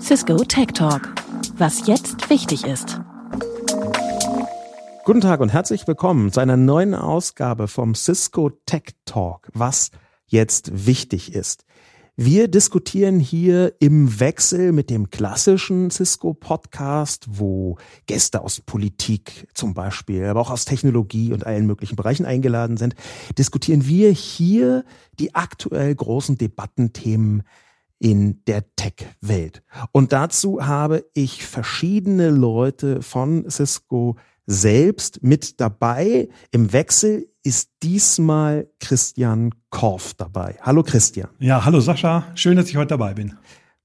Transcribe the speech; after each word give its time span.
Cisco 0.00 0.42
Tech 0.48 0.72
Talk. 0.74 1.14
Was 1.56 1.86
jetzt 1.86 2.28
wichtig 2.28 2.64
ist. 2.64 3.00
Guten 5.04 5.20
Tag 5.20 5.38
und 5.38 5.52
herzlich 5.52 5.86
willkommen 5.86 6.32
zu 6.32 6.40
einer 6.40 6.56
neuen 6.56 6.96
Ausgabe 6.96 7.68
vom 7.68 7.94
Cisco 7.94 8.50
Tech 8.66 8.94
Talk. 9.04 9.50
Was 9.54 9.92
jetzt 10.26 10.86
wichtig 10.86 11.32
ist. 11.32 11.64
Wir 12.16 12.48
diskutieren 12.48 13.20
hier 13.20 13.72
im 13.80 14.20
Wechsel 14.20 14.72
mit 14.72 14.90
dem 14.90 15.08
klassischen 15.08 15.90
Cisco-Podcast, 15.90 17.24
wo 17.30 17.78
Gäste 18.04 18.42
aus 18.42 18.60
Politik 18.60 19.48
zum 19.54 19.72
Beispiel, 19.72 20.26
aber 20.26 20.42
auch 20.42 20.50
aus 20.50 20.66
Technologie 20.66 21.32
und 21.32 21.46
allen 21.46 21.64
möglichen 21.64 21.96
Bereichen 21.96 22.26
eingeladen 22.26 22.76
sind, 22.76 22.96
diskutieren 23.38 23.86
wir 23.86 24.10
hier 24.10 24.84
die 25.18 25.34
aktuell 25.34 25.94
großen 25.94 26.36
Debattenthemen 26.36 27.44
in 27.98 28.44
der 28.44 28.64
Tech-Welt. 28.76 29.62
Und 29.92 30.12
dazu 30.12 30.66
habe 30.66 31.06
ich 31.14 31.46
verschiedene 31.46 32.28
Leute 32.28 33.00
von 33.00 33.48
Cisco 33.48 34.16
selbst 34.46 35.22
mit 35.22 35.60
dabei. 35.60 36.28
Im 36.50 36.72
Wechsel 36.72 37.28
ist 37.42 37.70
diesmal 37.82 38.68
Christian 38.80 39.54
Korf 39.70 40.14
dabei. 40.14 40.56
Hallo 40.62 40.82
Christian. 40.82 41.28
Ja, 41.38 41.64
hallo 41.64 41.80
Sascha. 41.80 42.24
Schön, 42.34 42.56
dass 42.56 42.68
ich 42.68 42.76
heute 42.76 42.88
dabei 42.88 43.14
bin. 43.14 43.34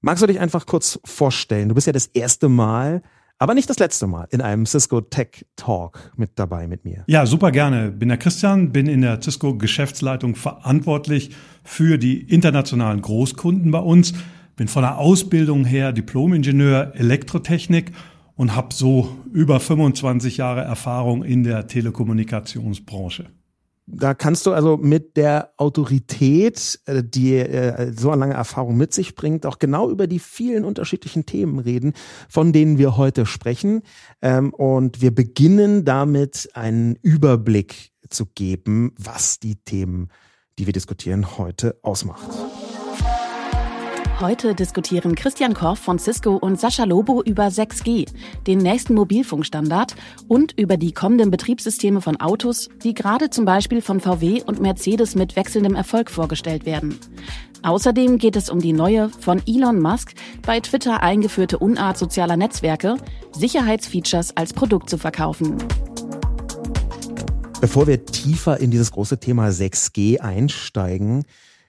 Magst 0.00 0.22
du 0.22 0.26
dich 0.26 0.38
einfach 0.38 0.66
kurz 0.66 1.00
vorstellen? 1.04 1.68
Du 1.68 1.74
bist 1.74 1.86
ja 1.86 1.92
das 1.92 2.06
erste 2.06 2.48
Mal, 2.48 3.02
aber 3.38 3.54
nicht 3.54 3.68
das 3.68 3.78
letzte 3.78 4.06
Mal 4.06 4.26
in 4.30 4.40
einem 4.40 4.64
Cisco 4.66 5.00
Tech 5.00 5.44
Talk 5.56 6.12
mit 6.16 6.32
dabei 6.36 6.68
mit 6.68 6.84
mir. 6.84 7.04
Ja, 7.08 7.26
super 7.26 7.50
gerne. 7.50 7.90
Bin 7.90 8.08
der 8.08 8.18
Christian, 8.18 8.72
bin 8.72 8.86
in 8.86 9.00
der 9.00 9.20
Cisco 9.20 9.56
Geschäftsleitung 9.56 10.36
verantwortlich 10.36 11.34
für 11.64 11.98
die 11.98 12.20
internationalen 12.20 13.00
Großkunden 13.00 13.70
bei 13.70 13.80
uns. 13.80 14.12
Bin 14.56 14.68
von 14.68 14.82
der 14.82 14.98
Ausbildung 14.98 15.64
her 15.64 15.92
Diplom-Ingenieur 15.92 16.92
Elektrotechnik 16.94 17.92
und 18.38 18.54
habe 18.54 18.72
so 18.72 19.08
über 19.32 19.60
25 19.60 20.38
Jahre 20.38 20.62
Erfahrung 20.62 21.24
in 21.24 21.42
der 21.42 21.66
Telekommunikationsbranche. 21.66 23.26
Da 23.90 24.14
kannst 24.14 24.46
du 24.46 24.52
also 24.52 24.76
mit 24.76 25.16
der 25.16 25.52
Autorität, 25.56 26.78
äh, 26.86 27.02
die 27.02 27.34
äh, 27.34 27.92
so 27.96 28.10
eine 28.10 28.20
lange 28.20 28.34
Erfahrung 28.34 28.76
mit 28.76 28.94
sich 28.94 29.16
bringt, 29.16 29.44
auch 29.44 29.58
genau 29.58 29.90
über 29.90 30.06
die 30.06 30.20
vielen 30.20 30.64
unterschiedlichen 30.64 31.26
Themen 31.26 31.58
reden, 31.58 31.94
von 32.28 32.52
denen 32.52 32.78
wir 32.78 32.96
heute 32.96 33.26
sprechen. 33.26 33.82
Ähm, 34.22 34.54
und 34.54 35.00
wir 35.00 35.12
beginnen 35.12 35.84
damit, 35.84 36.50
einen 36.54 36.96
Überblick 37.02 37.90
zu 38.08 38.26
geben, 38.26 38.92
was 38.98 39.40
die 39.40 39.56
Themen, 39.56 40.10
die 40.58 40.66
wir 40.66 40.72
diskutieren, 40.72 41.38
heute 41.38 41.78
ausmacht. 41.82 42.28
Heute 44.20 44.52
diskutieren 44.52 45.14
Christian 45.14 45.54
Korff 45.54 45.78
von 45.78 46.00
Cisco 46.00 46.34
und 46.34 46.58
Sascha 46.58 46.82
Lobo 46.82 47.22
über 47.22 47.46
6G, 47.46 48.08
den 48.48 48.58
nächsten 48.58 48.94
Mobilfunkstandard 48.94 49.94
und 50.26 50.58
über 50.58 50.76
die 50.76 50.90
kommenden 50.90 51.30
Betriebssysteme 51.30 52.00
von 52.00 52.16
Autos, 52.16 52.68
die 52.82 52.94
gerade 52.94 53.30
zum 53.30 53.44
Beispiel 53.44 53.80
von 53.80 54.00
VW 54.00 54.42
und 54.42 54.60
Mercedes 54.60 55.14
mit 55.14 55.36
wechselndem 55.36 55.76
Erfolg 55.76 56.10
vorgestellt 56.10 56.66
werden. 56.66 56.98
Außerdem 57.62 58.18
geht 58.18 58.34
es 58.34 58.50
um 58.50 58.58
die 58.58 58.72
neue, 58.72 59.08
von 59.08 59.40
Elon 59.46 59.80
Musk 59.80 60.14
bei 60.44 60.58
Twitter 60.58 61.00
eingeführte 61.00 61.60
Unart 61.60 61.96
sozialer 61.96 62.36
Netzwerke, 62.36 62.96
Sicherheitsfeatures 63.30 64.36
als 64.36 64.52
Produkt 64.52 64.90
zu 64.90 64.98
verkaufen. 64.98 65.58
Bevor 67.60 67.86
wir 67.86 68.04
tiefer 68.04 68.58
in 68.58 68.72
dieses 68.72 68.90
große 68.90 69.18
Thema 69.18 69.50
6G 69.50 70.18
einsteigen, 70.18 71.24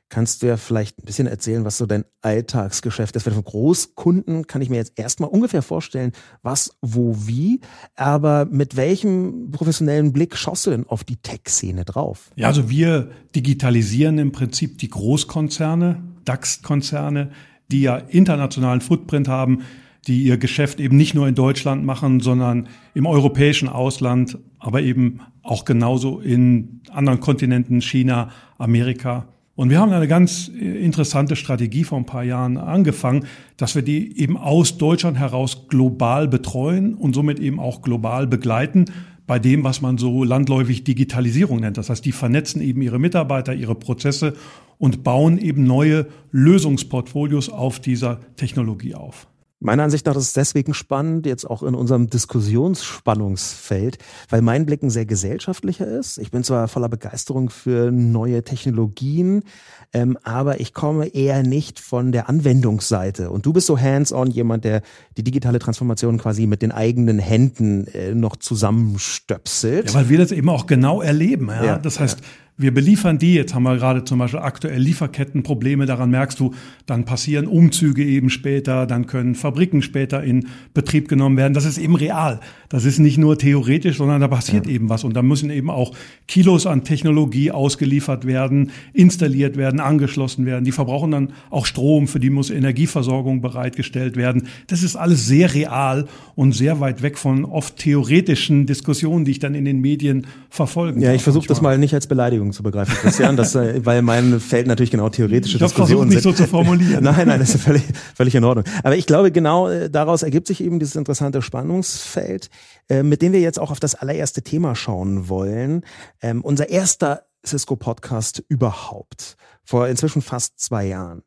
Kannst 0.09 0.41
du 0.41 0.47
ja 0.47 0.57
vielleicht 0.57 0.97
ein 0.97 1.05
bisschen 1.05 1.27
erzählen, 1.27 1.65
was 1.65 1.77
so 1.77 1.85
dein 1.85 2.03
Alltagsgeschäft 2.21 3.15
ist? 3.15 3.29
Von 3.29 3.43
Großkunden 3.43 4.47
kann 4.47 4.61
ich 4.63 4.69
mir 4.71 4.77
jetzt 4.77 4.97
erstmal 4.97 5.29
ungefähr 5.29 5.61
vorstellen, 5.61 6.13
was, 6.41 6.75
wo, 6.81 7.15
wie. 7.27 7.61
Aber 7.95 8.45
mit 8.45 8.75
welchem 8.75 9.51
professionellen 9.51 10.11
Blick 10.11 10.35
schaust 10.35 10.65
du 10.65 10.71
denn 10.71 10.87
auf 10.87 11.03
die 11.03 11.17
Tech-Szene 11.17 11.85
drauf? 11.85 12.31
Ja, 12.35 12.47
also 12.47 12.71
wir 12.71 13.11
digitalisieren 13.35 14.17
im 14.17 14.31
Prinzip 14.31 14.79
die 14.79 14.89
Großkonzerne, 14.89 16.01
DAX-Konzerne, 16.25 17.29
die 17.71 17.81
ja 17.81 17.97
internationalen 17.97 18.81
Footprint 18.81 19.27
haben, 19.27 19.61
die 20.07 20.23
ihr 20.23 20.37
Geschäft 20.37 20.79
eben 20.79 20.97
nicht 20.97 21.13
nur 21.13 21.27
in 21.27 21.35
Deutschland 21.35 21.85
machen, 21.85 22.19
sondern 22.19 22.67
im 22.95 23.05
europäischen 23.05 23.69
Ausland, 23.69 24.39
aber 24.57 24.81
eben 24.81 25.19
auch 25.43 25.65
genauso 25.65 26.19
in 26.19 26.81
anderen 26.89 27.19
Kontinenten, 27.19 27.81
China, 27.81 28.31
Amerika. 28.57 29.27
Und 29.59 29.69
wir 29.69 29.81
haben 29.81 29.91
eine 29.91 30.07
ganz 30.07 30.47
interessante 30.47 31.35
Strategie 31.35 31.83
vor 31.83 31.97
ein 31.97 32.05
paar 32.05 32.23
Jahren 32.23 32.55
angefangen, 32.55 33.25
dass 33.57 33.75
wir 33.75 33.81
die 33.81 34.17
eben 34.17 34.37
aus 34.37 34.77
Deutschland 34.77 35.19
heraus 35.19 35.67
global 35.67 36.29
betreuen 36.29 36.93
und 36.93 37.13
somit 37.13 37.41
eben 37.41 37.59
auch 37.59 37.81
global 37.81 38.25
begleiten 38.25 38.85
bei 39.27 39.37
dem, 39.37 39.65
was 39.65 39.81
man 39.81 39.97
so 39.97 40.23
landläufig 40.23 40.85
Digitalisierung 40.85 41.59
nennt. 41.59 41.77
Das 41.77 41.89
heißt, 41.89 42.05
die 42.05 42.13
vernetzen 42.13 42.61
eben 42.61 42.81
ihre 42.81 42.99
Mitarbeiter, 42.99 43.53
ihre 43.53 43.75
Prozesse 43.75 44.33
und 44.77 45.03
bauen 45.03 45.37
eben 45.37 45.65
neue 45.65 46.07
Lösungsportfolios 46.31 47.49
auf 47.49 47.81
dieser 47.81 48.21
Technologie 48.37 48.95
auf. 48.95 49.27
Meiner 49.61 49.83
Ansicht 49.83 50.05
nach 50.05 50.15
ist 50.15 50.23
es 50.23 50.33
deswegen 50.33 50.73
spannend, 50.73 51.25
jetzt 51.25 51.43
auch 51.43 51.63
in 51.63 51.75
unserem 51.75 52.09
Diskussionsspannungsfeld, 52.09 53.97
weil 54.29 54.41
mein 54.41 54.65
Blick 54.65 54.81
ein 54.83 54.89
sehr 54.89 55.05
gesellschaftlicher 55.05 55.85
ist. 55.85 56.17
Ich 56.17 56.31
bin 56.31 56.45
zwar 56.45 56.69
voller 56.69 56.87
Begeisterung 56.87 57.49
für 57.49 57.91
neue 57.91 58.43
Technologien, 58.43 59.43
ähm, 59.91 60.17
aber 60.23 60.61
ich 60.61 60.73
komme 60.73 61.07
eher 61.07 61.43
nicht 61.43 61.81
von 61.81 62.13
der 62.13 62.29
Anwendungsseite. 62.29 63.31
Und 63.31 63.45
du 63.45 63.51
bist 63.51 63.67
so 63.67 63.77
hands-on 63.77 64.31
jemand, 64.31 64.63
der 64.63 64.81
die 65.17 65.23
digitale 65.23 65.59
Transformation 65.59 66.19
quasi 66.19 66.47
mit 66.47 66.61
den 66.61 66.71
eigenen 66.71 67.19
Händen 67.19 67.85
äh, 67.87 68.15
noch 68.15 68.37
zusammenstöpselt. 68.37 69.89
Ja, 69.89 69.93
weil 69.93 70.07
wir 70.07 70.19
das 70.19 70.31
eben 70.31 70.47
auch 70.47 70.67
genau 70.67 71.01
erleben. 71.01 71.49
Ja? 71.49 71.65
ja 71.65 71.77
das 71.77 71.99
heißt, 71.99 72.19
ja 72.19 72.25
wir 72.59 72.73
beliefern 72.73 73.17
die, 73.17 73.35
jetzt 73.35 73.55
haben 73.55 73.63
wir 73.63 73.77
gerade 73.77 74.03
zum 74.03 74.19
Beispiel 74.19 74.41
aktuell 74.41 74.81
Lieferkettenprobleme, 74.81 75.85
daran 75.85 76.09
merkst 76.11 76.37
du, 76.41 76.53
dann 76.85 77.05
passieren 77.05 77.47
Umzüge 77.47 78.03
eben 78.03 78.29
später, 78.29 78.85
dann 78.85 79.07
können 79.07 79.33
Fabriken 79.33 79.81
später 79.81 80.21
in 80.21 80.47
Betrieb 80.73 81.07
genommen 81.07 81.37
werden. 81.37 81.53
Das 81.53 81.63
ist 81.63 81.77
eben 81.77 81.95
real. 81.95 82.41
Das 82.67 82.83
ist 82.83 82.99
nicht 82.99 83.17
nur 83.17 83.37
theoretisch, 83.37 83.97
sondern 83.97 84.19
da 84.19 84.27
passiert 84.27 84.67
ja. 84.67 84.73
eben 84.73 84.89
was. 84.89 85.05
Und 85.05 85.15
da 85.15 85.21
müssen 85.21 85.49
eben 85.51 85.69
auch 85.69 85.93
Kilos 86.27 86.67
an 86.67 86.83
Technologie 86.83 87.49
ausgeliefert 87.51 88.27
werden, 88.27 88.71
installiert 88.91 89.55
werden, 89.55 89.79
angeschlossen 89.79 90.45
werden. 90.45 90.65
Die 90.65 90.73
verbrauchen 90.73 91.11
dann 91.11 91.33
auch 91.49 91.65
Strom, 91.65 92.09
für 92.09 92.19
die 92.19 92.29
muss 92.29 92.49
Energieversorgung 92.49 93.39
bereitgestellt 93.39 94.17
werden. 94.17 94.49
Das 94.67 94.83
ist 94.83 94.97
alles 94.97 95.25
sehr 95.25 95.53
real 95.53 96.07
und 96.35 96.51
sehr 96.51 96.81
weit 96.81 97.01
weg 97.03 97.17
von 97.17 97.45
oft 97.45 97.77
theoretischen 97.77 98.65
Diskussionen, 98.65 99.23
die 99.23 99.31
ich 99.31 99.39
dann 99.39 99.55
in 99.55 99.63
den 99.63 99.79
Medien 99.79 100.27
verfolgen 100.49 101.01
Ja, 101.01 101.13
ich 101.13 101.23
versuche 101.23 101.47
das 101.47 101.61
mal 101.61 101.77
nicht 101.77 101.93
als 101.93 102.05
Beleidigung 102.05 102.48
Diskussion 102.49 102.53
zu 102.53 102.63
begreifen, 102.63 102.95
Christian, 102.95 103.37
das, 103.37 103.55
äh, 103.55 103.85
weil 103.85 104.01
mein 104.01 104.39
Feld 104.39 104.67
natürlich 104.67 104.91
genau 104.91 105.09
theoretische 105.09 105.57
ich 105.57 105.63
Diskussionen 105.63 106.09
nicht 106.09 106.21
so 106.21 106.31
zu 106.31 106.47
formulieren. 106.47 107.03
nein, 107.03 107.27
nein, 107.27 107.39
das 107.39 107.55
ist 107.55 107.63
völlig, 107.63 107.83
völlig 108.15 108.35
in 108.35 108.43
Ordnung. 108.43 108.65
Aber 108.83 108.95
ich 108.95 109.05
glaube, 109.05 109.31
genau 109.31 109.67
äh, 109.67 109.89
daraus 109.89 110.23
ergibt 110.23 110.47
sich 110.47 110.61
eben 110.63 110.79
dieses 110.79 110.95
interessante 110.95 111.41
Spannungsfeld, 111.41 112.49
äh, 112.89 113.03
mit 113.03 113.21
dem 113.21 113.33
wir 113.33 113.39
jetzt 113.39 113.59
auch 113.59 113.71
auf 113.71 113.79
das 113.79 113.95
allererste 113.95 114.41
Thema 114.41 114.75
schauen 114.75 115.29
wollen. 115.29 115.83
Ähm, 116.21 116.41
unser 116.41 116.69
erster 116.69 117.23
Cisco-Podcast 117.45 118.43
überhaupt, 118.49 119.37
vor 119.63 119.87
inzwischen 119.87 120.21
fast 120.21 120.59
zwei 120.59 120.85
Jahren 120.85 121.23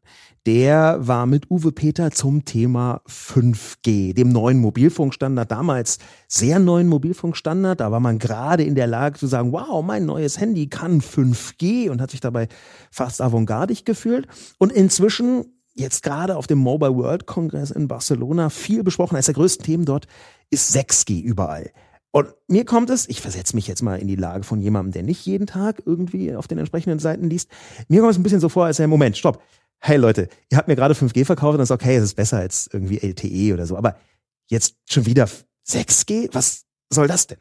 der 0.47 0.98
war 1.06 1.26
mit 1.26 1.50
Uwe 1.50 1.70
Peter 1.70 2.10
zum 2.10 2.44
Thema 2.44 3.00
5G, 3.06 4.12
dem 4.12 4.30
neuen 4.30 4.58
Mobilfunkstandard, 4.58 5.50
damals 5.50 5.98
sehr 6.26 6.58
neuen 6.58 6.88
Mobilfunkstandard. 6.88 7.78
Da 7.78 7.92
war 7.92 8.00
man 8.00 8.19
gerade 8.19 8.64
in 8.64 8.75
der 8.75 8.88
Lage 8.88 9.19
zu 9.19 9.28
sagen, 9.28 9.52
wow, 9.52 9.84
mein 9.84 10.04
neues 10.04 10.41
Handy 10.41 10.69
kann 10.69 11.00
5G 11.00 11.91
und 11.91 12.00
hat 12.00 12.10
sich 12.10 12.20
dabei 12.20 12.48
fast 12.91 13.20
avantgardig 13.20 13.84
gefühlt. 13.84 14.26
Und 14.58 14.72
inzwischen, 14.72 15.44
jetzt 15.75 16.02
gerade 16.02 16.37
auf 16.37 16.49
dem 16.49 16.58
Mobile 16.58 16.96
World 16.96 17.26
Congress 17.26 17.70
in 17.70 17.87
Barcelona, 17.87 18.50
viel 18.50 18.82
besprochen, 18.82 19.14
als 19.14 19.26
der 19.26 19.37
größten 19.37 19.64
Themen 19.64 19.84
dort 19.84 20.08
ist 20.50 20.75
6G 20.75 21.22
überall. 21.22 21.70
Und 22.11 22.34
mir 22.46 22.67
kommt 22.67 22.90
es, 22.90 23.08
ich 23.08 23.22
versetze 23.22 23.56
mich 23.56 23.69
jetzt 23.69 23.81
mal 23.81 23.99
in 23.99 24.06
die 24.06 24.17
Lage 24.17 24.43
von 24.43 24.61
jemandem, 24.61 24.93
der 24.93 25.02
nicht 25.02 25.25
jeden 25.25 25.46
Tag 25.46 25.82
irgendwie 25.87 26.34
auf 26.34 26.46
den 26.46 26.58
entsprechenden 26.58 26.99
Seiten 26.99 27.31
liest. 27.31 27.49
Mir 27.88 28.00
kommt 28.00 28.12
es 28.12 28.19
ein 28.19 28.22
bisschen 28.22 28.40
so 28.40 28.50
vor, 28.50 28.67
als 28.67 28.78
er, 28.81 28.87
Moment, 28.87 29.17
stopp 29.17 29.40
hey 29.82 29.96
Leute, 29.96 30.29
ihr 30.50 30.56
habt 30.56 30.69
mir 30.69 30.76
gerade 30.76 30.94
5G 30.94 31.25
verkauft 31.25 31.55
und 31.55 31.58
das 31.58 31.70
ist 31.70 31.75
okay, 31.75 31.96
es 31.96 32.05
ist 32.05 32.14
besser 32.14 32.38
als 32.38 32.70
irgendwie 32.73 32.99
LTE 32.99 33.52
oder 33.52 33.67
so. 33.67 33.76
Aber 33.76 33.96
jetzt 34.49 34.76
schon 34.88 35.06
wieder 35.06 35.29
6G? 35.69 36.29
Was 36.32 36.64
soll 36.90 37.08
das 37.08 37.26
denn? 37.26 37.38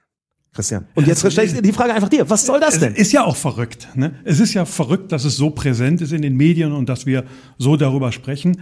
Christian. 0.54 0.86
Und 0.96 1.08
jetzt 1.08 1.20
stelle 1.32 1.48
ich 1.48 1.62
die 1.62 1.72
Frage 1.72 1.94
einfach 1.94 2.10
dir. 2.10 2.30
Was 2.30 2.46
soll 2.46 2.60
das 2.60 2.78
denn? 2.78 2.94
Es 2.94 3.04
ist 3.04 3.12
ja 3.14 3.24
auch 3.24 3.38
verrückt. 3.38 3.88
Ne? 3.96 4.20
Es 4.26 4.42
ist 4.42 4.54
ja 4.54 4.66
verrückt, 4.66 5.14
dass 5.14 5.24
es 5.24 5.38
so 5.38 5.52
präsent 5.52 6.02
ist 6.02 6.12
in 6.12 6.22
den 6.22 6.36
Medien 6.36 6.74
und 6.74 6.90
dass 6.90 7.06
wir 7.06 7.24
so 7.58 7.78
darüber 7.78 8.12
sprechen. 8.12 8.62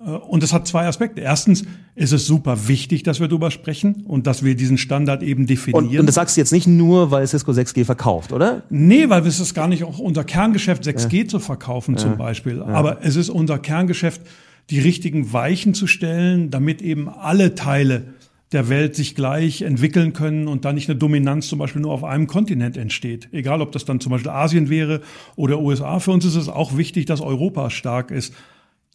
Äh, 0.00 0.10
und 0.10 0.42
es 0.42 0.52
hat 0.52 0.66
zwei 0.66 0.86
Aspekte. 0.86 1.20
Erstens 1.20 1.64
ist 1.94 2.12
es 2.12 2.26
super 2.26 2.68
wichtig, 2.68 3.02
dass 3.02 3.20
wir 3.20 3.28
darüber 3.28 3.50
sprechen 3.50 4.04
und 4.06 4.26
dass 4.26 4.44
wir 4.44 4.54
diesen 4.54 4.78
Standard 4.78 5.22
eben 5.22 5.46
definieren. 5.46 5.88
Und, 5.88 5.98
und 5.98 6.06
das 6.06 6.14
sagst 6.14 6.36
du 6.36 6.40
jetzt 6.40 6.52
nicht 6.52 6.66
nur, 6.66 7.10
weil 7.10 7.26
Cisco 7.26 7.52
6G 7.52 7.84
verkauft, 7.84 8.32
oder? 8.32 8.62
Nee, 8.70 9.08
weil 9.08 9.26
es 9.26 9.40
ist 9.40 9.54
gar 9.54 9.68
nicht 9.68 9.84
auch 9.84 9.98
unser 9.98 10.24
Kerngeschäft, 10.24 10.84
6G 10.84 11.22
ja. 11.22 11.28
zu 11.28 11.38
verkaufen 11.38 11.94
ja. 11.94 12.00
zum 12.00 12.16
Beispiel. 12.16 12.58
Ja. 12.58 12.66
Aber 12.66 13.04
es 13.04 13.16
ist 13.16 13.28
unser 13.28 13.58
Kerngeschäft, 13.58 14.22
die 14.70 14.80
richtigen 14.80 15.32
Weichen 15.32 15.74
zu 15.74 15.86
stellen, 15.86 16.50
damit 16.50 16.80
eben 16.80 17.08
alle 17.08 17.54
Teile 17.54 18.14
der 18.52 18.68
Welt 18.68 18.96
sich 18.96 19.14
gleich 19.14 19.62
entwickeln 19.62 20.12
können 20.12 20.48
und 20.48 20.64
da 20.64 20.72
nicht 20.72 20.88
eine 20.88 20.98
Dominanz 20.98 21.48
zum 21.48 21.60
Beispiel 21.60 21.82
nur 21.82 21.92
auf 21.92 22.02
einem 22.02 22.26
Kontinent 22.26 22.76
entsteht. 22.76 23.28
Egal, 23.30 23.60
ob 23.60 23.70
das 23.70 23.84
dann 23.84 24.00
zum 24.00 24.10
Beispiel 24.10 24.30
Asien 24.30 24.68
wäre 24.68 25.02
oder 25.36 25.60
USA. 25.60 26.00
Für 26.00 26.10
uns 26.10 26.24
ist 26.24 26.34
es 26.34 26.48
auch 26.48 26.76
wichtig, 26.76 27.06
dass 27.06 27.20
Europa 27.20 27.70
stark 27.70 28.10
ist 28.10 28.34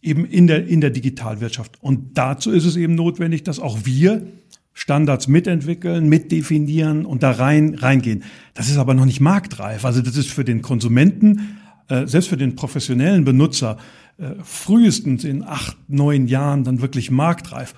eben 0.06 0.24
in 0.24 0.46
der, 0.46 0.66
in 0.66 0.80
der 0.80 0.90
Digitalwirtschaft. 0.90 1.82
Und 1.82 2.16
dazu 2.16 2.50
ist 2.50 2.64
es 2.64 2.76
eben 2.76 2.94
notwendig, 2.94 3.42
dass 3.42 3.58
auch 3.60 3.80
wir 3.84 4.26
Standards 4.72 5.26
mitentwickeln, 5.26 6.08
mitdefinieren 6.08 7.06
und 7.06 7.22
da 7.22 7.30
rein, 7.30 7.74
reingehen. 7.74 8.24
Das 8.54 8.68
ist 8.68 8.76
aber 8.76 8.94
noch 8.94 9.06
nicht 9.06 9.20
marktreif. 9.20 9.84
Also 9.84 10.02
das 10.02 10.16
ist 10.16 10.30
für 10.30 10.44
den 10.44 10.60
Konsumenten, 10.60 11.58
äh, 11.88 12.06
selbst 12.06 12.28
für 12.28 12.36
den 12.36 12.56
professionellen 12.56 13.24
Benutzer, 13.24 13.78
äh, 14.18 14.32
frühestens 14.42 15.24
in 15.24 15.42
acht, 15.42 15.76
neun 15.88 16.26
Jahren 16.28 16.62
dann 16.64 16.82
wirklich 16.82 17.10
marktreif. 17.10 17.74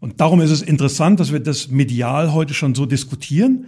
Und 0.00 0.20
darum 0.20 0.40
ist 0.40 0.50
es 0.50 0.62
interessant, 0.62 1.18
dass 1.18 1.32
wir 1.32 1.40
das 1.40 1.70
medial 1.70 2.32
heute 2.32 2.54
schon 2.54 2.74
so 2.74 2.86
diskutieren 2.86 3.66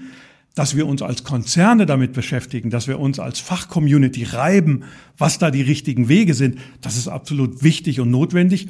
dass 0.54 0.76
wir 0.76 0.86
uns 0.86 1.02
als 1.02 1.24
Konzerne 1.24 1.86
damit 1.86 2.12
beschäftigen, 2.12 2.70
dass 2.70 2.88
wir 2.88 2.98
uns 2.98 3.18
als 3.18 3.38
Fachcommunity 3.38 4.24
reiben, 4.24 4.84
was 5.16 5.38
da 5.38 5.50
die 5.50 5.62
richtigen 5.62 6.08
Wege 6.08 6.34
sind, 6.34 6.58
das 6.80 6.96
ist 6.96 7.08
absolut 7.08 7.62
wichtig 7.62 8.00
und 8.00 8.10
notwendig. 8.10 8.68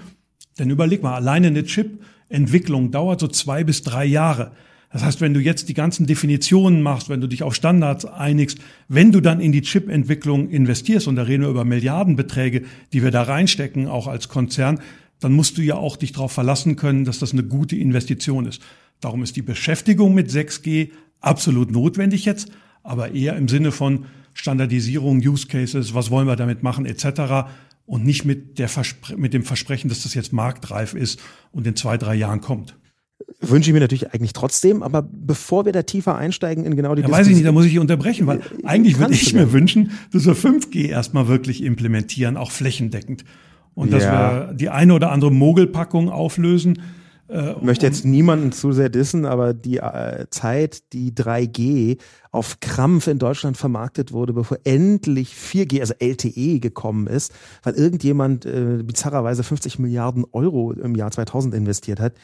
Denn 0.59 0.71
überleg 0.71 1.03
mal, 1.03 1.15
alleine 1.15 1.47
eine 1.47 1.65
Chip-Entwicklung 1.65 2.91
dauert 2.91 3.21
so 3.21 3.29
zwei 3.29 3.65
bis 3.65 3.83
drei 3.83 4.05
Jahre. 4.05 4.53
Das 4.93 5.05
heißt, 5.05 5.21
wenn 5.21 5.35
du 5.35 5.41
jetzt 5.41 5.69
die 5.69 5.75
ganzen 5.75 6.07
Definitionen 6.07 6.83
machst, 6.83 7.09
wenn 7.09 7.21
du 7.21 7.29
dich 7.29 7.45
auf 7.45 7.55
Standards 7.55 8.05
einigst, 8.05 8.59
wenn 8.89 9.13
du 9.13 9.21
dann 9.21 9.41
in 9.41 9.53
die 9.53 9.63
Chip-Entwicklung 9.63 10.51
investierst, 10.51 11.07
und 11.07 11.17
da 11.17 11.23
reden 11.23 11.45
wir 11.45 11.51
über 11.51 11.65
Milliardenbeträge, 11.65 12.63
die 12.93 13.03
wir 13.03 13.13
da 13.13 13.23
reinstecken, 13.23 13.87
auch 13.87 14.09
als 14.09 14.29
Konzern, 14.29 14.81
dann 15.21 15.33
musst 15.33 15.59
du 15.59 15.63
ja 15.63 15.77
auch 15.77 15.97
dich 15.97 16.13
darauf 16.13 16.33
verlassen 16.33 16.77
können, 16.77 17.05
dass 17.05 17.21
das 17.21 17.33
eine 17.33 17.45
gute 17.45 17.77
Investition 17.77 18.47
ist. 18.47 18.63
Darum 19.01 19.23
ist 19.23 19.37
die 19.37 19.43
Beschäftigung 19.43 20.13
mit 20.13 20.29
6G 20.29 20.91
absolut 21.21 21.71
notwendig 21.71 22.25
jetzt, 22.25 22.51
aber 22.83 23.13
eher 23.15 23.37
im 23.37 23.49
Sinne 23.49 23.73
von 23.73 24.07
Standardisierung, 24.33 25.19
Use 25.19 25.47
Cases, 25.47 25.95
was 25.95 26.11
wollen 26.11 26.27
wir 26.27 26.37
damit 26.37 26.63
machen, 26.63 26.87
etc. 26.87 27.49
Und 27.87 28.05
nicht 28.05 28.25
mit, 28.25 28.59
der 28.59 28.69
Verspre 28.69 29.17
mit 29.17 29.35
dem 29.35 29.43
Versprechen, 29.43 29.89
dass 29.89 30.03
das 30.03 30.15
jetzt 30.15 30.33
marktreif 30.33 30.95
ist 30.95 31.21
und 31.53 31.67
in 31.67 31.77
zwei, 31.77 31.99
drei 31.99 32.15
Jahren 32.15 32.41
kommt. 32.41 32.77
Wünsche 33.41 33.71
ich 33.71 33.75
mir 33.75 33.81
natürlich 33.81 34.13
eigentlich 34.13 34.33
trotzdem, 34.33 34.83
aber 34.83 35.03
bevor 35.03 35.65
wir 35.65 35.73
da 35.73 35.83
tiefer 35.83 36.17
einsteigen 36.17 36.65
in 36.65 36.77
genau 36.77 36.95
die 36.95 37.03
ja, 37.03 37.07
Diskussion. 37.07 37.21
Weiß 37.21 37.27
ich 37.29 37.37
nicht, 37.37 37.47
da 37.47 37.53
muss 37.53 37.67
ich 37.67 37.79
unterbrechen, 37.79 38.27
weil 38.27 38.41
eigentlich 38.65 38.99
würde 38.99 39.15
ich 39.15 39.33
mir 39.35 39.53
wünschen, 39.53 39.93
dass 40.13 40.27
wir 40.27 40.35
5G 40.35 40.89
erstmal 40.89 41.29
wirklich 41.29 41.63
implementieren, 41.63 42.37
auch 42.37 42.51
flächendeckend. 42.51 43.25
Und 43.75 43.93
dass 43.93 44.05
ja. 44.05 44.49
wir 44.49 44.55
die 44.55 44.69
eine 44.69 44.95
oder 44.95 45.11
andere 45.11 45.31
Mogelpackung 45.31 46.11
auflösen, 46.11 46.77
äh, 46.77 47.00
ich 47.33 47.63
möchte 47.63 47.87
jetzt 47.87 48.05
niemanden 48.05 48.51
zu 48.51 48.73
sehr 48.73 48.89
dissen, 48.89 49.25
aber 49.25 49.55
die 49.55 49.79
äh, 49.79 50.27
Zeit, 50.31 50.93
die 50.93 51.13
3G 51.13 51.99
auf 52.33 52.59
Krampf 52.61 53.07
in 53.07 53.19
Deutschland 53.19 53.57
vermarktet 53.57 54.13
wurde, 54.13 54.33
bevor 54.33 54.59
endlich 54.65 55.35
4G, 55.35 55.81
also 55.81 55.95
LTE 55.99 56.59
gekommen 56.59 57.07
ist, 57.07 57.33
weil 57.63 57.75
irgendjemand 57.75 58.47
äh, 58.47 58.83
bizarrerweise 58.83 59.45
50 59.45 59.79
Milliarden 59.79 60.25
Euro 60.33 60.73
im 60.73 60.97
Jahr 60.97 61.11
2000 61.11 61.55
investiert 61.55 62.01
hat, 62.01 62.15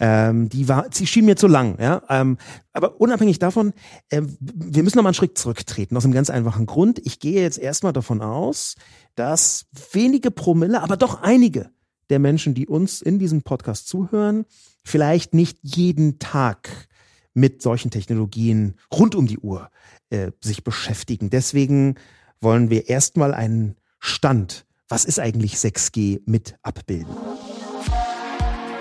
ähm, 0.00 0.48
die 0.48 0.68
war, 0.68 0.86
sie 0.90 1.06
schien 1.06 1.26
mir 1.26 1.36
zu 1.36 1.46
lang, 1.46 1.78
ja. 1.78 2.02
Ähm, 2.08 2.38
aber 2.72 3.00
unabhängig 3.00 3.38
davon, 3.38 3.74
äh, 4.08 4.22
wir 4.40 4.82
müssen 4.82 4.96
noch 4.96 5.04
mal 5.04 5.10
einen 5.10 5.14
Schritt 5.14 5.36
zurücktreten 5.36 5.96
aus 5.96 6.04
einem 6.04 6.14
ganz 6.14 6.30
einfachen 6.30 6.66
Grund. 6.66 7.00
Ich 7.04 7.20
gehe 7.20 7.42
jetzt 7.42 7.58
erstmal 7.58 7.92
davon 7.92 8.22
aus, 8.22 8.76
dass 9.14 9.66
wenige 9.92 10.30
Promille, 10.30 10.82
aber 10.82 10.96
doch 10.96 11.22
einige 11.22 11.70
der 12.10 12.18
Menschen, 12.18 12.54
die 12.54 12.66
uns 12.66 13.02
in 13.02 13.18
diesem 13.18 13.42
Podcast 13.42 13.88
zuhören, 13.88 14.44
vielleicht 14.82 15.34
nicht 15.34 15.58
jeden 15.62 16.18
Tag 16.18 16.88
mit 17.34 17.62
solchen 17.62 17.90
Technologien 17.90 18.74
rund 18.92 19.14
um 19.14 19.26
die 19.26 19.38
Uhr 19.38 19.70
äh, 20.10 20.30
sich 20.40 20.64
beschäftigen. 20.64 21.30
Deswegen 21.30 21.96
wollen 22.40 22.70
wir 22.70 22.88
erstmal 22.88 23.34
einen 23.34 23.76
Stand, 23.98 24.66
was 24.88 25.04
ist 25.04 25.18
eigentlich 25.18 25.54
6G, 25.54 26.20
mit 26.26 26.56
abbilden. 26.62 27.14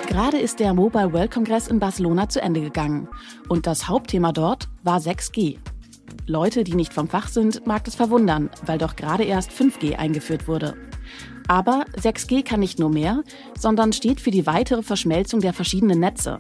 Gerade 0.08 0.38
ist 0.38 0.60
der 0.60 0.74
Mobile 0.76 1.12
World 1.12 1.32
Congress 1.32 1.68
in 1.68 1.80
Barcelona 1.80 2.30
zu 2.30 2.40
Ende 2.40 2.62
gegangen 2.62 3.08
und 3.50 3.66
das 3.66 3.88
Hauptthema 3.88 4.32
dort 4.32 4.70
war 4.84 5.00
6G. 5.00 5.58
Leute, 6.28 6.64
die 6.64 6.76
nicht 6.76 6.94
vom 6.94 7.08
Fach 7.08 7.28
sind, 7.28 7.68
mag 7.68 7.84
das 7.84 7.96
verwundern, 7.96 8.50
weil 8.66 8.78
doch 8.78 8.96
gerade 8.96 9.24
erst 9.24 9.52
5G 9.52 9.96
eingeführt 9.96 10.48
wurde. 10.48 10.76
Aber 11.48 11.86
6G 12.02 12.44
kann 12.44 12.62
nicht 12.62 12.80
nur 12.80 12.90
mehr, 12.90 13.24
sondern 13.58 13.94
steht 13.94 14.22
für 14.22 14.32
die 14.32 14.46
weitere 14.46 14.84
Verschmelzung 14.84 15.42
der 15.42 15.54
verschiedenen 15.54 16.00
Netze. 16.00 16.40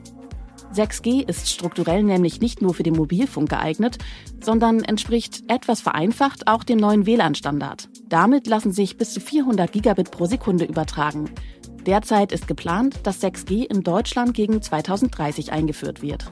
6G 0.74 1.27
ist 1.27 1.50
strukturell 1.50 2.01
nämlich 2.04 2.42
nicht 2.42 2.62
nur 2.62 2.74
für 2.74 2.83
den 2.83 2.95
Mobilfunk 2.95 3.50
geeignet, 3.50 4.00
sondern 4.42 4.83
entspricht 4.83 5.44
etwas 5.48 5.81
vereinfacht 5.81 6.48
auch 6.48 6.63
dem 6.63 6.80
neuen 6.80 7.06
WLAN-Standard. 7.06 7.89
Damit 8.07 8.48
lassen 8.48 8.71
sich 8.71 8.98
bis 8.98 9.13
zu 9.13 9.19
400 9.19 9.71
Gigabit 9.71 10.12
pro 10.12 10.25
Sekunde 10.25 10.65
übertragen. 10.65 11.30
Derzeit 11.86 12.31
ist 12.31 12.48
geplant, 12.48 13.00
dass 13.04 13.21
6G 13.21 13.65
in 13.69 13.83
Deutschland 13.83 14.33
gegen 14.33 14.62
2030 14.62 15.51
eingeführt 15.51 16.01
wird. 16.01 16.31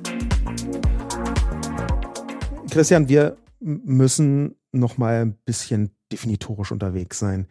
Christian, 2.72 3.10
wir 3.10 3.38
müssen 3.60 4.56
noch 4.72 4.98
mal 4.98 5.22
ein 5.22 5.36
bisschen 5.46 5.92
definitorisch 6.12 6.72
unterwegs 6.72 7.20
sein. 7.20 7.48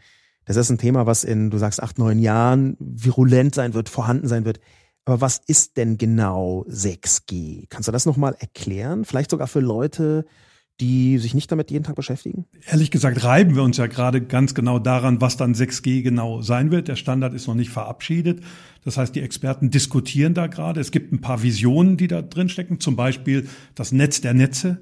Das 0.46 0.56
ist 0.56 0.70
ein 0.70 0.78
Thema, 0.78 1.06
was 1.06 1.24
in, 1.24 1.50
du 1.50 1.58
sagst, 1.58 1.82
acht, 1.82 1.98
neun 1.98 2.18
Jahren 2.18 2.76
virulent 2.80 3.54
sein 3.54 3.74
wird, 3.74 3.88
vorhanden 3.88 4.26
sein 4.26 4.44
wird. 4.44 4.60
Aber 5.04 5.20
was 5.20 5.40
ist 5.46 5.76
denn 5.76 5.98
genau 5.98 6.64
6G? 6.68 7.66
Kannst 7.68 7.86
du 7.86 7.92
das 7.92 8.06
nochmal 8.06 8.34
erklären? 8.38 9.04
Vielleicht 9.04 9.30
sogar 9.30 9.46
für 9.46 9.60
Leute, 9.60 10.24
die 10.80 11.18
sich 11.18 11.34
nicht 11.34 11.52
damit 11.52 11.70
jeden 11.70 11.84
Tag 11.84 11.96
beschäftigen? 11.96 12.46
Ehrlich 12.66 12.90
gesagt 12.90 13.22
reiben 13.22 13.54
wir 13.54 13.62
uns 13.62 13.76
ja 13.76 13.86
gerade 13.86 14.22
ganz 14.22 14.54
genau 14.54 14.78
daran, 14.78 15.20
was 15.20 15.36
dann 15.36 15.54
6G 15.54 16.02
genau 16.02 16.40
sein 16.40 16.70
wird. 16.70 16.88
Der 16.88 16.96
Standard 16.96 17.34
ist 17.34 17.46
noch 17.46 17.54
nicht 17.54 17.70
verabschiedet. 17.70 18.42
Das 18.84 18.96
heißt, 18.96 19.14
die 19.14 19.20
Experten 19.20 19.70
diskutieren 19.70 20.32
da 20.32 20.46
gerade. 20.46 20.80
Es 20.80 20.90
gibt 20.90 21.12
ein 21.12 21.20
paar 21.20 21.42
Visionen, 21.42 21.98
die 21.98 22.08
da 22.08 22.22
drin 22.22 22.48
stecken. 22.48 22.80
Zum 22.80 22.96
Beispiel 22.96 23.46
das 23.74 23.92
Netz 23.92 24.22
der 24.22 24.32
Netze 24.32 24.78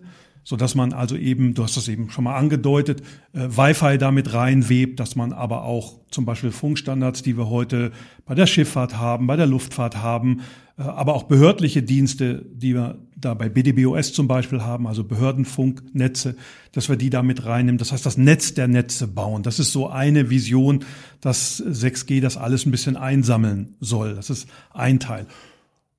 so 0.49 0.57
dass 0.57 0.75
man 0.75 0.95
also 0.95 1.15
eben, 1.15 1.53
du 1.53 1.63
hast 1.63 1.77
das 1.77 1.89
eben 1.89 2.09
schon 2.09 2.25
mal 2.25 2.35
angedeutet, 2.35 3.03
äh, 3.35 3.41
Wi-Fi 3.41 3.99
damit 3.99 4.33
reinwebt, 4.33 4.99
dass 4.99 5.15
man 5.15 5.35
aber 5.35 5.65
auch 5.65 6.01
zum 6.11 6.25
Beispiel 6.25 6.53
Funkstandards, 6.53 7.23
die 7.23 7.37
wir 7.37 7.51
heute 7.51 7.93
bei 8.25 8.35
der 8.35 8.47
Schifffahrt 8.47 8.97
haben, 8.97 9.27
bei 9.27 9.37
der 9.37 9.45
Luftfahrt 9.45 9.99
haben, 9.99 10.41
äh, 10.79 10.85
aber 10.85 11.13
auch 11.13 11.25
behördliche 11.25 11.83
Dienste, 11.83 12.47
die 12.51 12.73
wir 12.73 12.97
da 13.15 13.35
bei 13.35 13.51
BDBOS 13.51 14.15
zum 14.15 14.27
Beispiel 14.27 14.63
haben, 14.63 14.87
also 14.87 15.05
Behördenfunknetze, 15.05 16.35
dass 16.73 16.89
wir 16.89 16.97
die 16.97 17.11
da 17.11 17.23
mit 17.23 17.45
reinnehmen. 17.45 17.77
Das 17.77 17.93
heißt, 17.93 18.07
das 18.07 18.17
Netz 18.17 18.55
der 18.55 18.69
Netze 18.69 19.07
bauen. 19.07 19.43
Das 19.43 19.59
ist 19.59 19.73
so 19.73 19.91
eine 19.91 20.31
Vision, 20.31 20.83
dass 21.21 21.63
6G 21.63 22.23
das 22.23 22.39
alles 22.39 22.65
ein 22.65 22.71
bisschen 22.71 22.97
einsammeln 22.97 23.75
soll. 23.81 24.15
Das 24.15 24.31
ist 24.31 24.49
ein 24.73 24.99
Teil. 24.99 25.27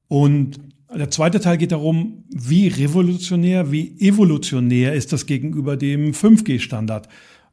Und 0.07 0.59
der 0.97 1.11
zweite 1.11 1.39
Teil 1.39 1.57
geht 1.57 1.71
darum, 1.71 2.23
wie 2.29 2.67
revolutionär, 2.67 3.71
wie 3.71 3.95
evolutionär 3.99 4.95
ist 4.95 5.13
das 5.13 5.25
gegenüber 5.27 5.77
dem 5.77 6.13
5G-Standard. 6.13 7.07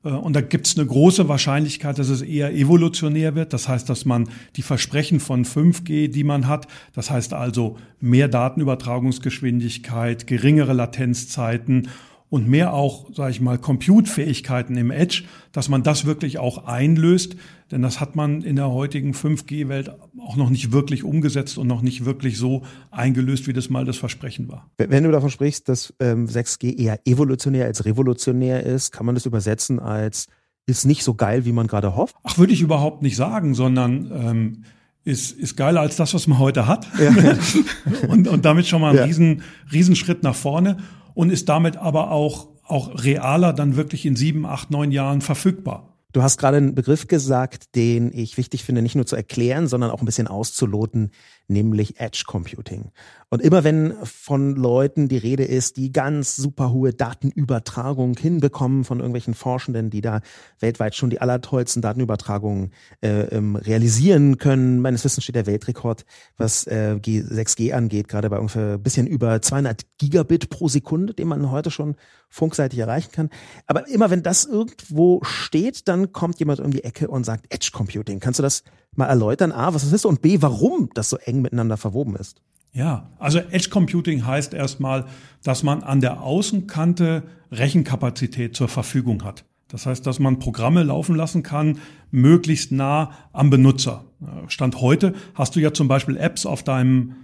Äh, 0.05 0.11
und 0.11 0.35
da 0.35 0.41
gibt 0.41 0.67
es 0.67 0.79
eine 0.79 0.87
große 0.87 1.29
Wahrscheinlichkeit, 1.29 1.99
dass 1.99 2.09
es 2.09 2.23
eher 2.23 2.55
evolutionär 2.55 3.35
wird. 3.35 3.53
Das 3.53 3.69
heißt, 3.69 3.91
dass 3.91 4.07
man 4.07 4.29
die 4.57 4.63
Versprechen 4.63 5.21
von 5.21 5.45
5G, 5.45 6.09
die 6.09 6.25
man 6.25 6.49
hat, 6.49 6.67
das 6.95 7.11
heißt 7.11 7.35
also 7.35 7.77
mehr 8.01 8.29
Datenübertragungsgeschwindigkeit, 8.29 10.27
geringere 10.27 10.73
Latenzzeiten 10.73 11.89
und 12.29 12.49
mehr 12.49 12.73
auch, 12.73 13.15
sage 13.15 13.31
ich 13.31 13.41
mal, 13.41 13.57
Compute-Fähigkeiten 13.57 14.77
im 14.77 14.91
Edge, 14.91 15.25
dass 15.53 15.69
man 15.69 15.83
das 15.83 16.07
wirklich 16.07 16.39
auch 16.39 16.67
einlöst. 16.67 17.37
Denn 17.71 17.83
das 17.83 18.01
hat 18.01 18.17
man 18.17 18.43
in 18.43 18.57
der 18.57 18.71
heutigen 18.71 19.13
5G-Welt 19.13 19.97
auch 20.21 20.37
noch 20.37 20.51
nicht 20.51 20.73
wirklich 20.73 21.05
umgesetzt 21.05 21.57
und 21.59 21.67
noch 21.67 21.83
nicht 21.83 22.05
wirklich 22.05 22.37
so 22.37 22.63
eingelöst, 22.91 23.47
wie 23.47 23.53
das 23.53 23.71
mal 23.71 23.85
das 23.85 23.97
Versprechen 23.97 24.49
war. 24.49 24.71
Wenn 24.77 25.05
du 25.05 25.13
davon 25.13 25.31
sprichst, 25.31 25.69
dass 25.69 25.95
ähm, 26.01 26.27
6G 26.27 26.79
eher 26.79 27.01
evolutionär 27.05 27.67
als 27.67 27.85
revolutionär 27.85 28.65
ist, 28.65 28.93
kann 28.93 29.07
man 29.07 29.15
das 29.15 29.27
übersetzen 29.27 29.79
als 29.79 30.27
ist 30.69 30.85
nicht 30.85 31.05
so 31.05 31.15
geil, 31.15 31.45
wie 31.45 31.53
man 31.53 31.69
gerade 31.69 31.95
hofft? 31.95 32.17
Ach, 32.25 32.39
würde 32.39 32.53
ich 32.53 32.61
überhaupt 32.61 33.01
nicht 33.01 33.15
sagen, 33.15 33.55
sondern 33.55 34.11
ähm, 34.13 34.65
ist, 35.05 35.31
ist 35.31 35.57
geiler 35.57 35.81
als 35.81 35.95
das, 35.95 36.13
was 36.13 36.27
man 36.27 36.41
heute 36.41 36.67
hat. 36.67 36.89
Ja. 36.99 37.37
und, 38.09 38.27
und 38.27 38.45
damit 38.45 38.67
schon 38.67 38.81
mal 38.81 38.91
ein 38.91 38.97
ja. 38.97 39.05
riesen, 39.05 39.43
Riesenschritt 39.73 40.25
nach 40.25 40.35
vorne 40.35 40.79
und 41.17 41.31
ist 41.31 41.49
damit 41.49 41.79
aber 41.79 42.13
auch, 42.13 42.49
auch 42.63 43.03
realer 43.03 43.55
dann 43.55 43.75
wirklich 43.75 44.05
in 44.05 44.17
sieben, 44.17 44.45
acht, 44.45 44.71
neun 44.71 44.93
Jahren 44.93 45.23
verfügbar. 45.23 45.97
Du 46.13 46.23
hast 46.23 46.37
gerade 46.37 46.59
einen 46.59 46.75
Begriff 46.75 47.09
gesagt, 47.09 47.75
den 47.75 48.13
ich 48.13 48.37
wichtig 48.37 48.65
finde, 48.65 48.83
nicht 48.83 48.95
nur 48.95 49.07
zu 49.07 49.17
erklären, 49.17 49.67
sondern 49.67 49.91
auch 49.91 50.01
ein 50.01 50.07
bisschen 50.07 50.29
auszuloten, 50.29 51.11
nämlich 51.49 52.01
Edge 52.01 52.25
Computing. 52.27 52.91
Und 53.29 53.43
immer 53.43 53.65
wenn 53.65 53.95
von 54.05 54.55
Leuten 54.55 55.09
die 55.09 55.17
Rede 55.17 55.45
ist, 55.45 55.77
die 55.77 55.93
ganz 55.93 56.37
super 56.37 56.73
hohe 56.73 56.93
Datenübertragung 56.93 58.17
hinbekommen 58.17 58.85
von 58.85 58.99
irgendwelchen 58.99 59.35
Forschenden, 59.35 59.91
die 59.91 60.01
da 60.01 60.21
weltweit 60.61 60.95
schon 60.95 61.11
die 61.11 61.21
allertollsten 61.21 61.83
Datenübertragungen 61.83 62.73
äh, 63.03 63.23
ähm, 63.23 63.57
realisieren 63.57 64.39
können. 64.39 64.81
Meines 64.81 65.05
Wissens 65.05 65.25
steht 65.25 65.35
der 65.35 65.47
Weltrekord, 65.47 66.05
was 66.37 66.67
äh, 66.67 66.97
6G 67.01 67.73
angeht, 67.73 68.09
gerade 68.09 68.31
bei 68.31 68.39
ungefähr 68.39 68.75
ein 68.75 68.83
bisschen 68.83 69.07
über 69.07 69.43
200 69.43 69.83
Gigabit 69.99 70.49
pro 70.49 70.69
Sekunde, 70.69 71.15
den 71.15 71.29
man 71.29 71.51
heute 71.51 71.71
schon 71.71 71.97
funkseitig 72.29 72.79
erreichen 72.79 73.11
kann. 73.13 73.31
Aber 73.67 73.89
immer 73.89 74.11
wenn 74.11 74.23
das 74.23 74.45
irgendwo 74.45 75.21
steht, 75.25 75.89
dann 75.89 76.13
kommt 76.13 76.39
jemand 76.39 76.61
um 76.61 76.71
die 76.71 76.85
Ecke 76.85 77.09
und 77.09 77.25
sagt 77.25 77.47
Edge 77.53 77.71
Computing. 77.73 78.21
Kannst 78.21 78.39
du 78.39 78.43
das 78.43 78.63
mal 78.99 79.07
erläutern? 79.07 79.53
A, 79.53 79.75
was 79.75 79.83
das 79.83 79.93
ist 79.93 80.05
und 80.05 80.23
B, 80.23 80.39
warum 80.41 80.91
das 80.95 81.11
so 81.11 81.17
eng 81.17 81.43
miteinander 81.43 81.77
verwoben 81.77 82.17
ist? 82.17 82.41
Ja, 82.73 83.09
also 83.19 83.39
Edge 83.39 83.71
Computing 83.71 84.27
heißt 84.27 84.53
erstmal, 84.53 85.07
dass 85.43 85.63
man 85.63 85.83
an 85.83 86.01
der 86.01 86.23
Außenkante 86.23 87.23
Rechenkapazität 87.51 88.55
zur 88.55 88.69
Verfügung 88.69 89.25
hat. 89.25 89.45
Das 89.69 89.87
heißt, 89.87 90.07
dass 90.07 90.19
man 90.19 90.39
Programme 90.39 90.83
laufen 90.83 91.17
lassen 91.17 91.43
kann, 91.43 91.79
möglichst 92.11 92.73
nah 92.73 93.13
am 93.33 93.51
Benutzer. 93.51 94.05
Stand 94.49 94.81
heute 94.81 95.15
hast 95.35 95.57
du 95.57 95.61
ja 95.61 95.73
zum 95.73 95.89
Beispiel 95.89 96.17
Apps 96.17 96.47
auf 96.47 96.63
deinem 96.63 97.17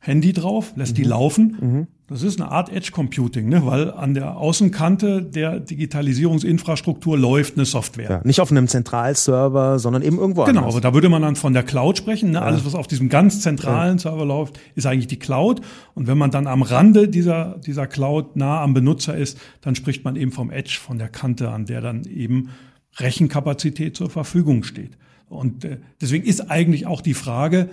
Handy 0.00 0.32
drauf, 0.32 0.72
lässt 0.76 0.92
mhm. 0.92 0.96
die 0.96 1.04
laufen. 1.04 1.56
Mhm. 1.60 1.86
Das 2.08 2.24
ist 2.24 2.40
eine 2.40 2.50
Art 2.50 2.72
Edge 2.72 2.90
Computing, 2.90 3.48
ne? 3.48 3.64
weil 3.66 3.92
an 3.92 4.14
der 4.14 4.36
Außenkante 4.36 5.22
der 5.22 5.60
Digitalisierungsinfrastruktur 5.60 7.16
läuft 7.16 7.56
eine 7.56 7.64
Software. 7.64 8.10
Ja, 8.10 8.20
nicht 8.24 8.40
auf 8.40 8.50
einem 8.50 8.66
Zentralserver, 8.66 9.78
sondern 9.78 10.02
eben 10.02 10.18
irgendwo 10.18 10.42
genau, 10.42 10.62
anders. 10.62 10.74
Genau, 10.74 10.76
aber 10.76 10.80
da 10.80 10.94
würde 10.94 11.08
man 11.08 11.22
dann 11.22 11.36
von 11.36 11.52
der 11.52 11.62
Cloud 11.62 11.98
sprechen. 11.98 12.30
Ne? 12.30 12.38
Ja. 12.38 12.42
Alles, 12.42 12.64
was 12.64 12.74
auf 12.74 12.88
diesem 12.88 13.10
ganz 13.10 13.42
zentralen 13.42 13.98
ja. 13.98 14.10
Server 14.10 14.24
läuft, 14.24 14.58
ist 14.74 14.86
eigentlich 14.86 15.06
die 15.06 15.20
Cloud. 15.20 15.60
Und 15.94 16.08
wenn 16.08 16.18
man 16.18 16.32
dann 16.32 16.48
am 16.48 16.62
Rande 16.62 17.06
dieser, 17.06 17.60
dieser 17.64 17.86
Cloud 17.86 18.34
nah 18.34 18.60
am 18.60 18.74
Benutzer 18.74 19.16
ist, 19.16 19.38
dann 19.60 19.76
spricht 19.76 20.02
man 20.02 20.16
eben 20.16 20.32
vom 20.32 20.50
Edge, 20.50 20.78
von 20.82 20.98
der 20.98 21.10
Kante, 21.10 21.50
an 21.50 21.66
der 21.66 21.80
dann 21.80 22.04
eben 22.06 22.48
Rechenkapazität 22.96 23.96
zur 23.96 24.10
Verfügung 24.10 24.64
steht. 24.64 24.96
Und 25.28 25.64
äh, 25.64 25.78
deswegen 26.00 26.26
ist 26.26 26.50
eigentlich 26.50 26.88
auch 26.88 27.02
die 27.02 27.14
Frage, 27.14 27.68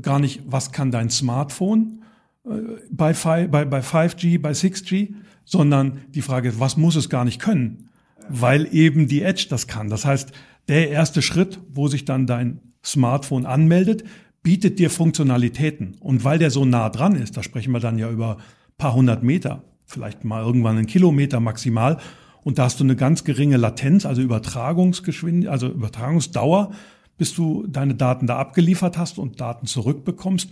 gar 0.00 0.18
nicht, 0.18 0.42
was 0.46 0.72
kann 0.72 0.90
dein 0.90 1.10
Smartphone 1.10 2.02
äh, 2.44 2.50
bei, 2.90 3.12
bei, 3.12 3.64
bei 3.64 3.80
5G, 3.80 4.40
bei 4.40 4.52
6G, 4.52 5.14
sondern 5.44 6.02
die 6.08 6.22
Frage 6.22 6.48
ist, 6.48 6.60
was 6.60 6.76
muss 6.76 6.96
es 6.96 7.08
gar 7.08 7.24
nicht 7.24 7.40
können? 7.40 7.88
Weil 8.28 8.72
eben 8.72 9.08
die 9.08 9.22
Edge 9.22 9.46
das 9.50 9.66
kann. 9.66 9.88
Das 9.88 10.04
heißt, 10.04 10.32
der 10.68 10.90
erste 10.90 11.22
Schritt, 11.22 11.58
wo 11.68 11.88
sich 11.88 12.04
dann 12.04 12.26
dein 12.26 12.60
Smartphone 12.84 13.46
anmeldet, 13.46 14.04
bietet 14.42 14.78
dir 14.78 14.90
Funktionalitäten. 14.90 15.96
Und 16.00 16.24
weil 16.24 16.38
der 16.38 16.50
so 16.50 16.64
nah 16.64 16.88
dran 16.88 17.16
ist, 17.16 17.36
da 17.36 17.42
sprechen 17.42 17.72
wir 17.72 17.80
dann 17.80 17.98
ja 17.98 18.10
über 18.10 18.38
paar 18.78 18.94
hundert 18.94 19.22
Meter, 19.22 19.64
vielleicht 19.84 20.24
mal 20.24 20.42
irgendwann 20.42 20.76
einen 20.76 20.86
Kilometer 20.86 21.40
maximal, 21.40 21.98
und 22.42 22.58
da 22.58 22.64
hast 22.64 22.80
du 22.80 22.84
eine 22.84 22.96
ganz 22.96 23.24
geringe 23.24 23.56
Latenz, 23.56 24.06
also 24.06 24.22
Übertragungsgeschwindigkeit, 24.22 25.52
also 25.52 25.68
Übertragungsdauer, 25.68 26.72
bis 27.20 27.34
du 27.34 27.66
deine 27.66 27.94
Daten 27.94 28.26
da 28.26 28.38
abgeliefert 28.38 28.96
hast 28.96 29.18
und 29.18 29.42
Daten 29.42 29.66
zurückbekommst. 29.66 30.48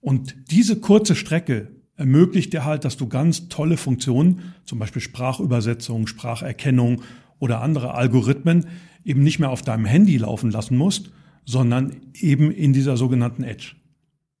Und 0.00 0.34
diese 0.50 0.80
kurze 0.80 1.14
Strecke 1.14 1.68
ermöglicht 1.96 2.54
dir 2.54 2.64
halt, 2.64 2.86
dass 2.86 2.96
du 2.96 3.06
ganz 3.06 3.50
tolle 3.50 3.76
Funktionen, 3.76 4.54
zum 4.64 4.78
Beispiel 4.78 5.02
Sprachübersetzung, 5.02 6.06
Spracherkennung 6.06 7.02
oder 7.38 7.60
andere 7.60 7.92
Algorithmen 7.92 8.64
eben 9.04 9.22
nicht 9.22 9.40
mehr 9.40 9.50
auf 9.50 9.60
deinem 9.60 9.84
Handy 9.84 10.16
laufen 10.16 10.50
lassen 10.50 10.78
musst, 10.78 11.10
sondern 11.44 11.94
eben 12.14 12.50
in 12.50 12.72
dieser 12.72 12.96
sogenannten 12.96 13.44
Edge. 13.44 13.76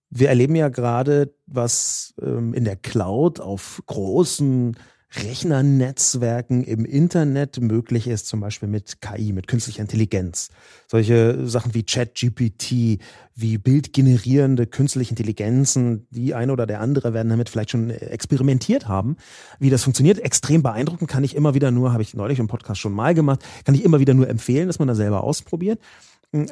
Wir 0.08 0.30
erleben 0.30 0.56
ja 0.56 0.70
gerade, 0.70 1.34
was 1.44 2.14
ähm, 2.22 2.54
in 2.54 2.64
der 2.64 2.76
Cloud 2.76 3.38
auf 3.38 3.82
großen 3.84 4.78
Rechnernetzwerken 5.22 6.64
im 6.64 6.84
Internet 6.84 7.60
möglich 7.60 8.06
ist, 8.06 8.26
zum 8.26 8.40
Beispiel 8.40 8.68
mit 8.68 9.00
KI, 9.00 9.32
mit 9.32 9.46
künstlicher 9.46 9.82
Intelligenz. 9.82 10.50
Solche 10.86 11.46
Sachen 11.46 11.74
wie 11.74 11.82
ChatGPT, 11.82 12.98
wie 13.34 13.58
bildgenerierende 13.58 14.66
künstliche 14.66 15.10
Intelligenzen, 15.10 16.06
die 16.10 16.34
eine 16.34 16.52
oder 16.52 16.66
der 16.66 16.80
andere 16.80 17.14
werden 17.14 17.28
damit 17.28 17.48
vielleicht 17.48 17.70
schon 17.70 17.90
experimentiert 17.90 18.88
haben. 18.88 19.16
Wie 19.58 19.70
das 19.70 19.84
funktioniert, 19.84 20.18
extrem 20.18 20.62
beeindruckend, 20.62 21.10
kann 21.10 21.24
ich 21.24 21.36
immer 21.36 21.54
wieder 21.54 21.70
nur, 21.70 21.92
habe 21.92 22.02
ich 22.02 22.14
neulich 22.14 22.38
im 22.38 22.48
Podcast 22.48 22.80
schon 22.80 22.92
mal 22.92 23.14
gemacht, 23.14 23.44
kann 23.64 23.74
ich 23.74 23.84
immer 23.84 24.00
wieder 24.00 24.14
nur 24.14 24.28
empfehlen, 24.28 24.66
dass 24.66 24.78
man 24.78 24.88
da 24.88 24.94
selber 24.94 25.24
ausprobiert. 25.24 25.80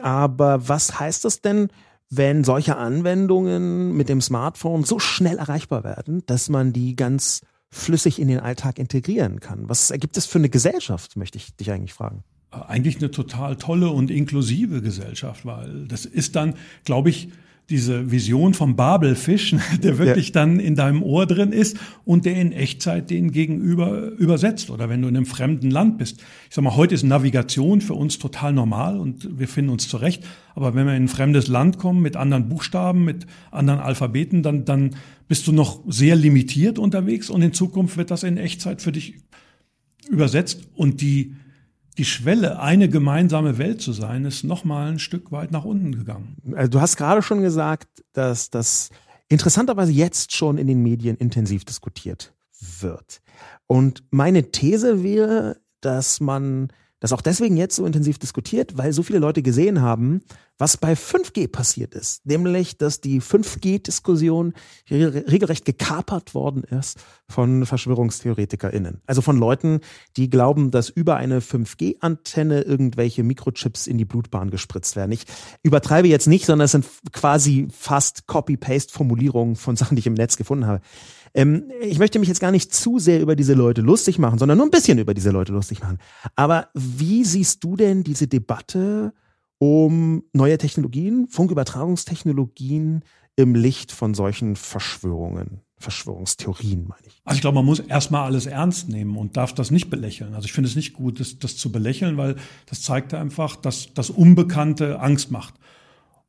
Aber 0.02 0.68
was 0.68 0.98
heißt 0.98 1.24
das 1.24 1.40
denn, 1.40 1.68
wenn 2.10 2.44
solche 2.44 2.76
Anwendungen 2.76 3.96
mit 3.96 4.08
dem 4.08 4.20
Smartphone 4.20 4.84
so 4.84 4.98
schnell 4.98 5.38
erreichbar 5.38 5.84
werden, 5.84 6.22
dass 6.26 6.48
man 6.48 6.72
die 6.72 6.96
ganz 6.96 7.40
flüssig 7.74 8.20
in 8.20 8.28
den 8.28 8.40
Alltag 8.40 8.78
integrieren 8.78 9.40
kann. 9.40 9.68
Was 9.68 9.90
ergibt 9.90 10.16
es 10.16 10.26
für 10.26 10.38
eine 10.38 10.48
Gesellschaft, 10.48 11.16
möchte 11.16 11.38
ich 11.38 11.54
dich 11.56 11.70
eigentlich 11.70 11.92
fragen. 11.92 12.22
Eigentlich 12.50 12.98
eine 12.98 13.10
total 13.10 13.56
tolle 13.56 13.90
und 13.90 14.10
inklusive 14.10 14.80
Gesellschaft, 14.80 15.44
weil 15.44 15.88
das 15.88 16.04
ist 16.04 16.36
dann, 16.36 16.54
glaube 16.84 17.10
ich, 17.10 17.30
diese 17.70 18.10
Vision 18.10 18.52
vom 18.52 18.76
Babelfisch, 18.76 19.54
der 19.82 19.98
wirklich 19.98 20.28
ja. 20.28 20.32
dann 20.34 20.60
in 20.60 20.74
deinem 20.74 21.02
Ohr 21.02 21.26
drin 21.26 21.52
ist 21.52 21.78
und 22.04 22.24
der 22.26 22.36
in 22.36 22.52
Echtzeit 22.52 23.10
den 23.10 23.30
Gegenüber 23.30 24.10
übersetzt. 24.12 24.70
Oder 24.70 24.88
wenn 24.88 25.00
du 25.02 25.08
in 25.08 25.16
einem 25.16 25.26
fremden 25.26 25.70
Land 25.70 25.98
bist. 25.98 26.20
Ich 26.48 26.54
sag 26.54 26.62
mal, 26.62 26.76
heute 26.76 26.94
ist 26.94 27.02
Navigation 27.04 27.80
für 27.80 27.94
uns 27.94 28.18
total 28.18 28.52
normal 28.52 28.98
und 28.98 29.38
wir 29.38 29.48
finden 29.48 29.70
uns 29.70 29.88
zurecht. 29.88 30.24
Aber 30.54 30.74
wenn 30.74 30.86
wir 30.86 30.94
in 30.94 31.04
ein 31.04 31.08
fremdes 31.08 31.48
Land 31.48 31.78
kommen 31.78 32.02
mit 32.02 32.16
anderen 32.16 32.48
Buchstaben, 32.48 33.04
mit 33.04 33.26
anderen 33.50 33.80
Alphabeten, 33.80 34.42
dann, 34.42 34.64
dann 34.64 34.90
bist 35.26 35.46
du 35.46 35.52
noch 35.52 35.80
sehr 35.88 36.16
limitiert 36.16 36.78
unterwegs 36.78 37.30
und 37.30 37.42
in 37.42 37.52
Zukunft 37.52 37.96
wird 37.96 38.10
das 38.10 38.22
in 38.22 38.36
Echtzeit 38.36 38.82
für 38.82 38.92
dich 38.92 39.14
übersetzt 40.08 40.68
und 40.74 41.00
die 41.00 41.34
die 41.98 42.04
Schwelle, 42.04 42.60
eine 42.60 42.88
gemeinsame 42.88 43.58
Welt 43.58 43.80
zu 43.80 43.92
sein, 43.92 44.24
ist 44.24 44.44
noch 44.44 44.64
mal 44.64 44.90
ein 44.90 44.98
Stück 44.98 45.30
weit 45.32 45.52
nach 45.52 45.64
unten 45.64 45.92
gegangen. 45.92 46.36
Also 46.54 46.70
du 46.70 46.80
hast 46.80 46.96
gerade 46.96 47.22
schon 47.22 47.42
gesagt, 47.42 48.04
dass 48.12 48.50
das 48.50 48.90
interessanterweise 49.28 49.92
jetzt 49.92 50.34
schon 50.34 50.58
in 50.58 50.66
den 50.66 50.82
Medien 50.82 51.16
intensiv 51.16 51.64
diskutiert 51.64 52.34
wird. 52.80 53.20
Und 53.66 54.02
meine 54.10 54.50
These 54.50 55.02
wäre, 55.02 55.60
dass 55.80 56.20
man 56.20 56.68
das 57.04 57.12
auch 57.12 57.20
deswegen 57.20 57.58
jetzt 57.58 57.76
so 57.76 57.84
intensiv 57.84 58.18
diskutiert, 58.18 58.78
weil 58.78 58.94
so 58.94 59.02
viele 59.02 59.18
Leute 59.18 59.42
gesehen 59.42 59.82
haben, 59.82 60.22
was 60.56 60.78
bei 60.78 60.94
5G 60.94 61.48
passiert 61.48 61.94
ist. 61.94 62.24
Nämlich, 62.24 62.78
dass 62.78 63.02
die 63.02 63.20
5G-Diskussion 63.20 64.54
regelrecht 64.90 65.66
gekapert 65.66 66.32
worden 66.32 66.62
ist 66.62 67.04
von 67.28 67.66
VerschwörungstheoretikerInnen. 67.66 69.02
Also 69.06 69.20
von 69.20 69.36
Leuten, 69.36 69.80
die 70.16 70.30
glauben, 70.30 70.70
dass 70.70 70.88
über 70.88 71.16
eine 71.16 71.40
5G-Antenne 71.40 72.62
irgendwelche 72.62 73.22
Mikrochips 73.22 73.86
in 73.86 73.98
die 73.98 74.06
Blutbahn 74.06 74.48
gespritzt 74.48 74.96
werden. 74.96 75.12
Ich 75.12 75.26
übertreibe 75.62 76.08
jetzt 76.08 76.26
nicht, 76.26 76.46
sondern 76.46 76.64
es 76.64 76.72
sind 76.72 76.86
quasi 77.12 77.68
fast 77.70 78.26
Copy-Paste-Formulierungen 78.26 79.56
von 79.56 79.76
Sachen, 79.76 79.96
die 79.96 80.00
ich 80.00 80.06
im 80.06 80.14
Netz 80.14 80.38
gefunden 80.38 80.66
habe. 80.66 80.80
Ähm, 81.34 81.64
ich 81.80 81.98
möchte 81.98 82.18
mich 82.18 82.28
jetzt 82.28 82.40
gar 82.40 82.52
nicht 82.52 82.72
zu 82.72 82.98
sehr 82.98 83.20
über 83.20 83.36
diese 83.36 83.54
Leute 83.54 83.80
lustig 83.80 84.18
machen, 84.18 84.38
sondern 84.38 84.58
nur 84.58 84.66
ein 84.66 84.70
bisschen 84.70 84.98
über 84.98 85.14
diese 85.14 85.30
Leute 85.30 85.52
lustig 85.52 85.80
machen. 85.80 85.98
Aber 86.36 86.68
wie 86.74 87.24
siehst 87.24 87.62
du 87.64 87.76
denn 87.76 88.04
diese 88.04 88.28
Debatte 88.28 89.12
um 89.58 90.22
neue 90.32 90.58
Technologien, 90.58 91.26
Funkübertragungstechnologien 91.28 93.02
im 93.36 93.54
Licht 93.54 93.90
von 93.90 94.14
solchen 94.14 94.56
Verschwörungen? 94.56 95.60
Verschwörungstheorien, 95.76 96.86
meine 96.88 97.06
ich. 97.06 97.20
Also 97.24 97.36
ich 97.36 97.40
glaube, 97.42 97.56
man 97.56 97.64
muss 97.66 97.80
erstmal 97.80 98.24
alles 98.24 98.46
ernst 98.46 98.88
nehmen 98.88 99.16
und 99.16 99.36
darf 99.36 99.52
das 99.52 99.70
nicht 99.70 99.90
belächeln. 99.90 100.34
Also 100.34 100.46
ich 100.46 100.52
finde 100.52 100.70
es 100.70 100.76
nicht 100.76 100.94
gut, 100.94 101.20
das, 101.20 101.38
das 101.38 101.56
zu 101.56 101.70
belächeln, 101.70 102.16
weil 102.16 102.36
das 102.66 102.82
zeigt 102.82 103.12
einfach, 103.12 103.56
dass 103.56 103.92
das 103.92 104.08
Unbekannte 104.08 105.00
Angst 105.00 105.30
macht. 105.30 105.54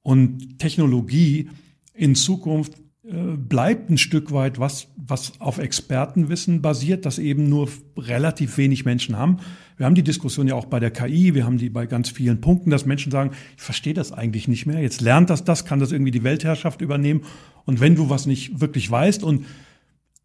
Und 0.01 0.59
Technologie 0.59 1.49
in 1.93 2.15
Zukunft 2.15 2.73
bleibt 3.07 3.91
ein 3.91 3.99
Stück 3.99 4.31
weit 4.31 4.59
was, 4.59 4.87
was 4.97 5.39
auf 5.39 5.59
Expertenwissen 5.59 6.61
basiert, 6.61 7.05
das 7.05 7.19
eben 7.19 7.49
nur 7.49 7.69
relativ 7.97 8.57
wenig 8.57 8.83
Menschen 8.83 9.15
haben. 9.15 9.37
Wir 9.77 9.85
haben 9.85 9.93
die 9.93 10.03
Diskussion 10.03 10.47
ja 10.47 10.55
auch 10.55 10.65
bei 10.65 10.79
der 10.79 10.89
KI, 10.89 11.35
wir 11.35 11.45
haben 11.45 11.59
die 11.59 11.69
bei 11.69 11.85
ganz 11.85 12.09
vielen 12.09 12.41
Punkten, 12.41 12.71
dass 12.71 12.85
Menschen 12.85 13.11
sagen, 13.11 13.31
ich 13.57 13.61
verstehe 13.61 13.93
das 13.93 14.11
eigentlich 14.11 14.47
nicht 14.47 14.65
mehr, 14.65 14.79
jetzt 14.79 15.01
lernt 15.01 15.29
das 15.29 15.43
das, 15.43 15.65
kann 15.65 15.79
das 15.79 15.91
irgendwie 15.91 16.11
die 16.11 16.23
Weltherrschaft 16.23 16.81
übernehmen. 16.81 17.21
Und 17.65 17.79
wenn 17.79 17.95
du 17.95 18.09
was 18.09 18.25
nicht 18.25 18.59
wirklich 18.59 18.89
weißt 18.89 19.23
und 19.23 19.45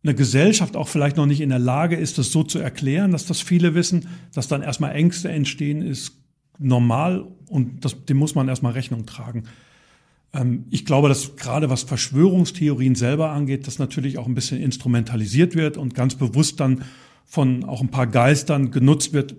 eine 0.02 0.14
Gesellschaft 0.14 0.76
auch 0.76 0.88
vielleicht 0.88 1.18
noch 1.18 1.26
nicht 1.26 1.42
in 1.42 1.50
der 1.50 1.58
Lage 1.58 1.96
ist, 1.96 2.16
das 2.16 2.32
so 2.32 2.44
zu 2.44 2.58
erklären, 2.58 3.12
dass 3.12 3.26
das 3.26 3.42
viele 3.42 3.74
wissen, 3.74 4.08
dass 4.32 4.48
dann 4.48 4.62
erstmal 4.62 4.94
Ängste 4.94 5.28
entstehen, 5.28 5.82
ist 5.82 6.16
normal 6.58 7.26
und 7.48 7.84
das, 7.84 8.06
dem 8.06 8.16
muss 8.16 8.34
man 8.34 8.48
erstmal 8.48 8.72
Rechnung 8.72 9.04
tragen. 9.04 9.44
Ähm, 10.32 10.64
ich 10.70 10.84
glaube, 10.84 11.08
dass 11.08 11.36
gerade 11.36 11.70
was 11.70 11.82
Verschwörungstheorien 11.82 12.94
selber 12.94 13.30
angeht, 13.30 13.66
das 13.66 13.78
natürlich 13.78 14.18
auch 14.18 14.26
ein 14.26 14.34
bisschen 14.34 14.60
instrumentalisiert 14.60 15.54
wird 15.54 15.76
und 15.76 15.94
ganz 15.94 16.14
bewusst 16.14 16.60
dann 16.60 16.84
von 17.24 17.64
auch 17.64 17.80
ein 17.80 17.90
paar 17.90 18.06
Geistern 18.06 18.70
genutzt 18.70 19.12
wird, 19.12 19.36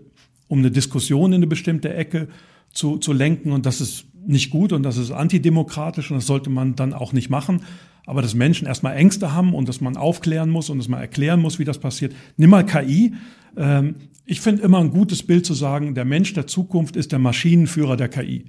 um 0.48 0.60
eine 0.60 0.72
Diskussion 0.72 1.32
in 1.32 1.38
eine 1.38 1.48
bestimmte 1.48 1.94
Ecke 1.94 2.28
zu, 2.74 2.98
zu 2.98 3.14
lenken. 3.14 3.52
Und 3.52 3.66
das 3.66 3.82
ist 3.82 4.06
nicht 4.26 4.50
gut 4.50 4.72
und 4.72 4.84
das 4.84 4.98
ist 4.98 5.12
antidemokratisch 5.12 6.12
und 6.12 6.18
das 6.18 6.28
sollte 6.28 6.50
man 6.50 6.76
dann 6.76 6.94
auch 6.94 7.14
nicht 7.14 7.30
machen. 7.30 7.62
Aber 8.06 8.22
dass 8.22 8.34
Menschen 8.34 8.68
erstmal 8.68 8.96
Ängste 8.96 9.34
haben 9.34 9.54
und 9.54 9.70
dass 9.70 9.82
man 9.82 9.96
aufklären 9.96 10.50
muss 10.50 10.70
und 10.70 10.80
dass 10.80 10.88
man 10.88 11.00
erklären 11.00 11.40
muss, 11.40 11.60
wie 11.60 11.66
das 11.66 11.80
passiert. 11.80 12.14
Nimm 12.38 12.50
mal 12.50 12.66
KI. 12.66 13.14
Ähm, 13.56 13.96
ich 14.26 14.42
finde 14.42 14.64
immer 14.64 14.80
ein 14.80 14.92
gutes 14.92 15.24
Bild 15.24 15.46
zu 15.46 15.54
sagen, 15.54 15.94
der 15.96 16.06
Mensch 16.06 16.34
der 16.34 16.48
Zukunft 16.48 16.96
ist 16.96 17.12
der 17.12 17.20
Maschinenführer 17.20 17.98
der 17.98 18.10
KI. 18.10 18.46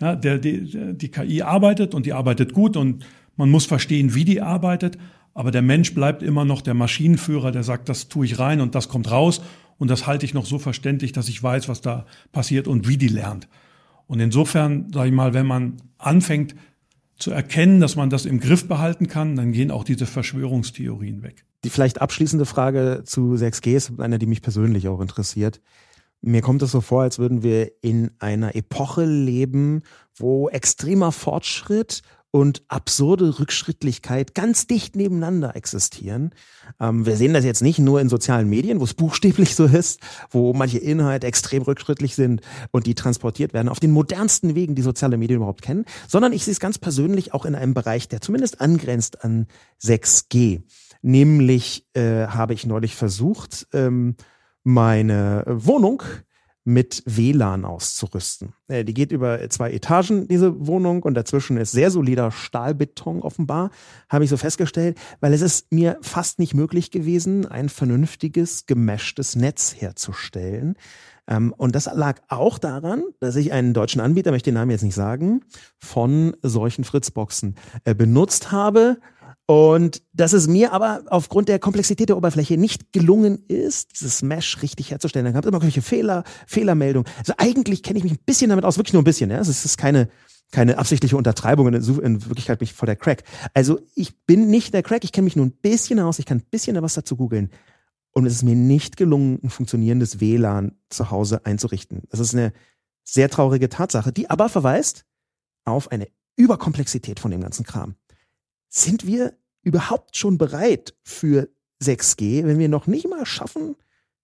Ja, 0.00 0.16
der, 0.16 0.38
die, 0.38 0.96
die 0.96 1.10
KI 1.10 1.42
arbeitet 1.42 1.94
und 1.94 2.06
die 2.06 2.12
arbeitet 2.12 2.52
gut 2.52 2.76
und 2.76 3.06
man 3.36 3.50
muss 3.50 3.66
verstehen, 3.66 4.14
wie 4.14 4.24
die 4.24 4.40
arbeitet. 4.40 4.98
Aber 5.34 5.50
der 5.50 5.62
Mensch 5.62 5.94
bleibt 5.94 6.22
immer 6.22 6.44
noch 6.44 6.62
der 6.62 6.74
Maschinenführer, 6.74 7.52
der 7.52 7.64
sagt, 7.64 7.88
das 7.88 8.08
tue 8.08 8.26
ich 8.26 8.38
rein 8.38 8.60
und 8.60 8.74
das 8.74 8.88
kommt 8.88 9.10
raus. 9.10 9.40
Und 9.78 9.90
das 9.90 10.06
halte 10.06 10.24
ich 10.24 10.34
noch 10.34 10.46
so 10.46 10.58
verständlich, 10.58 11.12
dass 11.12 11.28
ich 11.28 11.42
weiß, 11.42 11.68
was 11.68 11.80
da 11.80 12.06
passiert 12.30 12.68
und 12.68 12.86
wie 12.86 12.96
die 12.96 13.08
lernt. 13.08 13.48
Und 14.06 14.20
insofern, 14.20 14.92
sage 14.92 15.08
ich 15.08 15.14
mal, 15.14 15.34
wenn 15.34 15.46
man 15.46 15.76
anfängt 15.98 16.54
zu 17.16 17.30
erkennen, 17.30 17.80
dass 17.80 17.96
man 17.96 18.10
das 18.10 18.26
im 18.26 18.40
Griff 18.40 18.68
behalten 18.68 19.08
kann, 19.08 19.36
dann 19.36 19.52
gehen 19.52 19.70
auch 19.70 19.84
diese 19.84 20.06
Verschwörungstheorien 20.06 21.22
weg. 21.22 21.44
Die 21.64 21.70
vielleicht 21.70 22.00
abschließende 22.00 22.44
Frage 22.44 23.02
zu 23.04 23.34
6G 23.34 23.74
ist 23.74 23.92
eine, 23.98 24.18
die 24.18 24.26
mich 24.26 24.42
persönlich 24.42 24.88
auch 24.88 25.00
interessiert. 25.00 25.60
Mir 26.26 26.40
kommt 26.40 26.62
es 26.62 26.70
so 26.70 26.80
vor, 26.80 27.02
als 27.02 27.18
würden 27.18 27.42
wir 27.42 27.70
in 27.82 28.10
einer 28.18 28.56
Epoche 28.56 29.04
leben, 29.04 29.82
wo 30.16 30.48
extremer 30.48 31.12
Fortschritt 31.12 32.00
und 32.30 32.62
absurde 32.66 33.38
Rückschrittlichkeit 33.38 34.34
ganz 34.34 34.66
dicht 34.66 34.96
nebeneinander 34.96 35.54
existieren. 35.54 36.30
Ähm, 36.80 37.04
wir 37.04 37.16
sehen 37.16 37.34
das 37.34 37.44
jetzt 37.44 37.60
nicht 37.60 37.78
nur 37.78 38.00
in 38.00 38.08
sozialen 38.08 38.48
Medien, 38.48 38.80
wo 38.80 38.84
es 38.84 38.94
buchstäblich 38.94 39.54
so 39.54 39.66
ist, 39.66 40.00
wo 40.30 40.54
manche 40.54 40.78
Inhalte 40.78 41.26
extrem 41.26 41.62
rückschrittlich 41.62 42.14
sind 42.14 42.40
und 42.70 42.86
die 42.86 42.94
transportiert 42.94 43.52
werden 43.52 43.68
auf 43.68 43.78
den 43.78 43.90
modernsten 43.90 44.54
Wegen, 44.54 44.74
die 44.74 44.82
soziale 44.82 45.18
Medien 45.18 45.36
überhaupt 45.36 45.60
kennen, 45.60 45.84
sondern 46.08 46.32
ich 46.32 46.46
sehe 46.46 46.52
es 46.52 46.58
ganz 46.58 46.78
persönlich 46.78 47.34
auch 47.34 47.44
in 47.44 47.54
einem 47.54 47.74
Bereich, 47.74 48.08
der 48.08 48.22
zumindest 48.22 48.62
angrenzt 48.62 49.22
an 49.22 49.46
6G. 49.82 50.62
Nämlich 51.02 51.86
äh, 51.92 52.28
habe 52.28 52.54
ich 52.54 52.64
neulich 52.64 52.96
versucht, 52.96 53.66
ähm, 53.74 54.16
meine 54.64 55.44
Wohnung 55.46 56.02
mit 56.64 57.02
WLAN 57.04 57.66
auszurüsten. 57.66 58.54
Äh, 58.68 58.84
die 58.84 58.94
geht 58.94 59.12
über 59.12 59.48
zwei 59.50 59.70
Etagen, 59.70 60.28
diese 60.28 60.66
Wohnung, 60.66 61.02
und 61.02 61.14
dazwischen 61.14 61.58
ist 61.58 61.72
sehr 61.72 61.90
solider 61.90 62.30
Stahlbeton 62.30 63.20
offenbar, 63.20 63.70
habe 64.08 64.24
ich 64.24 64.30
so 64.30 64.38
festgestellt, 64.38 64.98
weil 65.20 65.34
es 65.34 65.42
ist 65.42 65.70
mir 65.70 65.98
fast 66.00 66.38
nicht 66.38 66.54
möglich 66.54 66.90
gewesen, 66.90 67.46
ein 67.46 67.68
vernünftiges, 67.68 68.64
gemeshtes 68.64 69.36
Netz 69.36 69.74
herzustellen. 69.78 70.76
Ähm, 71.26 71.54
und 71.56 71.74
das 71.74 71.88
lag 71.92 72.22
auch 72.28 72.58
daran, 72.58 73.02
dass 73.20 73.36
ich 73.36 73.52
einen 73.52 73.74
deutschen 73.74 74.00
Anbieter, 74.00 74.30
möchte 74.30 74.50
den 74.50 74.54
Namen 74.54 74.70
jetzt 74.70 74.82
nicht 74.82 74.94
sagen, 74.94 75.42
von 75.78 76.34
solchen 76.40 76.84
Fritzboxen 76.84 77.56
äh, 77.84 77.94
benutzt 77.94 78.52
habe 78.52 78.98
und 79.46 80.02
dass 80.14 80.32
es 80.32 80.48
mir 80.48 80.72
aber 80.72 81.02
aufgrund 81.08 81.48
der 81.48 81.58
Komplexität 81.58 82.08
der 82.08 82.16
Oberfläche 82.16 82.56
nicht 82.56 82.92
gelungen 82.92 83.44
ist, 83.46 83.92
dieses 83.92 84.22
Mesh 84.22 84.62
richtig 84.62 84.90
herzustellen. 84.90 85.24
Dann 85.24 85.34
gab 85.34 85.44
es 85.44 85.48
immer 85.48 85.58
irgendwelche 85.58 85.82
Fehler, 85.82 86.24
Fehlermeldungen. 86.46 87.10
Also 87.18 87.34
eigentlich 87.36 87.82
kenne 87.82 87.98
ich 87.98 88.04
mich 88.04 88.14
ein 88.14 88.24
bisschen 88.24 88.48
damit 88.48 88.64
aus, 88.64 88.78
wirklich 88.78 88.94
nur 88.94 89.02
ein 89.02 89.04
bisschen. 89.04 89.30
Ja? 89.30 89.38
Also 89.38 89.50
es 89.50 89.66
ist 89.66 89.76
keine, 89.76 90.08
keine 90.50 90.78
absichtliche 90.78 91.18
Untertreibung, 91.18 91.68
in, 91.68 91.74
in 91.74 92.26
Wirklichkeit 92.26 92.58
bin 92.58 92.64
ich 92.64 92.72
voll 92.72 92.86
der 92.86 92.96
Crack. 92.96 93.24
Also 93.52 93.80
ich 93.94 94.18
bin 94.24 94.48
nicht 94.48 94.72
der 94.72 94.82
Crack, 94.82 95.04
ich 95.04 95.12
kenne 95.12 95.26
mich 95.26 95.36
nur 95.36 95.44
ein 95.44 95.52
bisschen 95.52 96.00
aus, 96.00 96.18
ich 96.18 96.26
kann 96.26 96.38
ein 96.38 96.46
bisschen 96.50 96.80
was 96.80 96.94
dazu 96.94 97.16
googeln. 97.16 97.50
Und 98.12 98.24
es 98.24 98.34
ist 98.34 98.44
mir 98.44 98.56
nicht 98.56 98.96
gelungen, 98.96 99.40
ein 99.42 99.50
funktionierendes 99.50 100.20
WLAN 100.20 100.72
zu 100.88 101.10
Hause 101.10 101.44
einzurichten. 101.44 102.02
Das 102.08 102.20
ist 102.20 102.32
eine 102.32 102.52
sehr 103.02 103.28
traurige 103.28 103.68
Tatsache, 103.68 104.10
die 104.12 104.30
aber 104.30 104.48
verweist 104.48 105.04
auf 105.66 105.90
eine 105.90 106.08
Überkomplexität 106.36 107.20
von 107.20 107.30
dem 107.30 107.42
ganzen 107.42 107.66
Kram 107.66 107.96
sind 108.74 109.06
wir 109.06 109.34
überhaupt 109.62 110.16
schon 110.16 110.36
bereit 110.36 110.94
für 111.04 111.48
6G, 111.82 112.44
wenn 112.44 112.58
wir 112.58 112.68
noch 112.68 112.86
nicht 112.86 113.08
mal 113.08 113.24
schaffen, 113.24 113.76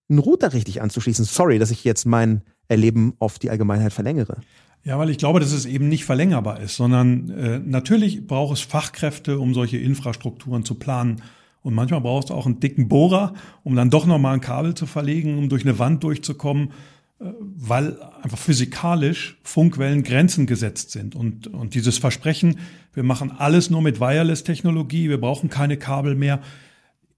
einen 0.09 0.19
Router 0.19 0.53
richtig 0.53 0.83
anzuschließen? 0.83 1.25
Sorry, 1.25 1.59
dass 1.59 1.71
ich 1.71 1.85
jetzt 1.85 2.05
mein 2.05 2.43
Erleben 2.67 3.15
auf 3.21 3.39
die 3.39 3.49
Allgemeinheit 3.51 3.93
verlängere. 3.93 4.41
Ja, 4.83 4.99
weil 4.99 5.11
ich 5.11 5.19
glaube, 5.19 5.41
dass 5.41 5.53
es 5.53 5.67
eben 5.67 5.89
nicht 5.89 6.05
verlängerbar 6.05 6.61
ist, 6.61 6.77
sondern 6.77 7.31
äh, 7.31 7.59
natürlich 7.59 8.27
braucht 8.27 8.57
es 8.57 8.63
Fachkräfte, 8.63 9.39
um 9.39 9.55
solche 9.55 9.79
Infrastrukturen 9.79 10.65
zu 10.65 10.75
planen. 10.75 11.23
Und 11.63 11.75
manchmal 11.75 12.01
brauchst 12.01 12.31
du 12.31 12.35
auch 12.35 12.47
einen 12.47 12.59
dicken 12.59 12.89
Bohrer, 12.89 13.35
um 13.63 13.77
dann 13.77 13.91
doch 13.91 14.07
nochmal 14.07 14.35
ein 14.35 14.41
Kabel 14.41 14.75
zu 14.75 14.87
verlegen, 14.87 15.39
um 15.39 15.49
durch 15.49 15.65
eine 15.65 15.79
Wand 15.79 16.03
durchzukommen 16.03 16.73
weil 17.21 18.01
einfach 18.23 18.39
physikalisch 18.39 19.37
Funkwellen 19.43 20.03
Grenzen 20.03 20.47
gesetzt 20.47 20.91
sind. 20.91 21.15
Und, 21.15 21.49
und 21.49 21.75
dieses 21.75 21.99
Versprechen, 21.99 22.59
wir 22.95 23.03
machen 23.03 23.31
alles 23.37 23.69
nur 23.69 23.83
mit 23.83 24.01
Wireless-Technologie, 24.01 25.11
wir 25.11 25.21
brauchen 25.21 25.51
keine 25.51 25.77
Kabel 25.77 26.15
mehr, 26.15 26.41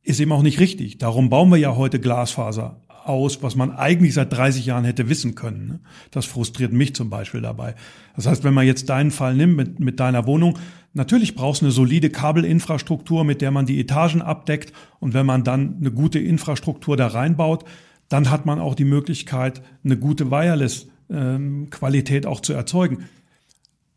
ist 0.03 0.19
eben 0.19 0.33
auch 0.33 0.43
nicht 0.43 0.59
richtig. 0.59 0.99
Darum 0.99 1.31
bauen 1.31 1.51
wir 1.51 1.57
ja 1.57 1.77
heute 1.77 2.01
Glasfaser 2.01 2.81
aus, 3.05 3.43
was 3.43 3.55
man 3.55 3.71
eigentlich 3.71 4.15
seit 4.15 4.33
30 4.33 4.67
Jahren 4.67 4.85
hätte 4.85 5.09
wissen 5.09 5.37
können. 5.37 5.67
Ne? 5.67 5.81
Das 6.11 6.27
frustriert 6.27 6.73
mich 6.73 6.95
zum 6.95 7.09
Beispiel 7.09 7.41
dabei. 7.41 7.77
Das 8.17 8.27
heißt, 8.27 8.43
wenn 8.43 8.55
man 8.55 8.67
jetzt 8.67 8.89
deinen 8.89 9.13
Fall 9.13 9.35
nimmt 9.35 9.57
mit, 9.57 9.81
mit 9.81 10.01
deiner 10.01 10.27
Wohnung, 10.27 10.59
natürlich 10.95 11.37
brauchst 11.37 11.63
du 11.63 11.67
eine 11.67 11.73
solide 11.73 12.11
Kabelinfrastruktur, 12.11 13.25
mit 13.25 13.41
der 13.41 13.53
man 13.53 13.67
die 13.67 13.81
Etagen 13.81 14.21
abdeckt. 14.21 14.73
Und 14.99 15.15
wenn 15.15 15.27
man 15.27 15.45
dann 15.45 15.77
eine 15.79 15.93
gute 15.93 16.19
Infrastruktur 16.19 16.97
da 16.97 17.09
reinbaut, 17.09 17.65
dann 18.13 18.31
hat 18.31 18.45
man 18.45 18.61
auch 18.61 18.75
die 18.75 18.85
Möglichkeit, 18.85 19.63
eine 19.85 19.97
gute 19.97 20.31
Wireless-Qualität 20.31 22.27
auch 22.27 22.41
zu 22.41 22.53
erzeugen. 22.53 23.09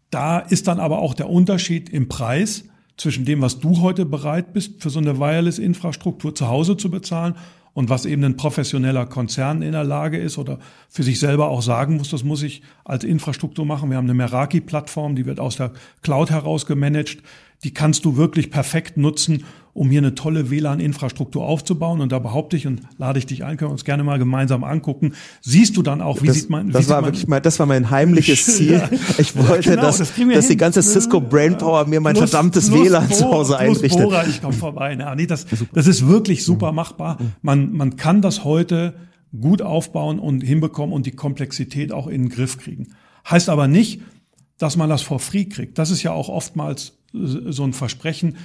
Da 0.10 0.40
ist 0.40 0.68
dann 0.68 0.80
aber 0.80 1.00
auch 1.00 1.14
der 1.14 1.30
Unterschied 1.30 1.90
im 1.90 2.08
Preis 2.08 2.64
zwischen 2.96 3.26
dem, 3.26 3.42
was 3.42 3.60
du 3.60 3.82
heute 3.82 4.06
bereit 4.06 4.54
bist, 4.54 4.82
für 4.82 4.90
so 4.90 5.00
eine 5.00 5.20
Wireless-Infrastruktur 5.20 6.34
zu 6.34 6.48
Hause 6.48 6.78
zu 6.78 6.90
bezahlen 6.90 7.36
und 7.74 7.90
was 7.90 8.06
eben 8.06 8.24
ein 8.24 8.38
professioneller 8.38 9.06
Konzern 9.06 9.62
in 9.62 9.74
der 9.74 9.84
Lage 9.84 10.18
ist 10.18 10.38
oder 10.38 10.60
für 10.88 11.04
sich 11.04 11.20
selber 11.20 11.50
auch 11.50 11.62
sagen 11.62 11.98
muss, 11.98 12.10
das 12.10 12.24
muss 12.24 12.42
ich 12.42 12.62
als 12.86 13.04
Infrastruktur 13.04 13.66
machen. 13.66 13.90
Wir 13.90 13.98
haben 13.98 14.06
eine 14.06 14.14
Meraki-Plattform, 14.14 15.18
die 15.18 15.26
wird 15.26 15.42
aus 15.42 15.58
der 15.58 15.74
Cloud 16.02 16.30
heraus 16.32 16.66
gemanagt. 16.66 17.18
Die 17.64 17.74
kannst 17.74 18.06
du 18.06 18.18
wirklich 18.18 18.52
perfekt 18.52 18.98
nutzen, 18.98 19.44
um 19.76 19.90
hier 19.90 20.00
eine 20.00 20.16
tolle 20.16 20.50
WLAN-Infrastruktur 20.50 21.44
aufzubauen. 21.44 22.00
Und 22.00 22.14
da 22.14 22.20
behaupte 22.20 22.56
ich 22.56 22.66
und 22.66 22.82
lade 22.98 23.20
ich 23.20 23.26
dich 23.26 23.44
ein, 23.44 23.58
können 23.58 23.70
wir 23.70 23.74
uns 23.74 23.84
gerne 23.84 24.04
mal 24.06 24.18
gemeinsam 24.18 24.64
angucken. 24.64 25.14
Siehst 25.42 25.76
du 25.76 25.82
dann 25.82 26.02
auch, 26.02 26.22
wie 26.22 26.28
das, 26.28 26.38
sieht 26.38 26.50
man, 26.50 26.70
wie 26.70 26.72
das 26.72 26.88
war 26.88 27.02
man, 27.02 27.10
wirklich 27.10 27.28
mal, 27.28 27.42
das 27.42 27.60
war 27.60 27.66
mein 27.66 27.92
heimliches 27.92 28.46
Ziel. 28.58 28.82
Ich 29.18 29.36
wollte, 29.36 29.72
genau, 29.72 29.82
dass, 29.82 29.98
das 29.98 30.14
dass 30.16 30.48
die 30.48 30.56
ganze 30.56 30.82
Cisco 30.82 31.20
Brainpower 31.20 31.88
mir 31.88 32.00
mein 32.00 32.16
plus, 32.16 32.30
verdammtes 32.30 32.70
plus 32.70 32.86
WLAN 32.86 33.12
zu 33.12 33.26
Hause 33.26 33.58
einrichtet. 33.58 34.02
Bohrer, 34.02 34.26
ich 34.26 34.42
komme 34.42 34.54
vorbei. 34.54 34.96
Ja, 34.98 35.14
nee, 35.14 35.28
das, 35.28 35.46
das 35.74 35.88
ist 35.88 36.08
wirklich 36.08 36.46
super 36.46 36.72
mhm. 36.72 36.76
machbar. 36.78 37.22
Mhm. 37.22 37.32
Man, 37.42 37.74
man 37.74 37.96
kann 37.98 38.22
das 38.22 38.46
heute 38.46 38.94
gut 39.42 39.62
aufbauen 39.62 40.20
und 40.20 40.42
hinbekommen 40.42 40.94
und 40.94 41.06
die 41.06 41.12
Komplexität 41.12 41.92
auch 41.92 42.08
in 42.08 42.24
den 42.24 42.30
Griff 42.30 42.58
kriegen. 42.58 42.94
Heißt 43.30 43.50
aber 43.50 43.68
nicht, 43.68 44.02
dass 44.58 44.78
man 44.78 44.90
das 44.90 45.02
for 45.02 45.20
free 45.20 45.46
kriegt. 45.46 45.78
Das 45.78 45.92
ist 45.92 46.02
ja 46.04 46.14
auch 46.14 46.30
oftmals 46.30 46.94
so 47.16 47.64
ein 47.64 47.74
Versprechen. 47.74 48.38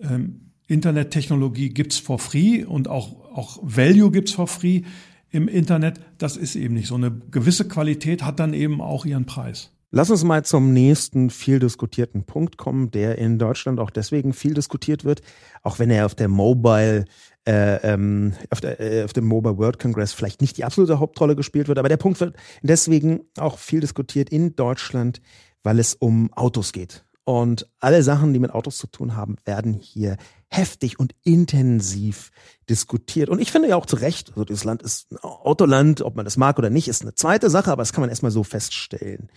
Ähm, 0.00 0.52
Internettechnologie 0.68 1.70
gibt's 1.70 1.98
for 1.98 2.18
free 2.18 2.64
und 2.64 2.88
auch, 2.88 3.32
auch 3.32 3.58
Value 3.62 4.10
gibt's 4.10 4.32
for 4.32 4.48
free 4.48 4.82
im 5.30 5.48
Internet. 5.48 6.00
Das 6.18 6.36
ist 6.36 6.56
eben 6.56 6.74
nicht 6.74 6.88
so. 6.88 6.96
Eine 6.96 7.12
gewisse 7.30 7.68
Qualität 7.68 8.22
hat 8.22 8.40
dann 8.40 8.52
eben 8.52 8.80
auch 8.80 9.04
ihren 9.04 9.26
Preis. 9.26 9.70
Lass 9.92 10.10
uns 10.10 10.24
mal 10.24 10.44
zum 10.44 10.72
nächsten 10.72 11.30
viel 11.30 11.58
diskutierten 11.58 12.24
Punkt 12.24 12.58
kommen, 12.58 12.90
der 12.90 13.18
in 13.18 13.38
Deutschland 13.38 13.78
auch 13.78 13.90
deswegen 13.90 14.32
viel 14.32 14.52
diskutiert 14.52 15.04
wird, 15.04 15.22
auch 15.62 15.78
wenn 15.78 15.90
er 15.90 16.06
auf 16.06 16.14
der 16.14 16.28
Mobile 16.28 17.04
äh, 17.46 17.76
ähm, 17.94 18.34
auf, 18.50 18.60
der, 18.60 18.80
äh, 18.80 19.04
auf 19.04 19.12
dem 19.12 19.24
Mobile 19.24 19.56
World 19.56 19.78
Congress 19.78 20.12
vielleicht 20.12 20.40
nicht 20.40 20.58
die 20.58 20.64
absolute 20.64 20.98
Hauptrolle 20.98 21.36
gespielt 21.36 21.68
wird, 21.68 21.78
aber 21.78 21.88
der 21.88 21.96
Punkt 21.96 22.20
wird 22.20 22.34
deswegen 22.62 23.20
auch 23.38 23.58
viel 23.58 23.80
diskutiert 23.80 24.28
in 24.30 24.56
Deutschland, 24.56 25.22
weil 25.62 25.78
es 25.78 25.94
um 25.94 26.32
Autos 26.34 26.72
geht. 26.72 27.05
Und 27.28 27.68
alle 27.80 28.04
Sachen, 28.04 28.32
die 28.32 28.38
mit 28.38 28.52
Autos 28.52 28.78
zu 28.78 28.86
tun 28.86 29.16
haben, 29.16 29.34
werden 29.44 29.74
hier 29.74 30.16
heftig 30.48 31.00
und 31.00 31.12
intensiv 31.24 32.30
diskutiert. 32.70 33.28
Und 33.28 33.40
ich 33.40 33.50
finde 33.50 33.68
ja 33.68 33.74
auch 33.74 33.86
zu 33.86 33.96
Recht, 33.96 34.28
also 34.28 34.44
dieses 34.44 34.62
Land 34.62 34.80
ist 34.80 35.10
ein 35.10 35.18
Autoland, 35.18 36.02
ob 36.02 36.14
man 36.14 36.24
das 36.24 36.36
mag 36.36 36.56
oder 36.56 36.70
nicht, 36.70 36.86
ist 36.86 37.02
eine 37.02 37.16
zweite 37.16 37.50
Sache, 37.50 37.72
aber 37.72 37.82
das 37.82 37.92
kann 37.92 38.02
man 38.02 38.10
erstmal 38.10 38.30
so 38.30 38.44
feststellen. 38.44 39.28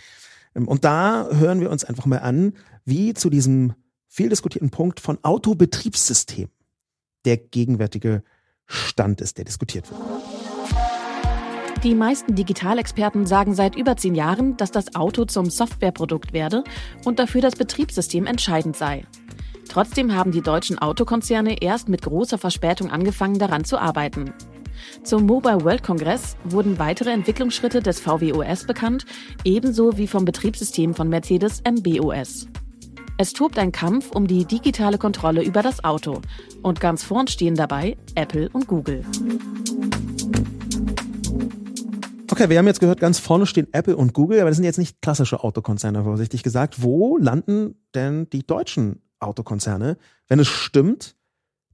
Ähm, 0.53 0.67
und 0.67 0.85
da 0.85 1.29
hören 1.31 1.61
wir 1.61 1.71
uns 1.71 1.83
einfach 1.83 2.05
mal 2.05 2.19
an, 2.19 2.53
wie 2.85 3.15
zu 3.15 3.31
diesem 3.31 3.73
viel 4.07 4.29
diskutierten 4.29 4.69
Punkt 4.69 4.99
von 4.99 5.17
Autobetriebssystem 5.23 6.49
der 7.25 7.37
gegenwärtige 7.37 8.21
Stand 8.67 9.19
ist, 9.19 9.39
der 9.39 9.45
diskutiert 9.45 9.89
wird. 9.89 10.28
Die 11.83 11.95
meisten 11.95 12.35
Digitalexperten 12.35 13.25
sagen 13.25 13.55
seit 13.55 13.77
über 13.77 13.95
zehn 13.95 14.13
Jahren, 14.13 14.57
dass 14.57 14.69
das 14.69 14.95
Auto 14.95 15.23
zum 15.23 15.49
Softwareprodukt 15.49 16.33
werde 16.33 16.65
und 17.05 17.19
dafür 17.19 17.39
das 17.39 17.55
Betriebssystem 17.55 18.25
entscheidend 18.25 18.75
sei. 18.75 19.05
Trotzdem 19.69 20.13
haben 20.13 20.31
die 20.33 20.41
deutschen 20.41 20.77
Autokonzerne 20.77 21.61
erst 21.61 21.87
mit 21.87 22.01
großer 22.01 22.37
Verspätung 22.37 22.91
angefangen, 22.91 23.39
daran 23.39 23.63
zu 23.63 23.77
arbeiten. 23.77 24.33
Zum 25.03 25.25
Mobile 25.25 25.63
World 25.63 25.81
Congress 25.81 26.35
wurden 26.43 26.79
weitere 26.79 27.11
Entwicklungsschritte 27.11 27.81
des 27.81 28.01
VWOS 28.01 28.65
bekannt, 28.65 29.05
ebenso 29.45 29.97
wie 29.97 30.07
vom 30.07 30.25
Betriebssystem 30.25 30.93
von 30.93 31.07
Mercedes 31.07 31.63
MBOS. 31.63 32.47
Es 33.17 33.31
tobt 33.31 33.57
ein 33.57 33.71
Kampf 33.71 34.11
um 34.11 34.27
die 34.27 34.43
digitale 34.43 34.97
Kontrolle 34.97 35.43
über 35.43 35.61
das 35.61 35.83
Auto 35.85 36.21
und 36.61 36.81
ganz 36.81 37.03
vorn 37.03 37.27
stehen 37.27 37.55
dabei 37.55 37.95
Apple 38.15 38.49
und 38.51 38.67
Google. 38.67 39.05
Okay, 42.39 42.49
wir 42.49 42.57
haben 42.57 42.67
jetzt 42.67 42.79
gehört, 42.79 43.01
ganz 43.01 43.19
vorne 43.19 43.45
stehen 43.45 43.67
Apple 43.73 43.97
und 43.97 44.13
Google, 44.13 44.39
aber 44.39 44.49
das 44.49 44.55
sind 44.55 44.63
jetzt 44.63 44.77
nicht 44.77 45.01
klassische 45.01 45.43
Autokonzerne, 45.43 46.05
vorsichtig 46.05 46.41
gesagt. 46.41 46.81
Wo 46.81 47.17
landen 47.17 47.75
denn 47.93 48.29
die 48.29 48.47
deutschen 48.47 49.01
Autokonzerne, 49.19 49.97
wenn 50.29 50.39
es 50.39 50.47
stimmt, 50.47 51.17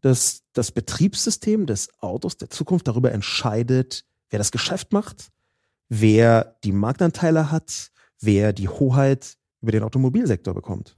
dass 0.01 0.41
das 0.54 0.71
Betriebssystem 0.71 1.67
des 1.67 1.89
Autos 1.99 2.38
der 2.38 2.49
Zukunft 2.49 2.88
darüber 2.88 3.12
entscheidet, 3.12 4.06
wer 4.32 4.39
das 4.39 4.51
Geschäft 4.51 4.91
macht, 4.91 5.28
wer 5.88 6.56
die 6.63 6.71
Marktanteile 6.71 7.51
hat, 7.51 7.91
wer 8.19 8.51
die 8.51 8.67
Hoheit 8.67 9.38
über 9.62 9.71
den 9.71 9.84
Automobilsektor 9.84 10.56
bekommt. 10.56 10.97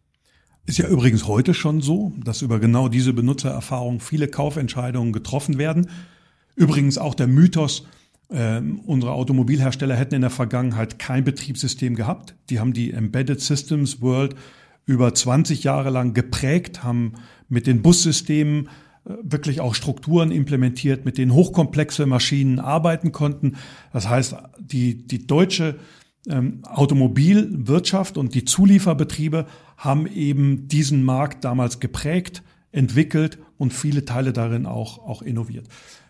Ist 0.65 0.77
ja 0.77 0.88
übrigens 0.88 1.27
heute 1.27 1.53
schon 1.53 1.82
so, 1.82 2.13
dass 2.23 2.41
über 2.41 2.60
genau 2.60 2.88
diese 2.88 3.12
Benutzererfahrung 3.12 3.99
viele 3.99 4.30
Kaufentscheidungen 4.30 5.12
getroffen 5.12 5.58
werden. 5.58 5.89
Übrigens 6.56 6.97
auch 6.97 7.15
der 7.15 7.27
Mythos, 7.27 7.86
äh, 8.29 8.61
unsere 8.85 9.13
Automobilhersteller 9.13 9.95
hätten 9.95 10.15
in 10.15 10.21
der 10.21 10.29
Vergangenheit 10.29 10.99
kein 10.99 11.23
Betriebssystem 11.23 11.95
gehabt. 11.95 12.35
Die 12.49 12.59
haben 12.59 12.73
die 12.73 12.91
Embedded 12.91 13.41
Systems 13.41 14.01
World 14.01 14.35
über 14.85 15.13
20 15.13 15.63
Jahre 15.63 15.89
lang 15.89 16.13
geprägt, 16.13 16.83
haben 16.83 17.13
mit 17.49 17.67
den 17.67 17.81
Bussystemen 17.81 18.69
äh, 19.05 19.13
wirklich 19.21 19.61
auch 19.61 19.75
Strukturen 19.75 20.31
implementiert, 20.31 21.05
mit 21.05 21.17
denen 21.17 21.33
hochkomplexe 21.33 22.05
Maschinen 22.05 22.59
arbeiten 22.59 23.11
konnten. 23.11 23.57
Das 23.93 24.09
heißt, 24.09 24.35
die, 24.59 25.07
die 25.07 25.27
deutsche 25.27 25.75
ähm, 26.27 26.61
Automobilwirtschaft 26.63 28.17
und 28.17 28.33
die 28.33 28.45
Zulieferbetriebe 28.45 29.45
haben 29.77 30.07
eben 30.07 30.67
diesen 30.67 31.03
Markt 31.03 31.45
damals 31.45 31.79
geprägt, 31.79 32.43
entwickelt 32.71 33.37
und 33.57 33.73
viele 33.73 34.05
Teile 34.05 34.33
darin 34.33 34.65
auch, 34.65 34.99
auch 34.99 35.21
innoviert. 35.21 35.67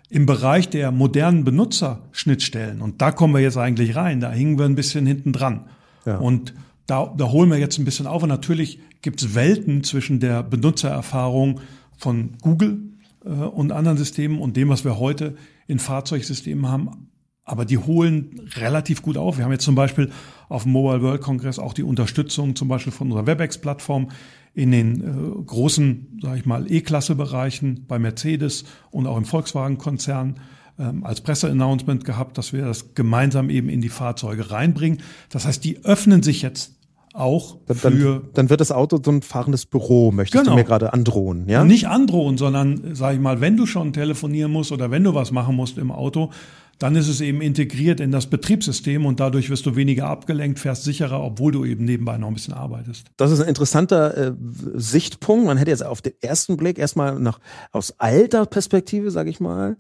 Im 0.09 0.25
Bereich 0.25 0.69
der 0.69 0.91
modernen 0.91 1.43
Benutzerschnittstellen, 1.43 2.81
und 2.81 3.01
da 3.01 3.11
kommen 3.11 3.33
wir 3.33 3.41
jetzt 3.41 3.57
eigentlich 3.57 3.95
rein, 3.95 4.21
da 4.21 4.31
hingen 4.31 4.57
wir 4.57 4.65
ein 4.65 4.75
bisschen 4.75 5.05
hinten 5.05 5.33
dran. 5.33 5.65
Ja. 6.05 6.17
Und 6.17 6.53
da, 6.87 7.13
da 7.15 7.29
holen 7.29 7.51
wir 7.51 7.57
jetzt 7.57 7.77
ein 7.77 7.85
bisschen 7.85 8.07
auf. 8.07 8.23
Und 8.23 8.29
natürlich 8.29 8.79
gibt 9.01 9.21
es 9.21 9.35
Welten 9.35 9.83
zwischen 9.83 10.19
der 10.19 10.41
Benutzererfahrung 10.41 11.59
von 11.97 12.37
Google 12.41 12.79
äh, 13.25 13.29
und 13.29 13.71
anderen 13.71 13.97
Systemen 13.97 14.39
und 14.39 14.55
dem, 14.57 14.69
was 14.69 14.85
wir 14.85 14.97
heute 14.97 15.35
in 15.67 15.79
Fahrzeugsystemen 15.79 16.67
haben. 16.67 17.09
Aber 17.43 17.65
die 17.65 17.77
holen 17.77 18.41
relativ 18.55 19.01
gut 19.01 19.17
auf. 19.17 19.37
Wir 19.37 19.45
haben 19.45 19.51
jetzt 19.51 19.63
zum 19.63 19.75
Beispiel 19.75 20.11
auf 20.49 20.63
dem 20.63 20.73
Mobile 20.73 21.01
World 21.01 21.21
Congress 21.21 21.59
auch 21.59 21.73
die 21.73 21.83
Unterstützung 21.83 22.55
zum 22.55 22.67
Beispiel 22.67 22.91
von 22.91 23.07
unserer 23.07 23.27
WebEx-Plattform 23.27 24.09
in 24.57 24.71
den 24.71 25.01
äh, 25.01 25.43
großen, 25.45 26.19
sage 26.19 26.39
ich 26.39 26.45
mal, 26.47 26.69
E-Klasse-Bereichen 26.69 27.85
bei 27.87 27.99
Mercedes 27.99 28.65
und 28.89 29.05
auch 29.05 29.15
im 29.15 29.25
Volkswagen-Konzern 29.25 30.39
ähm, 30.79 31.03
als 31.03 31.21
Presseannouncement 31.21 32.03
gehabt, 32.05 32.39
dass 32.39 32.53
wir 32.53 32.65
das 32.65 32.95
gemeinsam 32.95 33.51
eben 33.51 33.69
in 33.69 33.81
die 33.81 33.89
Fahrzeuge 33.89 34.49
reinbringen. 34.49 35.03
Das 35.29 35.45
heißt, 35.45 35.63
die 35.63 35.85
öffnen 35.85 36.23
sich 36.23 36.41
jetzt 36.41 36.73
auch 37.13 37.57
dann, 37.67 37.77
für 37.77 38.23
dann, 38.33 38.49
wird 38.49 38.59
das 38.59 38.71
Auto 38.71 38.99
so 39.03 39.11
ein 39.11 39.21
fahrendes 39.21 39.67
Büro, 39.67 40.11
möchtest 40.11 40.43
genau. 40.43 40.55
du 40.55 40.61
mir 40.61 40.65
gerade 40.65 40.91
androhen, 40.91 41.47
ja? 41.47 41.63
Nicht 41.63 41.87
androhen, 41.87 42.37
sondern 42.37 42.95
sag 42.95 43.13
ich 43.13 43.19
mal, 43.19 43.41
wenn 43.41 43.57
du 43.57 43.67
schon 43.67 43.93
telefonieren 43.93 44.51
musst 44.51 44.71
oder 44.71 44.89
wenn 44.89 45.03
du 45.03 45.13
was 45.13 45.31
machen 45.31 45.55
musst 45.55 45.77
im 45.77 45.91
Auto, 45.91 46.31
dann 46.79 46.95
ist 46.95 47.07
es 47.07 47.21
eben 47.21 47.41
integriert 47.41 47.99
in 47.99 48.11
das 48.11 48.27
Betriebssystem 48.27 49.05
und 49.05 49.19
dadurch 49.19 49.49
wirst 49.49 49.65
du 49.65 49.75
weniger 49.75 50.07
abgelenkt, 50.07 50.59
fährst 50.59 50.83
sicherer, 50.83 51.23
obwohl 51.23 51.51
du 51.51 51.65
eben 51.65 51.85
nebenbei 51.85 52.17
noch 52.17 52.27
ein 52.27 52.33
bisschen 52.33 52.53
arbeitest. 52.53 53.07
Das 53.17 53.31
ist 53.31 53.39
ein 53.39 53.47
interessanter 53.47 54.17
äh, 54.17 54.33
Sichtpunkt. 54.75 55.45
Man 55.45 55.57
hätte 55.57 55.71
jetzt 55.71 55.85
auf 55.85 56.01
den 56.01 56.13
ersten 56.21 56.57
Blick 56.57 56.77
erstmal 56.77 57.19
nach 57.19 57.39
aus 57.71 57.95
alter 57.97 58.45
Perspektive, 58.45 59.11
sage 59.11 59.29
ich 59.29 59.39
mal, 59.39 59.77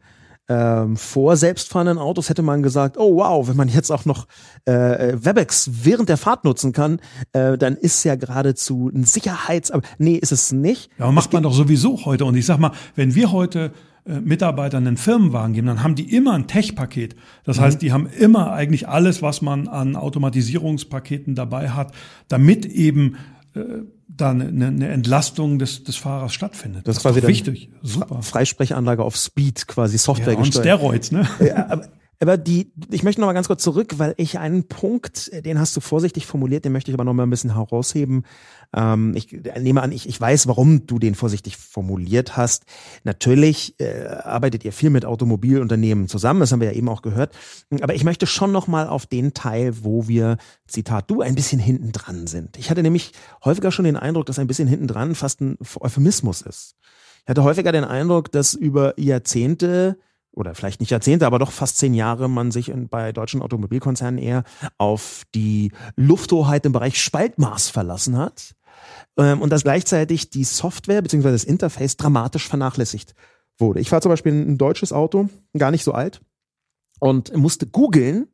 ähm, 0.49 0.95
vor 0.95 1.35
selbstfahrenden 1.35 1.97
Autos 1.97 2.29
hätte 2.29 2.41
man 2.41 2.63
gesagt, 2.63 2.97
oh 2.97 3.17
wow, 3.17 3.47
wenn 3.47 3.57
man 3.57 3.67
jetzt 3.67 3.91
auch 3.91 4.05
noch 4.05 4.27
äh, 4.65 5.13
Webex 5.13 5.69
während 5.83 6.07
der 6.07 6.15
Fahrt 6.15 6.45
nutzen 6.45 6.71
kann, 6.71 6.99
äh, 7.33 7.57
dann 7.57 7.75
ist 7.75 8.03
ja 8.05 8.15
geradezu 8.15 8.89
ein 8.93 9.03
Sicherheits... 9.03 9.71
Aber 9.71 9.85
nee, 9.97 10.15
ist 10.15 10.31
es 10.31 10.53
nicht. 10.53 10.89
Ja, 10.97 11.11
macht 11.11 11.33
man 11.33 11.43
doch 11.43 11.53
sowieso 11.53 12.05
heute. 12.05 12.23
Und 12.23 12.35
ich 12.35 12.45
sag 12.45 12.59
mal, 12.59 12.71
wenn 12.95 13.13
wir 13.13 13.33
heute 13.33 13.73
äh, 14.07 14.21
Mitarbeitern 14.21 14.87
einen 14.87 14.97
Firmenwagen 14.97 15.53
geben, 15.53 15.67
dann 15.67 15.83
haben 15.83 15.95
die 15.95 16.15
immer 16.15 16.33
ein 16.33 16.47
Tech-Paket. 16.47 17.15
Das 17.43 17.57
mhm. 17.57 17.61
heißt, 17.61 17.81
die 17.81 17.91
haben 17.91 18.07
immer 18.07 18.51
eigentlich 18.51 18.87
alles, 18.87 19.21
was 19.21 19.41
man 19.41 19.67
an 19.67 19.95
Automatisierungspaketen 19.95 21.35
dabei 21.35 21.71
hat, 21.71 21.93
damit 22.27 22.65
eben 22.65 23.17
äh, 23.53 23.59
dann 24.07 24.41
eine, 24.41 24.67
eine 24.67 24.87
Entlastung 24.87 25.59
des, 25.59 25.83
des 25.83 25.95
Fahrers 25.97 26.33
stattfindet. 26.33 26.87
Das, 26.87 26.95
das 26.95 26.97
ist 26.97 27.03
quasi 27.03 27.27
wichtig. 27.27 27.69
Super. 27.83 28.21
Freisprechanlage 28.21 29.03
auf 29.03 29.17
Speed, 29.17 29.67
quasi 29.67 29.97
Software 29.97 30.33
ja, 30.33 30.39
und 30.39 30.45
gesteuert. 30.45 30.79
Steroids, 30.79 31.11
ne? 31.11 31.27
Ja, 31.39 31.81
aber, 32.19 32.37
die, 32.37 32.71
ich 32.89 33.03
möchte 33.03 33.21
noch 33.21 33.27
mal 33.27 33.33
ganz 33.33 33.47
kurz 33.47 33.63
zurück, 33.63 33.95
weil 33.99 34.15
ich 34.17 34.39
einen 34.39 34.67
Punkt, 34.67 35.31
den 35.45 35.59
hast 35.59 35.75
du 35.77 35.81
vorsichtig 35.81 36.25
formuliert, 36.25 36.65
den 36.65 36.71
möchte 36.71 36.89
ich 36.89 36.95
aber 36.95 37.03
noch 37.03 37.13
mal 37.13 37.23
ein 37.23 37.29
bisschen 37.29 37.53
herausheben. 37.53 38.23
Ähm, 38.75 39.13
ich 39.15 39.31
nehme 39.59 39.83
an, 39.83 39.91
ich, 39.91 40.09
ich 40.09 40.19
weiß, 40.19 40.47
warum 40.47 40.87
du 40.87 40.97
den 40.97 41.13
vorsichtig 41.13 41.57
formuliert 41.57 42.35
hast. 42.35 42.65
Natürlich 43.03 43.79
äh, 43.79 44.07
arbeitet 44.07 44.65
ihr 44.65 44.73
viel 44.73 44.89
mit 44.89 45.05
Automobilunternehmen 45.05 46.07
zusammen, 46.07 46.39
das 46.39 46.51
haben 46.51 46.59
wir 46.59 46.71
ja 46.71 46.77
eben 46.77 46.89
auch 46.89 47.03
gehört. 47.03 47.35
Aber 47.81 47.93
ich 47.93 48.03
möchte 48.03 48.25
schon 48.25 48.51
noch 48.51 48.67
mal 48.67 48.87
auf 48.87 49.05
den 49.05 49.33
Teil, 49.33 49.83
wo 49.83 50.07
wir, 50.07 50.37
Zitat, 50.67 51.11
du 51.11 51.21
ein 51.21 51.35
bisschen 51.35 51.59
hinten 51.59 51.91
dran 51.91 52.25
sind. 52.25 52.57
Ich 52.57 52.71
hatte 52.71 52.81
nämlich 52.81 53.11
häufiger 53.45 53.71
schon 53.71 53.85
den 53.85 53.95
Eindruck, 53.97 54.25
dass 54.25 54.39
ein 54.39 54.47
bisschen 54.47 54.67
hinten 54.67 54.87
dran 54.87 55.13
fast 55.13 55.41
ein 55.41 55.57
Euphemismus 55.79 56.41
ist. 56.41 56.75
Ich 57.23 57.29
hatte 57.29 57.43
häufiger 57.43 57.71
den 57.73 57.83
Eindruck, 57.83 58.31
dass 58.31 58.53
über 58.53 58.99
Jahrzehnte 58.99 59.97
oder 60.37 60.55
vielleicht 60.55 60.79
nicht 60.79 60.91
Jahrzehnte, 60.91 61.25
aber 61.25 61.39
doch 61.39 61.51
fast 61.51 61.77
zehn 61.77 61.93
Jahre 61.93 62.29
man 62.29 62.51
sich 62.51 62.69
in, 62.69 62.87
bei 62.87 63.11
deutschen 63.11 63.41
Automobilkonzernen 63.41 64.21
eher 64.21 64.43
auf 64.77 65.23
die 65.33 65.71
Lufthoheit 65.95 66.65
im 66.65 66.71
Bereich 66.71 67.01
Spaltmaß 67.01 67.69
verlassen 67.69 68.17
hat 68.17 68.55
ähm, 69.17 69.41
und 69.41 69.49
dass 69.49 69.63
gleichzeitig 69.63 70.29
die 70.29 70.43
Software 70.43 71.01
bzw. 71.01 71.31
das 71.31 71.43
Interface 71.43 71.97
dramatisch 71.97 72.47
vernachlässigt 72.47 73.15
wurde. 73.57 73.79
Ich 73.79 73.89
fahre 73.89 74.01
zum 74.01 74.11
Beispiel 74.11 74.33
ein 74.33 74.57
deutsches 74.57 74.93
Auto, 74.93 75.29
gar 75.57 75.71
nicht 75.71 75.83
so 75.83 75.93
alt, 75.93 76.21
und 76.99 77.35
musste 77.35 77.65
googeln, 77.65 78.27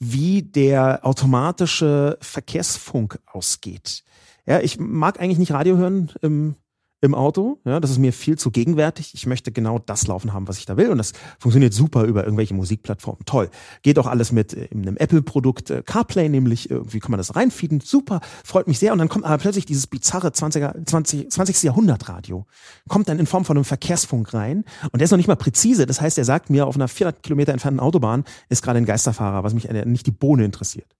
wie 0.00 0.42
der 0.42 1.06
automatische 1.06 2.18
Verkehrsfunk 2.20 3.18
ausgeht. 3.26 4.04
Ja, 4.46 4.60
ich 4.60 4.78
mag 4.78 5.20
eigentlich 5.20 5.38
nicht 5.38 5.52
Radio 5.52 5.76
hören 5.76 6.12
im 6.22 6.56
im 7.00 7.14
Auto. 7.14 7.60
Ja, 7.64 7.78
das 7.78 7.90
ist 7.90 7.98
mir 7.98 8.12
viel 8.12 8.36
zu 8.38 8.50
gegenwärtig. 8.50 9.12
Ich 9.14 9.26
möchte 9.26 9.52
genau 9.52 9.78
das 9.78 10.06
laufen 10.06 10.32
haben, 10.32 10.48
was 10.48 10.58
ich 10.58 10.66
da 10.66 10.76
will. 10.76 10.90
Und 10.90 10.98
das 10.98 11.12
funktioniert 11.38 11.72
super 11.72 12.04
über 12.04 12.24
irgendwelche 12.24 12.54
Musikplattformen. 12.54 13.24
Toll. 13.24 13.50
Geht 13.82 13.98
auch 13.98 14.06
alles 14.06 14.32
mit 14.32 14.54
äh, 14.54 14.68
einem 14.72 14.96
Apple-Produkt 14.96 15.70
äh, 15.70 15.82
CarPlay, 15.84 16.28
nämlich 16.28 16.70
irgendwie 16.70 16.98
kann 16.98 17.12
man 17.12 17.18
das 17.18 17.36
reinfeeden. 17.36 17.80
Super. 17.80 18.20
Freut 18.44 18.66
mich 18.66 18.80
sehr. 18.80 18.92
Und 18.92 18.98
dann 18.98 19.08
kommt 19.08 19.24
aber 19.24 19.38
plötzlich 19.38 19.64
dieses 19.64 19.86
bizarre 19.86 20.28
20er, 20.28 20.84
20, 20.84 21.30
20. 21.30 21.62
Jahrhundert 21.62 22.08
Radio. 22.08 22.46
Kommt 22.88 23.08
dann 23.08 23.18
in 23.18 23.26
Form 23.26 23.44
von 23.44 23.56
einem 23.56 23.64
Verkehrsfunk 23.64 24.34
rein. 24.34 24.64
Und 24.90 24.98
der 24.98 25.04
ist 25.04 25.10
noch 25.12 25.18
nicht 25.18 25.28
mal 25.28 25.36
präzise. 25.36 25.86
Das 25.86 26.00
heißt, 26.00 26.18
er 26.18 26.24
sagt 26.24 26.50
mir, 26.50 26.66
auf 26.66 26.74
einer 26.74 26.88
400 26.88 27.22
Kilometer 27.22 27.52
entfernten 27.52 27.80
Autobahn 27.80 28.24
ist 28.48 28.62
gerade 28.62 28.78
ein 28.78 28.86
Geisterfahrer, 28.86 29.44
was 29.44 29.54
mich 29.54 29.68
nicht 29.68 30.06
die 30.06 30.12
Bohne 30.12 30.44
interessiert. 30.44 30.96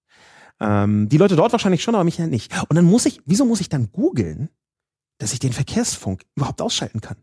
Ähm, 0.60 1.08
die 1.08 1.18
Leute 1.18 1.36
dort 1.36 1.52
wahrscheinlich 1.52 1.82
schon, 1.82 1.94
aber 1.94 2.04
mich 2.04 2.18
ja 2.18 2.26
nicht. 2.26 2.52
Und 2.68 2.76
dann 2.76 2.84
muss 2.84 3.06
ich, 3.06 3.20
wieso 3.26 3.44
muss 3.44 3.60
ich 3.60 3.68
dann 3.68 3.90
googeln, 3.92 4.48
dass 5.18 5.32
ich 5.32 5.38
den 5.38 5.52
Verkehrsfunk 5.52 6.24
überhaupt 6.34 6.62
ausschalten 6.62 7.00
kann. 7.00 7.16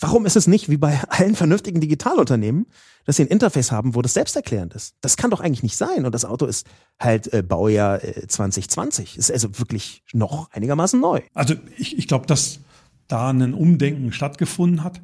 Warum 0.00 0.26
ist 0.26 0.36
es 0.36 0.46
nicht 0.46 0.68
wie 0.68 0.76
bei 0.76 1.00
allen 1.08 1.34
vernünftigen 1.34 1.80
Digitalunternehmen, 1.80 2.66
dass 3.04 3.16
sie 3.16 3.22
ein 3.22 3.28
Interface 3.28 3.70
haben, 3.70 3.94
wo 3.94 4.02
das 4.02 4.14
selbsterklärend 4.14 4.74
ist? 4.74 4.96
Das 5.00 5.16
kann 5.16 5.30
doch 5.30 5.40
eigentlich 5.40 5.62
nicht 5.62 5.76
sein. 5.76 6.04
Und 6.04 6.14
das 6.14 6.24
Auto 6.24 6.46
ist 6.46 6.66
halt 6.98 7.32
äh, 7.32 7.42
Baujahr 7.42 8.02
äh, 8.02 8.26
2020. 8.26 9.16
Ist 9.16 9.30
also 9.30 9.58
wirklich 9.58 10.02
noch 10.12 10.50
einigermaßen 10.50 11.00
neu. 11.00 11.20
Also 11.34 11.54
ich, 11.76 11.98
ich 11.98 12.08
glaube, 12.08 12.26
dass 12.26 12.60
da 13.08 13.30
ein 13.30 13.54
Umdenken 13.54 14.12
stattgefunden 14.12 14.82
hat 14.82 15.00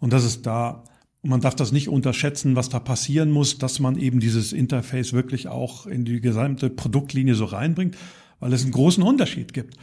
und 0.00 0.12
dass 0.12 0.24
es 0.24 0.42
da, 0.42 0.84
man 1.22 1.40
darf 1.40 1.54
das 1.54 1.72
nicht 1.72 1.88
unterschätzen, 1.88 2.56
was 2.56 2.68
da 2.68 2.80
passieren 2.80 3.30
muss, 3.30 3.58
dass 3.58 3.78
man 3.78 3.96
eben 3.96 4.20
dieses 4.20 4.52
Interface 4.52 5.12
wirklich 5.12 5.48
auch 5.48 5.86
in 5.86 6.04
die 6.04 6.20
gesamte 6.20 6.70
Produktlinie 6.70 7.34
so 7.34 7.44
reinbringt, 7.44 7.96
weil 8.40 8.52
es 8.52 8.62
einen 8.62 8.72
großen 8.72 9.02
Unterschied 9.02 9.52
gibt. 9.52 9.76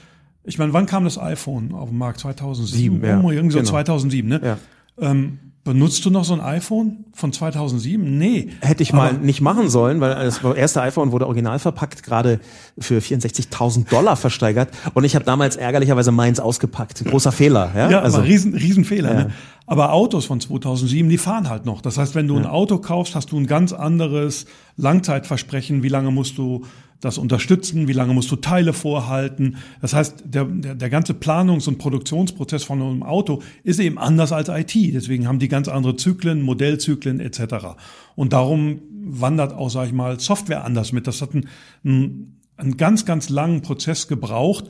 Ich 0.46 0.58
meine, 0.58 0.74
wann 0.74 0.86
kam 0.86 1.04
das 1.04 1.18
iPhone 1.18 1.74
auf 1.74 1.90
den 1.90 1.98
Markt? 1.98 2.20
2007? 2.20 3.04
ja, 3.04 3.20
oh, 3.22 3.32
irgendwie 3.32 3.54
so 3.54 3.60
genau. 3.60 3.72
2007, 3.72 4.30
ne? 4.30 4.42
Ja. 4.44 4.58
Ähm, 5.00 5.40
benutzt 5.66 6.06
du 6.06 6.12
noch 6.12 6.24
so 6.24 6.34
ein 6.34 6.42
iPhone 6.42 7.06
von 7.14 7.34
2007? 7.34 8.18
Nee. 8.18 8.50
Hätte 8.62 8.84
ich 8.84 8.94
mal 8.94 9.14
nicht 9.14 9.42
machen 9.42 9.70
sollen, 9.70 10.00
weil 10.00 10.14
das 10.14 10.42
erste 10.44 10.82
iPhone 10.84 11.12
wurde 11.12 11.26
original 11.26 11.58
verpackt, 11.58 12.04
gerade 12.04 12.40
für 12.78 13.00
64.000 13.00 13.90
Dollar 13.90 14.16
versteigert. 14.16 14.70
Und 14.94 15.04
ich 15.04 15.16
habe 15.16 15.26
damals 15.26 15.56
ärgerlicherweise 15.56 16.12
meins 16.12 16.40
ausgepackt. 16.40 17.04
Großer 17.04 17.32
Fehler. 17.32 17.72
Ja, 17.76 17.90
ja 17.90 18.00
also, 18.02 18.20
aber 18.20 18.28
riesen, 18.28 18.54
riesen 18.54 18.86
Fehler. 18.86 19.14
Ja. 19.14 19.24
Ne? 19.26 19.32
Aber 19.68 19.94
Autos 19.94 20.26
von 20.26 20.40
2007, 20.40 21.10
die 21.10 21.18
fahren 21.18 21.50
halt 21.50 21.66
noch. 21.66 21.82
Das 21.82 21.98
heißt, 21.98 22.14
wenn 22.14 22.28
du 22.28 22.36
ja. 22.36 22.42
ein 22.42 22.46
Auto 22.46 22.78
kaufst, 22.78 23.16
hast 23.16 23.32
du 23.32 23.38
ein 23.38 23.48
ganz 23.48 23.74
anderes 23.74 24.46
Langzeitversprechen. 24.78 25.82
Wie 25.82 25.90
lange 25.90 26.12
musst 26.12 26.38
du 26.38 26.66
das 27.00 27.18
unterstützen? 27.18 27.88
Wie 27.88 27.94
lange 27.94 28.14
musst 28.14 28.30
du 28.32 28.36
Teile 28.36 28.74
vorhalten? 28.74 29.58
Das 29.82 29.94
heißt, 29.94 30.24
der, 30.26 30.46
der, 30.46 30.76
der 30.76 30.90
ganze 30.90 31.14
Planungs- 31.14 31.68
und 31.68 31.80
Produktionsprozess 31.80 32.64
von 32.64 32.82
einem 32.82 33.04
Auto 33.04 33.42
ist 33.64 33.80
eben 33.80 33.98
anders 33.98 34.32
als 34.32 34.50
IT. 34.50 34.76
Deswegen 34.76 35.28
haben 35.28 35.40
die 35.40 35.48
ganz 35.48 35.68
andere 35.68 35.96
Zyklen, 35.96 36.44
Modellzyklen 36.44 37.20
etc. 37.20 37.76
Und 38.16 38.34
darum 38.34 38.82
wandert 39.04 39.54
auch, 39.54 39.70
sage 39.70 39.88
ich 39.88 39.94
mal, 39.94 40.20
Software 40.20 40.64
anders 40.64 40.92
mit. 40.92 41.08
Das 41.08 41.24
hat 41.24 41.32
einen, 41.34 42.40
einen 42.58 42.78
ganz, 42.78 43.06
ganz 43.06 43.30
langen 43.30 43.62
Prozess 43.62 44.08
gebraucht 44.08 44.66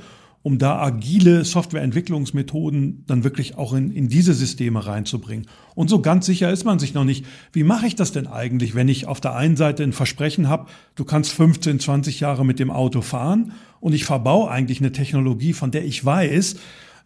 um 0.45 0.59
da 0.59 0.79
agile 0.79 1.43
Softwareentwicklungsmethoden 1.43 3.03
dann 3.07 3.23
wirklich 3.23 3.57
auch 3.57 3.73
in, 3.73 3.89
in 3.89 4.09
diese 4.09 4.35
Systeme 4.35 4.85
reinzubringen. 4.85 5.47
Und 5.73 5.89
so 5.89 6.03
ganz 6.03 6.27
sicher 6.27 6.51
ist 6.51 6.65
man 6.65 6.77
sich 6.77 6.93
noch 6.93 7.03
nicht. 7.03 7.25
Wie 7.51 7.63
mache 7.63 7.87
ich 7.87 7.95
das 7.95 8.11
denn 8.11 8.27
eigentlich, 8.27 8.75
wenn 8.75 8.87
ich 8.87 9.07
auf 9.07 9.19
der 9.19 9.33
einen 9.33 9.57
Seite 9.57 9.81
ein 9.81 9.91
Versprechen 9.91 10.47
habe, 10.47 10.67
du 10.93 11.03
kannst 11.03 11.31
15, 11.31 11.79
20 11.79 12.19
Jahre 12.19 12.45
mit 12.45 12.59
dem 12.59 12.69
Auto 12.69 13.01
fahren 13.01 13.53
und 13.79 13.93
ich 13.93 14.05
verbaue 14.05 14.51
eigentlich 14.51 14.81
eine 14.81 14.91
Technologie, 14.91 15.53
von 15.53 15.71
der 15.71 15.83
ich 15.83 16.05
weiß, 16.05 16.57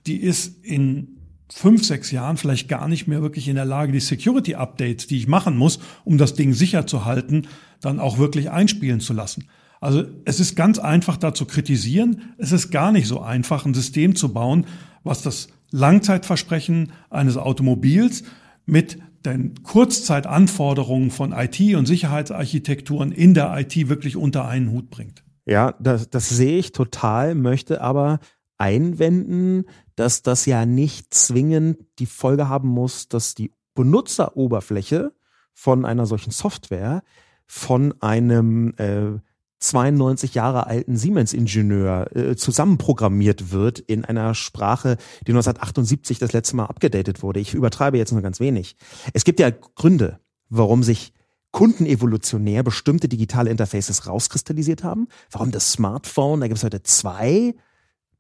die 0.05 0.17
ist 0.17 0.61
in 0.65 1.07
fünf, 1.49 1.85
sechs 1.85 2.11
Jahren 2.11 2.35
vielleicht 2.35 2.67
gar 2.67 2.89
nicht 2.89 3.07
mehr 3.07 3.21
wirklich 3.21 3.47
in 3.47 3.55
der 3.55 3.63
Lage, 3.63 3.93
die 3.93 4.01
Security-Updates, 4.01 5.07
die 5.07 5.17
ich 5.17 5.27
machen 5.29 5.55
muss, 5.55 5.79
um 6.03 6.17
das 6.17 6.33
Ding 6.33 6.51
sicher 6.51 6.87
zu 6.87 7.05
halten, 7.05 7.47
dann 7.79 8.01
auch 8.01 8.17
wirklich 8.17 8.49
einspielen 8.49 8.99
zu 8.99 9.13
lassen. 9.13 9.45
Also 9.79 10.03
es 10.25 10.39
ist 10.39 10.55
ganz 10.55 10.79
einfach 10.79 11.17
da 11.17 11.33
zu 11.33 11.45
kritisieren. 11.45 12.33
Es 12.37 12.51
ist 12.51 12.69
gar 12.71 12.91
nicht 12.91 13.07
so 13.07 13.21
einfach, 13.21 13.65
ein 13.65 13.73
System 13.73 14.15
zu 14.15 14.33
bauen, 14.33 14.65
was 15.03 15.21
das 15.21 15.47
Langzeitversprechen 15.71 16.91
eines 17.09 17.37
Automobils 17.37 18.23
mit 18.65 18.99
den 19.25 19.63
Kurzzeitanforderungen 19.63 21.11
von 21.11 21.33
IT 21.33 21.59
und 21.75 21.85
Sicherheitsarchitekturen 21.85 23.11
in 23.11 23.33
der 23.33 23.57
IT 23.57 23.89
wirklich 23.89 24.15
unter 24.15 24.47
einen 24.47 24.71
Hut 24.71 24.89
bringt. 24.89 25.23
Ja, 25.45 25.73
das, 25.79 26.09
das 26.09 26.29
sehe 26.29 26.57
ich 26.57 26.71
total, 26.71 27.35
möchte 27.35 27.81
aber 27.81 28.19
einwenden, 28.57 29.65
dass 29.95 30.21
das 30.21 30.45
ja 30.45 30.65
nicht 30.65 31.13
zwingend 31.13 31.77
die 31.99 32.05
Folge 32.05 32.47
haben 32.49 32.69
muss, 32.69 33.09
dass 33.09 33.35
die 33.35 33.53
Benutzeroberfläche 33.73 35.13
von 35.53 35.85
einer 35.85 36.05
solchen 36.05 36.31
Software 36.31 37.01
von 37.47 37.93
einem 38.01 38.73
äh, 38.77 39.19
92 39.59 40.35
Jahre 40.35 40.67
alten 40.67 40.95
Siemens-Ingenieur 40.97 42.15
äh, 42.15 42.35
zusammenprogrammiert 42.35 43.51
wird 43.51 43.79
in 43.79 44.05
einer 44.05 44.33
Sprache, 44.33 44.97
die 45.27 45.31
1978 45.31 46.19
das 46.19 46.33
letzte 46.33 46.55
Mal 46.55 46.65
abgedatet 46.65 47.21
wurde. 47.21 47.39
Ich 47.39 47.53
übertreibe 47.53 47.97
jetzt 47.97 48.11
nur 48.11 48.21
ganz 48.21 48.39
wenig. 48.39 48.75
Es 49.13 49.25
gibt 49.25 49.39
ja 49.39 49.51
Gründe, 49.51 50.19
warum 50.49 50.83
sich 50.83 51.13
Kunden 51.51 51.85
evolutionär 51.85 52.63
bestimmte 52.63 53.07
digitale 53.07 53.49
Interfaces 53.49 54.07
rauskristallisiert 54.07 54.83
haben. 54.83 55.07
Warum 55.31 55.51
das 55.51 55.71
Smartphone, 55.71 56.41
da 56.41 56.47
gibt 56.47 56.59
es 56.59 56.63
heute 56.63 56.83
zwei 56.83 57.55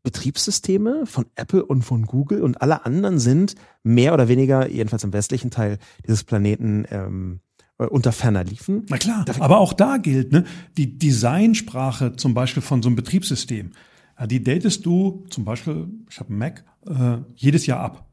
Betriebssysteme 0.03 1.05
von 1.05 1.25
Apple 1.35 1.63
und 1.65 1.83
von 1.83 2.05
Google 2.05 2.41
und 2.41 2.61
alle 2.61 2.85
anderen 2.85 3.19
sind 3.19 3.55
mehr 3.83 4.13
oder 4.13 4.27
weniger, 4.27 4.69
jedenfalls 4.69 5.03
im 5.03 5.13
westlichen 5.13 5.51
Teil 5.51 5.77
dieses 6.05 6.23
Planeten, 6.23 6.85
ähm, 6.89 7.41
äh, 7.41 7.48
unter 7.85 8.11
ferner 8.11 8.43
liefen. 8.43 8.85
Na 8.89 8.97
klar, 8.97 9.25
aber 9.39 9.59
auch 9.59 9.73
da 9.73 9.97
gilt, 9.97 10.31
ne, 10.31 10.43
die 10.77 10.97
Designsprache 10.97 12.15
zum 12.15 12.33
Beispiel 12.33 12.61
von 12.61 12.81
so 12.81 12.89
einem 12.89 12.95
Betriebssystem, 12.95 13.71
die 14.25 14.43
datest 14.43 14.85
du 14.85 15.25
zum 15.29 15.45
Beispiel, 15.45 15.87
ich 16.09 16.19
habe 16.19 16.29
einen 16.29 16.39
Mac, 16.39 16.65
äh, 16.85 17.17
jedes 17.35 17.65
Jahr 17.65 17.79
ab. 17.79 18.05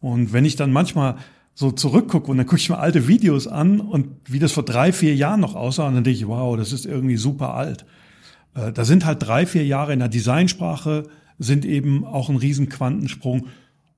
Und 0.00 0.32
wenn 0.32 0.44
ich 0.44 0.56
dann 0.56 0.70
manchmal 0.70 1.16
so 1.54 1.70
zurückgucke 1.70 2.30
und 2.30 2.36
dann 2.36 2.46
gucke 2.46 2.60
ich 2.60 2.68
mir 2.68 2.78
alte 2.78 3.08
Videos 3.08 3.46
an 3.46 3.80
und 3.80 4.08
wie 4.26 4.38
das 4.38 4.52
vor 4.52 4.62
drei, 4.62 4.92
vier 4.92 5.14
Jahren 5.14 5.40
noch 5.40 5.54
aussah, 5.54 5.88
und 5.88 5.94
dann 5.94 6.04
denke 6.04 6.18
ich, 6.18 6.28
wow, 6.28 6.54
das 6.56 6.72
ist 6.72 6.84
irgendwie 6.84 7.16
super 7.16 7.54
alt. 7.54 7.86
Äh, 8.54 8.72
da 8.72 8.84
sind 8.84 9.06
halt 9.06 9.26
drei, 9.26 9.46
vier 9.46 9.64
Jahre 9.64 9.94
in 9.94 10.00
der 10.00 10.08
Designsprache, 10.08 11.04
sind 11.38 11.64
eben 11.64 12.04
auch 12.04 12.28
ein 12.28 12.36
riesen 12.36 12.68
Quantensprung. 12.68 13.46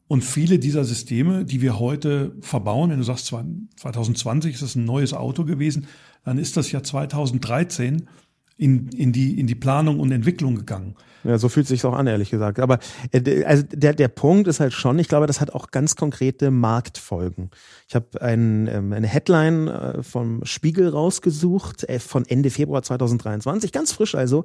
Und 0.08 0.24
viele 0.24 0.58
dieser 0.58 0.84
Systeme, 0.84 1.44
die 1.44 1.60
wir 1.60 1.78
heute 1.78 2.32
verbauen, 2.40 2.90
wenn 2.90 2.98
du 2.98 3.04
sagst 3.04 3.26
2020 3.26 4.54
ist 4.54 4.62
es 4.62 4.74
ein 4.74 4.86
neues 4.86 5.12
Auto 5.12 5.44
gewesen, 5.44 5.86
dann 6.24 6.38
ist 6.38 6.56
das 6.56 6.72
ja 6.72 6.82
2013 6.82 8.08
in, 8.56 8.88
in, 8.88 9.12
die, 9.12 9.38
in 9.38 9.46
die 9.46 9.54
Planung 9.54 10.00
und 10.00 10.10
Entwicklung 10.10 10.56
gegangen. 10.56 10.96
Ja, 11.24 11.38
so 11.38 11.48
fühlt 11.48 11.66
sich 11.66 11.84
auch 11.84 11.92
an, 11.92 12.06
ehrlich 12.06 12.30
gesagt. 12.30 12.58
Aber 12.58 12.78
äh, 13.12 13.44
also 13.44 13.62
der, 13.70 13.92
der 13.92 14.08
Punkt 14.08 14.48
ist 14.48 14.60
halt 14.60 14.72
schon, 14.72 14.98
ich 14.98 15.08
glaube, 15.08 15.26
das 15.26 15.40
hat 15.40 15.52
auch 15.52 15.70
ganz 15.70 15.94
konkrete 15.94 16.50
Marktfolgen. 16.50 17.50
Ich 17.86 17.94
habe 17.94 18.20
ein, 18.20 18.66
ähm, 18.66 18.92
eine 18.92 19.06
Headline 19.06 19.68
äh, 19.68 20.02
vom 20.02 20.44
Spiegel 20.44 20.88
rausgesucht, 20.88 21.84
äh, 21.84 22.00
von 22.00 22.24
Ende 22.26 22.50
Februar 22.50 22.82
2023, 22.82 23.72
ganz 23.72 23.92
frisch 23.92 24.14
also. 24.14 24.44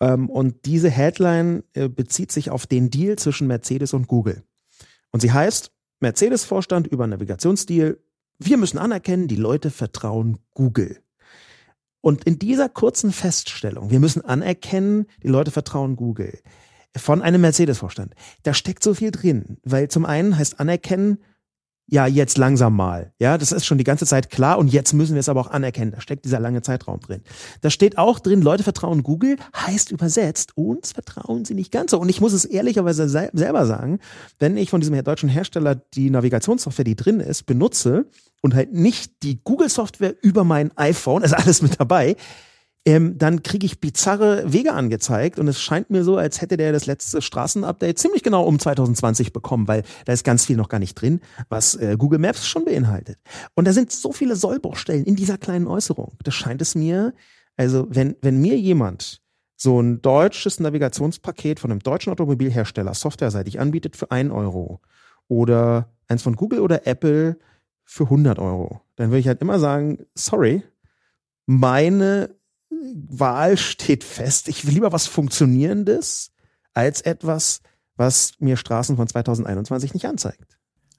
Ähm, 0.00 0.28
und 0.28 0.66
diese 0.66 0.90
Headline 0.90 1.62
bezieht 1.72 2.32
sich 2.32 2.50
auf 2.50 2.66
den 2.66 2.90
Deal 2.90 3.16
zwischen 3.16 3.46
Mercedes 3.46 3.94
und 3.94 4.08
Google. 4.08 4.42
Und 5.10 5.20
sie 5.20 5.32
heißt, 5.32 5.70
Mercedes-Vorstand 6.00 6.86
über 6.86 7.06
Navigationsstil, 7.06 8.02
wir 8.38 8.56
müssen 8.56 8.78
anerkennen, 8.78 9.28
die 9.28 9.36
Leute 9.36 9.70
vertrauen 9.70 10.38
Google. 10.52 11.02
Und 12.00 12.24
in 12.24 12.38
dieser 12.38 12.68
kurzen 12.68 13.12
Feststellung, 13.12 13.90
wir 13.90 13.98
müssen 13.98 14.24
anerkennen, 14.24 15.06
die 15.22 15.28
Leute 15.28 15.50
vertrauen 15.50 15.96
Google, 15.96 16.38
von 16.96 17.22
einem 17.22 17.40
Mercedes-Vorstand, 17.40 18.14
da 18.42 18.54
steckt 18.54 18.82
so 18.82 18.94
viel 18.94 19.10
drin, 19.10 19.58
weil 19.64 19.88
zum 19.88 20.06
einen 20.06 20.38
heißt 20.38 20.60
anerkennen, 20.60 21.18
ja, 21.88 22.06
jetzt 22.06 22.36
langsam 22.36 22.74
mal. 22.74 23.12
Ja, 23.20 23.38
das 23.38 23.52
ist 23.52 23.64
schon 23.64 23.78
die 23.78 23.84
ganze 23.84 24.06
Zeit 24.06 24.30
klar 24.30 24.58
und 24.58 24.72
jetzt 24.72 24.92
müssen 24.92 25.14
wir 25.14 25.20
es 25.20 25.28
aber 25.28 25.40
auch 25.40 25.50
anerkennen. 25.50 25.92
Da 25.92 26.00
steckt 26.00 26.24
dieser 26.24 26.40
lange 26.40 26.62
Zeitraum 26.62 26.98
drin. 27.00 27.22
Da 27.60 27.70
steht 27.70 27.96
auch 27.96 28.18
drin, 28.18 28.42
Leute 28.42 28.64
vertrauen 28.64 29.04
Google, 29.04 29.36
heißt 29.54 29.92
übersetzt, 29.92 30.56
uns 30.56 30.92
vertrauen 30.92 31.44
sie 31.44 31.54
nicht 31.54 31.70
ganz 31.70 31.92
so. 31.92 32.00
Und 32.00 32.08
ich 32.08 32.20
muss 32.20 32.32
es 32.32 32.44
ehrlicherweise 32.44 33.08
selber 33.08 33.66
sagen, 33.66 34.00
wenn 34.40 34.56
ich 34.56 34.70
von 34.70 34.80
diesem 34.80 35.02
deutschen 35.04 35.28
Hersteller 35.28 35.76
die 35.76 36.10
Navigationssoftware, 36.10 36.84
die 36.84 36.96
drin 36.96 37.20
ist, 37.20 37.46
benutze 37.46 38.06
und 38.42 38.54
halt 38.54 38.72
nicht 38.72 39.22
die 39.22 39.40
Google-Software 39.44 40.14
über 40.22 40.42
mein 40.42 40.76
iPhone, 40.76 41.22
ist 41.22 41.34
alles 41.34 41.62
mit 41.62 41.78
dabei, 41.78 42.16
ähm, 42.86 43.18
dann 43.18 43.42
kriege 43.42 43.66
ich 43.66 43.80
bizarre 43.80 44.52
Wege 44.52 44.72
angezeigt 44.72 45.40
und 45.40 45.48
es 45.48 45.60
scheint 45.60 45.90
mir 45.90 46.04
so, 46.04 46.16
als 46.16 46.40
hätte 46.40 46.56
der 46.56 46.70
das 46.72 46.86
letzte 46.86 47.20
Straßenupdate 47.20 47.98
ziemlich 47.98 48.22
genau 48.22 48.44
um 48.44 48.60
2020 48.60 49.32
bekommen, 49.32 49.66
weil 49.66 49.82
da 50.04 50.12
ist 50.12 50.24
ganz 50.24 50.46
viel 50.46 50.56
noch 50.56 50.68
gar 50.68 50.78
nicht 50.78 50.94
drin, 50.94 51.20
was 51.48 51.74
äh, 51.74 51.96
Google 51.98 52.20
Maps 52.20 52.46
schon 52.46 52.64
beinhaltet. 52.64 53.18
Und 53.54 53.66
da 53.66 53.72
sind 53.72 53.90
so 53.90 54.12
viele 54.12 54.36
Sollbruchstellen 54.36 55.04
in 55.04 55.16
dieser 55.16 55.36
kleinen 55.36 55.66
Äußerung. 55.66 56.12
Das 56.22 56.34
scheint 56.34 56.62
es 56.62 56.76
mir, 56.76 57.12
also 57.56 57.88
wenn, 57.90 58.14
wenn 58.22 58.40
mir 58.40 58.56
jemand 58.56 59.20
so 59.56 59.80
ein 59.80 60.00
deutsches 60.00 60.60
Navigationspaket 60.60 61.58
von 61.58 61.72
einem 61.72 61.80
deutschen 61.80 62.12
Automobilhersteller 62.12 62.94
softwareseitig 62.94 63.58
anbietet 63.58 63.96
für 63.96 64.12
einen 64.12 64.30
Euro 64.30 64.80
oder 65.26 65.90
eins 66.06 66.22
von 66.22 66.36
Google 66.36 66.60
oder 66.60 66.86
Apple 66.86 67.36
für 67.84 68.04
100 68.04 68.38
Euro, 68.38 68.80
dann 68.94 69.10
würde 69.10 69.18
ich 69.18 69.28
halt 69.28 69.40
immer 69.40 69.58
sagen, 69.58 70.06
sorry, 70.14 70.62
meine 71.46 72.36
Wahl 73.08 73.56
steht 73.56 74.04
fest. 74.04 74.48
Ich 74.48 74.66
will 74.66 74.74
lieber 74.74 74.92
was 74.92 75.06
Funktionierendes 75.06 76.32
als 76.74 77.00
etwas, 77.00 77.60
was 77.96 78.32
mir 78.38 78.56
Straßen 78.56 78.96
von 78.96 79.08
2021 79.08 79.94
nicht 79.94 80.06
anzeigt. 80.06 80.58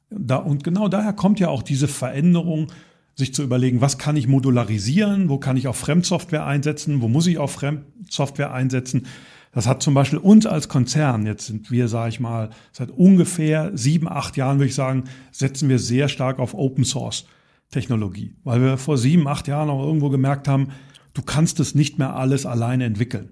Da, 0.09 0.37
und 0.37 0.63
genau 0.63 0.87
daher 0.87 1.13
kommt 1.13 1.39
ja 1.39 1.49
auch 1.49 1.63
diese 1.63 1.87
Veränderung, 1.87 2.67
sich 3.15 3.33
zu 3.33 3.41
überlegen, 3.41 3.81
was 3.81 3.97
kann 3.97 4.15
ich 4.15 4.27
modularisieren, 4.27 5.27
wo 5.27 5.39
kann 5.39 5.57
ich 5.57 5.67
auch 5.67 5.75
Fremdsoftware 5.75 6.45
einsetzen, 6.45 7.01
wo 7.01 7.07
muss 7.07 7.25
ich 7.25 7.39
auch 7.39 7.49
Fremdsoftware 7.49 8.53
einsetzen. 8.53 9.07
Das 9.51 9.65
hat 9.65 9.81
zum 9.81 9.95
Beispiel 9.95 10.19
uns 10.19 10.45
als 10.45 10.69
Konzern, 10.69 11.25
jetzt 11.25 11.47
sind 11.47 11.71
wir, 11.71 11.87
sage 11.87 12.09
ich 12.09 12.19
mal, 12.19 12.51
seit 12.71 12.91
ungefähr 12.91 13.71
sieben, 13.75 14.07
acht 14.07 14.37
Jahren, 14.37 14.59
würde 14.59 14.69
ich 14.69 14.75
sagen, 14.75 15.05
setzen 15.31 15.67
wir 15.67 15.79
sehr 15.79 16.09
stark 16.09 16.37
auf 16.37 16.53
Open 16.53 16.85
Source 16.85 17.25
Technologie, 17.71 18.35
weil 18.43 18.61
wir 18.61 18.77
vor 18.77 18.97
sieben, 18.97 19.27
acht 19.27 19.47
Jahren 19.47 19.69
auch 19.69 19.83
irgendwo 19.83 20.09
gemerkt 20.09 20.47
haben, 20.47 20.69
du 21.17 21.23
kannst 21.23 21.59
es 21.59 21.73
nicht 21.73 21.97
mehr 21.97 22.15
alles 22.15 22.45
alleine 22.45 22.85
entwickeln. 22.85 23.31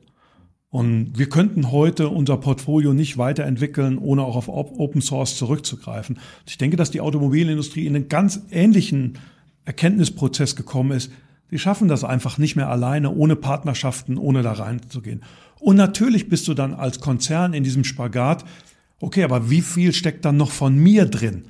Und 0.69 1.17
wir 1.17 1.29
könnten 1.29 1.71
heute 1.71 2.09
unser 2.09 2.35
Portfolio 2.37 2.93
nicht 2.93 3.17
weiterentwickeln, 3.17 3.99
ohne 3.99 4.23
auch 4.23 4.35
auf 4.35 4.49
Open 4.49 5.01
Source 5.01 5.37
zurückzugreifen. 5.37 6.17
Ich 6.47 6.57
denke, 6.57 6.77
dass 6.77 6.91
die 6.91 6.99
Automobilindustrie 6.99 7.85
in 7.85 7.95
einen 7.95 8.09
ganz 8.09 8.41
ähnlichen 8.49 9.19
Erkenntnisprozess 9.65 10.55
gekommen 10.55 10.91
ist. 10.91 11.11
Die 11.51 11.59
schaffen 11.59 11.87
das 11.87 12.03
einfach 12.03 12.39
nicht 12.39 12.55
mehr 12.55 12.69
alleine, 12.69 13.11
ohne 13.11 13.35
Partnerschaften, 13.35 14.17
ohne 14.17 14.41
da 14.41 14.53
reinzugehen. 14.53 15.21
Und 15.59 15.75
natürlich 15.75 16.27
bist 16.27 16.47
du 16.47 16.55
dann 16.55 16.73
als 16.73 16.99
Konzern 16.99 17.53
in 17.53 17.63
diesem 17.63 17.83
Spagat, 17.83 18.43
okay, 18.99 19.23
aber 19.23 19.49
wie 19.51 19.61
viel 19.61 19.93
steckt 19.93 20.25
dann 20.25 20.37
noch 20.37 20.51
von 20.51 20.75
mir 20.75 21.05
drin? 21.05 21.43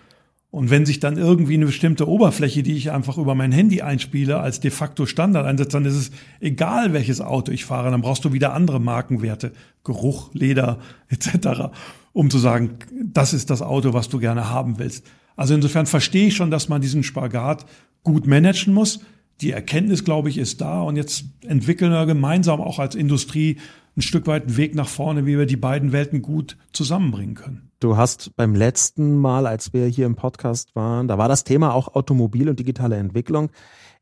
Und 0.55 0.69
wenn 0.69 0.85
sich 0.85 1.01
dann 1.01 1.17
irgendwie 1.17 1.55
eine 1.55 1.65
bestimmte 1.65 2.07
Oberfläche, 2.07 2.63
die 2.63 2.77
ich 2.77 2.89
einfach 2.89 3.17
über 3.17 3.35
mein 3.35 3.51
Handy 3.51 3.81
einspiele, 3.81 4.39
als 4.39 4.61
de 4.61 4.71
facto 4.71 5.05
Standard 5.05 5.45
einsetzt, 5.45 5.73
dann 5.73 5.83
ist 5.83 5.95
es 5.95 6.11
egal, 6.39 6.93
welches 6.93 7.19
Auto 7.19 7.51
ich 7.51 7.65
fahre, 7.65 7.91
dann 7.91 7.99
brauchst 7.99 8.23
du 8.23 8.31
wieder 8.31 8.53
andere 8.53 8.79
Markenwerte, 8.79 9.51
Geruch, 9.83 10.29
Leder 10.33 10.79
etc., 11.09 11.73
um 12.13 12.29
zu 12.29 12.37
sagen, 12.37 12.77
das 13.03 13.33
ist 13.33 13.49
das 13.49 13.61
Auto, 13.61 13.91
was 13.91 14.07
du 14.07 14.17
gerne 14.17 14.49
haben 14.49 14.79
willst. 14.79 15.05
Also 15.35 15.53
insofern 15.53 15.87
verstehe 15.87 16.27
ich 16.27 16.37
schon, 16.37 16.51
dass 16.51 16.69
man 16.69 16.79
diesen 16.79 17.03
Spagat 17.03 17.65
gut 18.03 18.25
managen 18.25 18.73
muss. 18.73 19.01
Die 19.41 19.51
Erkenntnis, 19.51 20.05
glaube 20.05 20.29
ich, 20.29 20.37
ist 20.37 20.61
da 20.61 20.83
und 20.83 20.95
jetzt 20.95 21.25
entwickeln 21.45 21.91
wir 21.91 22.05
gemeinsam 22.05 22.61
auch 22.61 22.79
als 22.79 22.95
Industrie 22.95 23.57
ein 23.97 24.01
Stück 24.01 24.27
weit 24.27 24.43
einen 24.43 24.57
Weg 24.57 24.75
nach 24.75 24.87
vorne, 24.87 25.25
wie 25.25 25.37
wir 25.37 25.45
die 25.45 25.55
beiden 25.57 25.91
Welten 25.91 26.21
gut 26.21 26.57
zusammenbringen 26.73 27.35
können. 27.35 27.71
Du 27.79 27.97
hast 27.97 28.35
beim 28.35 28.55
letzten 28.55 29.17
Mal, 29.17 29.47
als 29.47 29.73
wir 29.73 29.85
hier 29.87 30.05
im 30.05 30.15
Podcast 30.15 30.75
waren, 30.75 31.07
da 31.07 31.17
war 31.17 31.27
das 31.27 31.43
Thema 31.43 31.73
auch 31.73 31.95
Automobil 31.95 32.49
und 32.49 32.59
digitale 32.59 32.97
Entwicklung. 32.97 33.51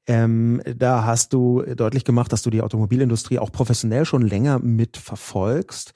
Ähm, 0.06 0.62
da 0.76 1.06
hast 1.06 1.34
du 1.34 1.62
deutlich 1.62 2.04
gemacht, 2.04 2.32
dass 2.34 2.44
du 2.44 2.50
die 2.50 2.62
Automobilindustrie 2.62 3.40
auch 3.40 3.52
professionell 3.52 4.06
schon 4.06 4.22
länger 4.22 4.60
mitverfolgst. 4.60 5.94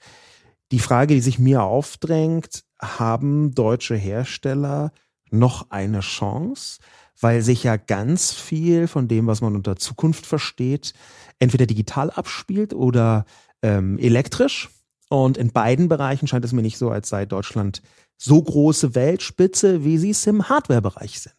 Die 0.70 0.78
Frage, 0.78 1.14
die 1.14 1.20
sich 1.20 1.38
mir 1.38 1.62
aufdrängt, 1.62 2.64
haben 2.80 3.54
deutsche 3.54 3.96
Hersteller 3.96 4.92
noch 5.30 5.70
eine 5.70 6.00
Chance? 6.00 6.78
Weil 7.20 7.42
sich 7.42 7.64
ja 7.64 7.76
ganz 7.76 8.32
viel 8.32 8.86
von 8.86 9.08
dem, 9.08 9.26
was 9.26 9.40
man 9.40 9.56
unter 9.56 9.76
Zukunft 9.76 10.24
versteht, 10.24 10.92
entweder 11.40 11.66
digital 11.66 12.10
abspielt 12.10 12.74
oder 12.74 13.24
ähm, 13.62 13.98
elektrisch. 13.98 14.70
Und 15.08 15.38
in 15.38 15.52
beiden 15.52 15.88
Bereichen 15.88 16.26
scheint 16.26 16.44
es 16.44 16.52
mir 16.52 16.62
nicht 16.62 16.78
so, 16.78 16.90
als 16.90 17.08
sei 17.08 17.24
Deutschland 17.24 17.82
so 18.18 18.42
große 18.42 18.94
Weltspitze, 18.94 19.84
wie 19.84 19.96
sie 19.96 20.10
es 20.10 20.26
im 20.26 20.48
Hardware-Bereich 20.48 21.20
sind. 21.20 21.34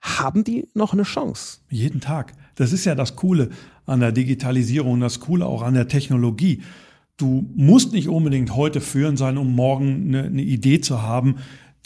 Haben 0.00 0.44
die 0.44 0.68
noch 0.74 0.92
eine 0.92 1.02
Chance? 1.02 1.58
Jeden 1.70 2.00
Tag. 2.00 2.34
Das 2.54 2.72
ist 2.72 2.84
ja 2.84 2.94
das 2.94 3.16
Coole 3.16 3.50
an 3.86 4.00
der 4.00 4.12
Digitalisierung, 4.12 5.00
das 5.00 5.20
Coole 5.20 5.46
auch 5.46 5.62
an 5.62 5.74
der 5.74 5.88
Technologie. 5.88 6.62
Du 7.16 7.46
musst 7.54 7.92
nicht 7.92 8.08
unbedingt 8.08 8.54
heute 8.54 8.80
führen 8.80 9.16
sein, 9.16 9.36
um 9.36 9.54
morgen 9.54 10.08
eine, 10.08 10.24
eine 10.24 10.42
Idee 10.42 10.80
zu 10.80 11.02
haben, 11.02 11.36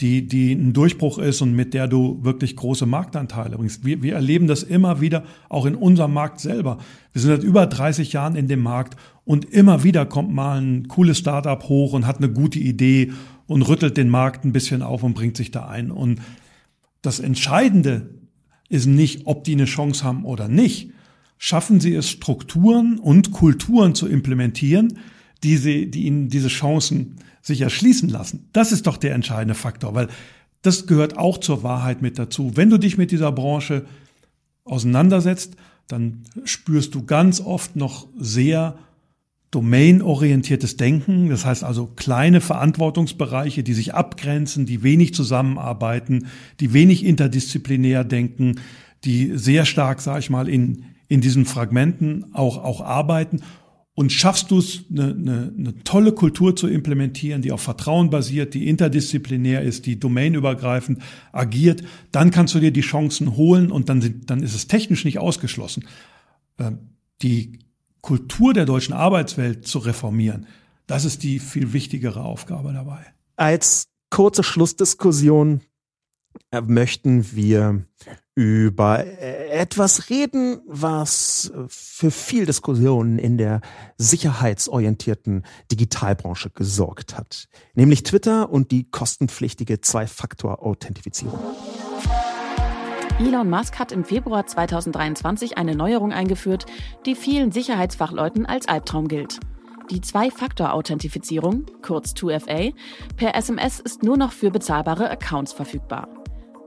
die, 0.01 0.27
die 0.27 0.51
ein 0.51 0.73
Durchbruch 0.73 1.19
ist 1.19 1.41
und 1.41 1.53
mit 1.53 1.73
der 1.73 1.87
du 1.87 2.19
wirklich 2.23 2.55
große 2.55 2.85
Marktanteile 2.85 3.57
bringst. 3.57 3.85
Wir, 3.85 4.01
wir 4.01 4.15
erleben 4.15 4.47
das 4.47 4.63
immer 4.63 4.99
wieder, 4.99 5.23
auch 5.47 5.65
in 5.65 5.75
unserem 5.75 6.13
Markt 6.13 6.39
selber. 6.39 6.77
Wir 7.13 7.21
sind 7.21 7.31
seit 7.31 7.43
über 7.43 7.65
30 7.65 8.11
Jahren 8.13 8.35
in 8.35 8.47
dem 8.47 8.61
Markt 8.61 8.97
und 9.25 9.45
immer 9.45 9.83
wieder 9.83 10.05
kommt 10.05 10.31
mal 10.31 10.61
ein 10.61 10.87
cooles 10.87 11.17
Startup 11.17 11.61
hoch 11.67 11.93
und 11.93 12.05
hat 12.05 12.17
eine 12.17 12.31
gute 12.31 12.59
Idee 12.59 13.11
und 13.47 13.63
rüttelt 13.63 13.97
den 13.97 14.09
Markt 14.09 14.45
ein 14.45 14.53
bisschen 14.53 14.83
auf 14.83 15.03
und 15.03 15.15
bringt 15.15 15.35
sich 15.35 15.51
da 15.51 15.67
ein. 15.67 15.91
Und 15.91 16.21
das 17.01 17.19
Entscheidende 17.19 18.11
ist 18.69 18.85
nicht, 18.85 19.25
ob 19.25 19.43
die 19.43 19.53
eine 19.53 19.65
Chance 19.65 20.03
haben 20.03 20.25
oder 20.25 20.47
nicht. 20.47 20.91
Schaffen 21.37 21.79
sie 21.79 21.93
es, 21.93 22.09
Strukturen 22.09 22.99
und 22.99 23.31
Kulturen 23.31 23.95
zu 23.95 24.07
implementieren, 24.07 24.99
die, 25.43 25.57
sie, 25.57 25.89
die 25.89 26.05
ihnen 26.05 26.29
diese 26.29 26.47
Chancen 26.47 27.17
sich 27.41 27.61
erschließen 27.61 28.09
lassen. 28.09 28.49
Das 28.53 28.71
ist 28.71 28.87
doch 28.87 28.97
der 28.97 29.13
entscheidende 29.13 29.53
Faktor, 29.53 29.93
weil 29.95 30.07
das 30.61 30.87
gehört 30.87 31.17
auch 31.17 31.39
zur 31.39 31.61
Wahrheit 31.61 32.01
mit 32.01 32.17
dazu. 32.17 32.51
Wenn 32.55 32.69
du 32.69 32.77
dich 32.77 32.97
mit 32.97 33.11
dieser 33.11 33.31
Branche 33.31 33.85
auseinandersetzt, 34.63 35.55
dann 35.87 36.23
spürst 36.43 36.95
du 36.95 37.05
ganz 37.05 37.39
oft 37.39 37.75
noch 37.75 38.07
sehr 38.17 38.79
domainorientiertes 39.55 40.75
Denken. 40.75 41.29
Das 41.29 41.45
heißt 41.45 41.63
also 41.63 41.87
kleine 41.87 42.41
Verantwortungsbereiche, 42.41 43.63
die 43.63 43.73
sich 43.73 43.93
abgrenzen, 43.93 44.65
die 44.65 44.83
wenig 44.83 45.13
zusammenarbeiten, 45.13 46.27
die 46.59 46.73
wenig 46.73 47.05
interdisziplinär 47.05 48.03
denken, 48.03 48.59
die 49.05 49.37
sehr 49.37 49.65
stark, 49.65 50.01
sage 50.01 50.19
ich 50.19 50.29
mal, 50.29 50.49
in, 50.49 50.85
in 51.07 51.21
diesen 51.21 51.45
Fragmenten 51.45 52.33
auch, 52.33 52.63
auch 52.63 52.81
arbeiten 52.81 53.39
und 53.93 54.11
schaffst 54.11 54.51
du 54.51 54.59
es, 54.59 54.83
eine, 54.91 55.15
eine, 55.17 55.53
eine 55.57 55.83
tolle 55.85 56.11
Kultur 56.11 56.55
zu 56.55 56.67
implementieren, 56.67 57.41
die 57.41 57.53
auf 57.53 57.61
Vertrauen 57.61 58.09
basiert, 58.09 58.53
die 58.53 58.67
interdisziplinär 58.67 59.61
ist, 59.61 59.85
die 59.85 59.97
domainübergreifend 59.97 61.01
agiert, 61.31 61.81
dann 62.11 62.29
kannst 62.29 62.53
du 62.55 62.59
dir 62.59 62.71
die 62.71 62.81
Chancen 62.81 63.37
holen 63.37 63.71
und 63.71 63.87
dann, 63.87 64.01
sind, 64.01 64.29
dann 64.29 64.43
ist 64.43 64.53
es 64.53 64.67
technisch 64.67 65.05
nicht 65.05 65.19
ausgeschlossen. 65.19 65.85
Ähm, 66.59 66.89
die 67.21 67.59
Kultur 68.05 68.53
der 68.53 68.65
deutschen 68.65 68.93
Arbeitswelt 68.93 69.67
zu 69.67 69.79
reformieren, 69.79 70.45
das 70.85 71.05
ist 71.05 71.23
die 71.23 71.39
viel 71.39 71.73
wichtigere 71.73 72.23
Aufgabe 72.23 72.71
dabei. 72.71 73.03
Als 73.35 73.87
kurze 74.11 74.43
Schlussdiskussion 74.43 75.61
äh, 76.51 76.61
möchten 76.61 77.35
wir 77.35 77.83
über 78.35 79.03
äh, 79.03 79.47
etwas 79.47 80.11
reden, 80.11 80.61
was 80.67 81.51
für 81.67 82.11
viel 82.11 82.45
Diskussionen 82.45 83.17
in 83.17 83.39
der 83.39 83.61
sicherheitsorientierten 83.97 85.43
Digitalbranche 85.71 86.51
gesorgt 86.51 87.17
hat, 87.17 87.47
nämlich 87.73 88.03
Twitter 88.03 88.51
und 88.51 88.69
die 88.69 88.87
kostenpflichtige 88.87 89.81
Zwei-Faktor-Authentifizierung. 89.81 91.39
Elon 93.17 93.49
Musk 93.49 93.79
hat 93.79 93.93
im 93.93 94.03
Februar 94.03 94.45
2023 94.45 95.57
eine 95.57 95.73
Neuerung 95.73 96.11
eingeführt, 96.11 96.65
die 97.05 97.15
vielen 97.15 97.53
Sicherheitsfachleuten 97.53 98.45
als 98.45 98.67
Albtraum 98.67 99.07
gilt. 99.07 99.39
Die 99.89 100.01
Zwei-Faktor-Authentifizierung, 100.01 101.65
kurz 101.81 102.11
2FA, 102.11 102.73
per 103.15 103.35
SMS 103.35 103.79
ist 103.79 104.03
nur 104.03 104.17
noch 104.17 104.33
für 104.33 104.51
bezahlbare 104.51 105.09
Accounts 105.09 105.53
verfügbar. 105.53 106.09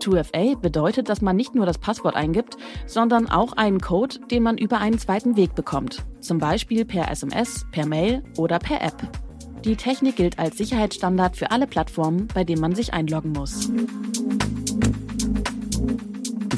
2FA 0.01 0.59
bedeutet, 0.59 1.11
dass 1.11 1.21
man 1.21 1.37
nicht 1.37 1.55
nur 1.55 1.67
das 1.67 1.77
Passwort 1.77 2.17
eingibt, 2.17 2.57
sondern 2.87 3.29
auch 3.29 3.53
einen 3.53 3.81
Code, 3.81 4.19
den 4.31 4.43
man 4.43 4.57
über 4.57 4.79
einen 4.79 4.99
zweiten 4.99 5.37
Weg 5.37 5.55
bekommt, 5.55 6.07
zum 6.21 6.39
Beispiel 6.39 6.87
per 6.87 7.11
SMS, 7.11 7.67
per 7.73 7.85
Mail 7.85 8.23
oder 8.39 8.59
per 8.59 8.81
App. 8.81 9.03
Die 9.67 9.77
Technik 9.77 10.17
gilt 10.17 10.39
als 10.39 10.57
Sicherheitsstandard 10.57 11.37
für 11.37 11.51
alle 11.51 11.67
Plattformen, 11.67 12.27
bei 12.33 12.45
denen 12.45 12.63
man 12.63 12.75
sich 12.75 12.95
einloggen 12.95 13.33
muss. 13.33 13.71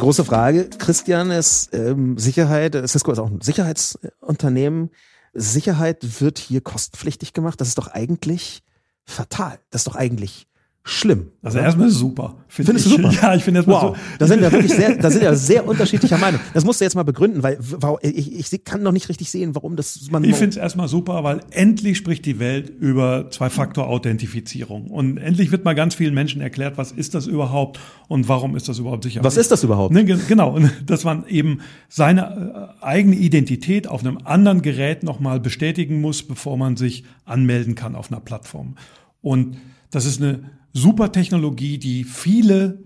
Große 0.00 0.24
Frage, 0.24 0.70
Christian, 0.70 1.30
ist 1.30 1.74
ähm, 1.74 2.16
Sicherheit, 2.16 2.74
Cisco 2.88 3.12
ist 3.12 3.18
auch 3.18 3.30
ein 3.30 3.42
Sicherheitsunternehmen. 3.42 4.90
Sicherheit 5.34 6.20
wird 6.22 6.38
hier 6.38 6.62
kostenpflichtig 6.62 7.34
gemacht. 7.34 7.60
Das 7.60 7.68
ist 7.68 7.76
doch 7.76 7.88
eigentlich 7.88 8.62
fatal. 9.04 9.58
Das 9.68 9.82
ist 9.82 9.88
doch 9.88 9.96
eigentlich 9.96 10.48
schlimm. 10.82 11.28
Also 11.42 11.58
erstmal 11.58 11.90
super. 11.90 12.36
Find 12.48 12.66
Findest 12.66 12.86
ich. 12.86 12.96
du 12.96 13.02
super? 13.02 13.14
Ja, 13.22 13.34
ich 13.34 13.44
finde 13.44 13.58
erstmal 13.58 13.82
wow. 13.82 13.96
so. 13.96 14.02
Da 14.18 14.26
sind 14.26 14.40
wir 14.40 14.50
wirklich 14.50 14.72
sehr, 14.72 14.96
da 14.96 15.10
sind 15.10 15.22
wir 15.22 15.34
sehr 15.34 15.66
unterschiedlicher 15.66 16.16
Meinung. 16.16 16.40
Das 16.54 16.64
musst 16.64 16.80
du 16.80 16.84
jetzt 16.84 16.94
mal 16.94 17.02
begründen, 17.02 17.42
weil 17.42 17.58
ich, 18.02 18.52
ich 18.52 18.64
kann 18.64 18.82
noch 18.82 18.92
nicht 18.92 19.08
richtig 19.08 19.30
sehen, 19.30 19.54
warum 19.54 19.76
das 19.76 20.10
man. 20.10 20.24
Ich 20.24 20.36
finde 20.36 20.50
es 20.50 20.56
erstmal 20.56 20.88
super, 20.88 21.22
weil 21.22 21.40
endlich 21.50 21.98
spricht 21.98 22.24
die 22.24 22.38
Welt 22.38 22.70
über 22.70 23.30
Zwei-Faktor-Authentifizierung. 23.30 24.86
Und 24.86 25.18
endlich 25.18 25.52
wird 25.52 25.64
mal 25.64 25.74
ganz 25.74 25.94
vielen 25.94 26.14
Menschen 26.14 26.40
erklärt, 26.40 26.78
was 26.78 26.92
ist 26.92 27.14
das 27.14 27.26
überhaupt 27.26 27.78
und 28.08 28.28
warum 28.28 28.56
ist 28.56 28.68
das 28.68 28.78
überhaupt 28.78 29.04
sicher. 29.04 29.22
Was 29.22 29.36
ist 29.36 29.50
das 29.50 29.62
überhaupt? 29.62 29.92
Ne, 29.92 30.04
genau, 30.04 30.58
dass 30.86 31.04
man 31.04 31.26
eben 31.26 31.60
seine 31.88 32.72
äh, 32.80 32.84
eigene 32.84 33.16
Identität 33.16 33.86
auf 33.86 34.00
einem 34.00 34.18
anderen 34.24 34.62
Gerät 34.62 35.02
nochmal 35.02 35.40
bestätigen 35.40 36.00
muss, 36.00 36.22
bevor 36.22 36.56
man 36.56 36.76
sich 36.76 37.04
anmelden 37.26 37.74
kann 37.74 37.94
auf 37.94 38.10
einer 38.10 38.20
Plattform. 38.20 38.76
Und 39.20 39.58
das 39.90 40.06
ist 40.06 40.22
eine 40.22 40.40
super 40.72 41.12
Technologie, 41.12 41.78
die 41.78 42.04
viele 42.04 42.78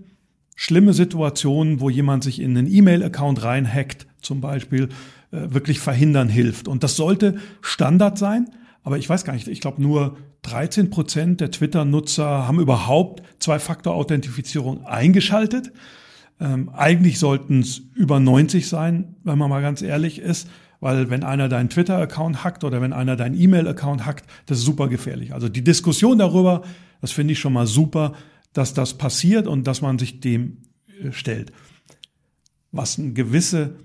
schlimme 0.55 0.93
Situationen, 0.93 1.79
wo 1.79 1.89
jemand 1.89 2.23
sich 2.23 2.39
in 2.41 2.57
einen 2.57 2.71
E-Mail-Account 2.71 3.43
reinhackt, 3.43 4.07
zum 4.21 4.41
Beispiel, 4.41 4.89
äh, 5.31 5.53
wirklich 5.53 5.79
verhindern 5.79 6.29
hilft. 6.29 6.67
Und 6.67 6.83
das 6.83 6.95
sollte 6.95 7.35
Standard 7.61 8.17
sein. 8.17 8.49
Aber 8.83 8.97
ich 8.97 9.09
weiß 9.09 9.25
gar 9.25 9.33
nicht, 9.33 9.47
ich 9.47 9.61
glaube 9.61 9.81
nur 9.81 10.17
13 10.43 10.89
Prozent 10.89 11.41
der 11.41 11.51
Twitter-Nutzer 11.51 12.47
haben 12.47 12.59
überhaupt 12.59 13.23
Zwei-Faktor-Authentifizierung 13.39 14.85
eingeschaltet. 14.85 15.71
Ähm, 16.39 16.69
eigentlich 16.69 17.17
sollten 17.19 17.61
es 17.61 17.81
über 17.95 18.19
90 18.19 18.67
sein, 18.67 19.15
wenn 19.23 19.37
man 19.37 19.49
mal 19.49 19.61
ganz 19.61 19.81
ehrlich 19.81 20.19
ist. 20.19 20.47
Weil 20.79 21.09
wenn 21.09 21.23
einer 21.23 21.49
deinen 21.49 21.69
Twitter-Account 21.69 22.43
hackt 22.43 22.63
oder 22.63 22.81
wenn 22.81 22.93
einer 22.93 23.15
deinen 23.15 23.39
E-Mail-Account 23.39 24.05
hackt, 24.05 24.25
das 24.45 24.59
ist 24.59 24.65
super 24.65 24.87
gefährlich. 24.87 25.33
Also 25.33 25.49
die 25.49 25.63
Diskussion 25.63 26.17
darüber, 26.17 26.63
das 27.01 27.11
finde 27.11 27.33
ich 27.33 27.39
schon 27.39 27.53
mal 27.53 27.67
super, 27.67 28.13
dass 28.53 28.73
das 28.73 28.97
passiert 28.97 29.47
und 29.47 29.67
dass 29.67 29.81
man 29.81 29.99
sich 29.99 30.19
dem 30.19 30.57
äh, 31.03 31.11
stellt. 31.11 31.51
Was 32.71 32.99
eine 32.99 33.13
gewisse 33.13 33.75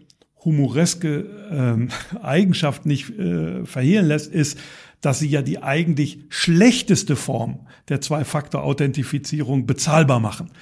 humoreske 0.45 1.27
ähm, 1.51 1.89
Eigenschaft 2.23 2.87
nicht 2.87 3.11
äh, 3.11 3.65
verhehlen 3.65 4.07
lässt, 4.07 4.33
ist, 4.33 4.59
dass 5.01 5.19
sie 5.19 5.29
ja 5.29 5.43
die 5.43 5.61
eigentlich 5.63 6.21
schlechteste 6.29 7.17
Form 7.17 7.67
der 7.89 8.01
Zwei-Faktor-Authentifizierung 8.01 9.67
bezahlbar 9.67 10.21
machen. 10.21 10.53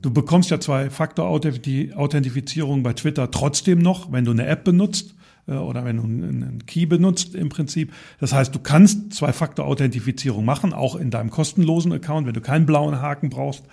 Du 0.00 0.10
bekommst 0.12 0.50
ja 0.50 0.58
Zwei-Faktor-Authentifizierung 0.60 2.82
bei 2.82 2.92
Twitter 2.92 3.30
trotzdem 3.30 3.78
noch, 3.78 4.10
wenn 4.12 4.24
du 4.24 4.32
eine 4.32 4.46
App 4.46 4.64
benutzt. 4.64 5.14
Äh, 5.46 5.52
oder 5.52 5.84
wenn 5.84 5.96
du 5.96 6.04
einen 6.04 6.64
Key 6.66 6.86
benutzt 6.86 7.34
im 7.34 7.48
Prinzip. 7.48 7.92
Das 8.20 8.32
heißt, 8.32 8.54
du 8.54 8.58
kannst 8.58 9.14
Zwei-Faktor-Authentifizierung 9.14 10.44
machen, 10.44 10.72
auch 10.72 10.96
in 10.96 11.10
deinem 11.10 11.30
kostenlosen 11.30 11.92
Account, 11.92 12.26
wenn 12.26 12.34
du 12.34 12.40
keinen 12.40 12.66
blauen 12.66 13.00
Haken 13.00 13.30
brauchst. 13.30 13.64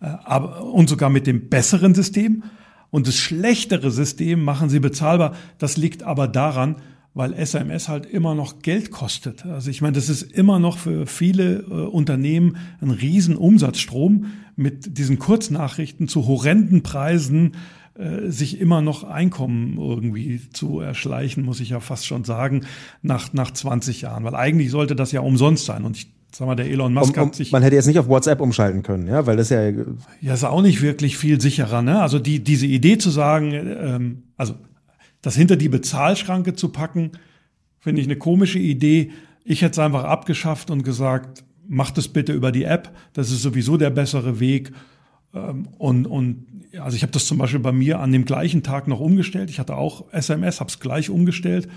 Äh, 0.00 0.06
aber, 0.24 0.64
und 0.64 0.88
sogar 0.88 1.10
mit 1.10 1.26
dem 1.26 1.48
besseren 1.48 1.94
System. 1.94 2.44
Und 2.90 3.08
das 3.08 3.16
schlechtere 3.16 3.90
System 3.90 4.44
machen 4.44 4.68
sie 4.68 4.80
bezahlbar. 4.80 5.34
Das 5.58 5.76
liegt 5.78 6.02
aber 6.02 6.28
daran, 6.28 6.76
weil 7.14 7.34
SMS 7.34 7.88
halt 7.88 8.06
immer 8.06 8.34
noch 8.34 8.60
Geld 8.60 8.90
kostet. 8.90 9.44
Also 9.44 9.70
ich 9.70 9.82
meine, 9.82 9.94
das 9.94 10.08
ist 10.08 10.22
immer 10.22 10.58
noch 10.58 10.78
für 10.78 11.06
viele 11.06 11.60
äh, 11.60 11.64
Unternehmen 11.64 12.56
ein 12.80 12.90
riesen 12.90 13.36
Umsatzstrom 13.36 14.26
mit 14.56 14.98
diesen 14.98 15.18
Kurznachrichten 15.18 16.08
zu 16.08 16.26
horrenden 16.26 16.82
Preisen 16.82 17.52
äh, 17.94 18.30
sich 18.30 18.60
immer 18.60 18.80
noch 18.80 19.04
Einkommen 19.04 19.76
irgendwie 19.78 20.40
zu 20.52 20.80
erschleichen, 20.80 21.44
muss 21.44 21.60
ich 21.60 21.70
ja 21.70 21.80
fast 21.80 22.06
schon 22.06 22.24
sagen, 22.24 22.64
nach, 23.02 23.32
nach 23.32 23.50
20 23.50 24.02
Jahren. 24.02 24.24
Weil 24.24 24.34
eigentlich 24.34 24.70
sollte 24.70 24.96
das 24.96 25.12
ja 25.12 25.20
umsonst 25.20 25.66
sein. 25.66 25.84
Und 25.84 25.96
ich 25.96 26.12
sag 26.34 26.46
mal, 26.46 26.54
der 26.54 26.70
Elon 26.70 26.94
Musk 26.94 27.16
um, 27.16 27.22
um, 27.22 27.28
hat 27.28 27.34
sich. 27.34 27.52
Man 27.52 27.62
hätte 27.62 27.76
jetzt 27.76 27.86
nicht 27.86 27.98
auf 27.98 28.08
WhatsApp 28.08 28.40
umschalten 28.40 28.82
können, 28.82 29.06
ja, 29.06 29.26
weil 29.26 29.36
das 29.36 29.50
ja. 29.50 29.68
Ja, 30.20 30.34
ist 30.34 30.44
auch 30.44 30.62
nicht 30.62 30.80
wirklich 30.80 31.18
viel 31.18 31.40
sicherer, 31.40 31.82
ne? 31.82 32.00
Also 32.00 32.18
die, 32.18 32.42
diese 32.42 32.66
Idee 32.66 32.96
zu 32.98 33.10
sagen, 33.10 33.52
ähm, 33.52 34.22
also 34.36 34.54
das 35.20 35.36
hinter 35.36 35.56
die 35.56 35.68
Bezahlschranke 35.68 36.54
zu 36.54 36.70
packen, 36.70 37.12
finde 37.78 38.00
ich 38.00 38.06
eine 38.06 38.16
komische 38.16 38.58
Idee. 38.58 39.10
Ich 39.44 39.62
hätte 39.62 39.72
es 39.72 39.78
einfach 39.78 40.04
abgeschafft 40.04 40.70
und 40.70 40.82
gesagt, 40.82 41.44
macht 41.68 41.98
es 41.98 42.08
bitte 42.08 42.32
über 42.32 42.52
die 42.52 42.64
App. 42.64 42.90
Das 43.12 43.30
ist 43.30 43.42
sowieso 43.42 43.76
der 43.76 43.90
bessere 43.90 44.40
Weg. 44.40 44.72
Ähm, 45.34 45.68
und, 45.78 46.06
und 46.06 46.46
also 46.78 46.96
ich 46.96 47.02
habe 47.02 47.12
das 47.12 47.26
zum 47.26 47.38
Beispiel 47.38 47.60
bei 47.60 47.72
mir 47.72 48.00
an 48.00 48.12
dem 48.12 48.24
gleichen 48.24 48.62
Tag 48.62 48.88
noch 48.88 49.00
umgestellt. 49.00 49.50
Ich 49.50 49.58
hatte 49.58 49.76
auch 49.76 50.12
SMS, 50.12 50.60
habe 50.60 50.68
es 50.68 50.80
gleich 50.80 51.10
umgestellt. 51.10 51.68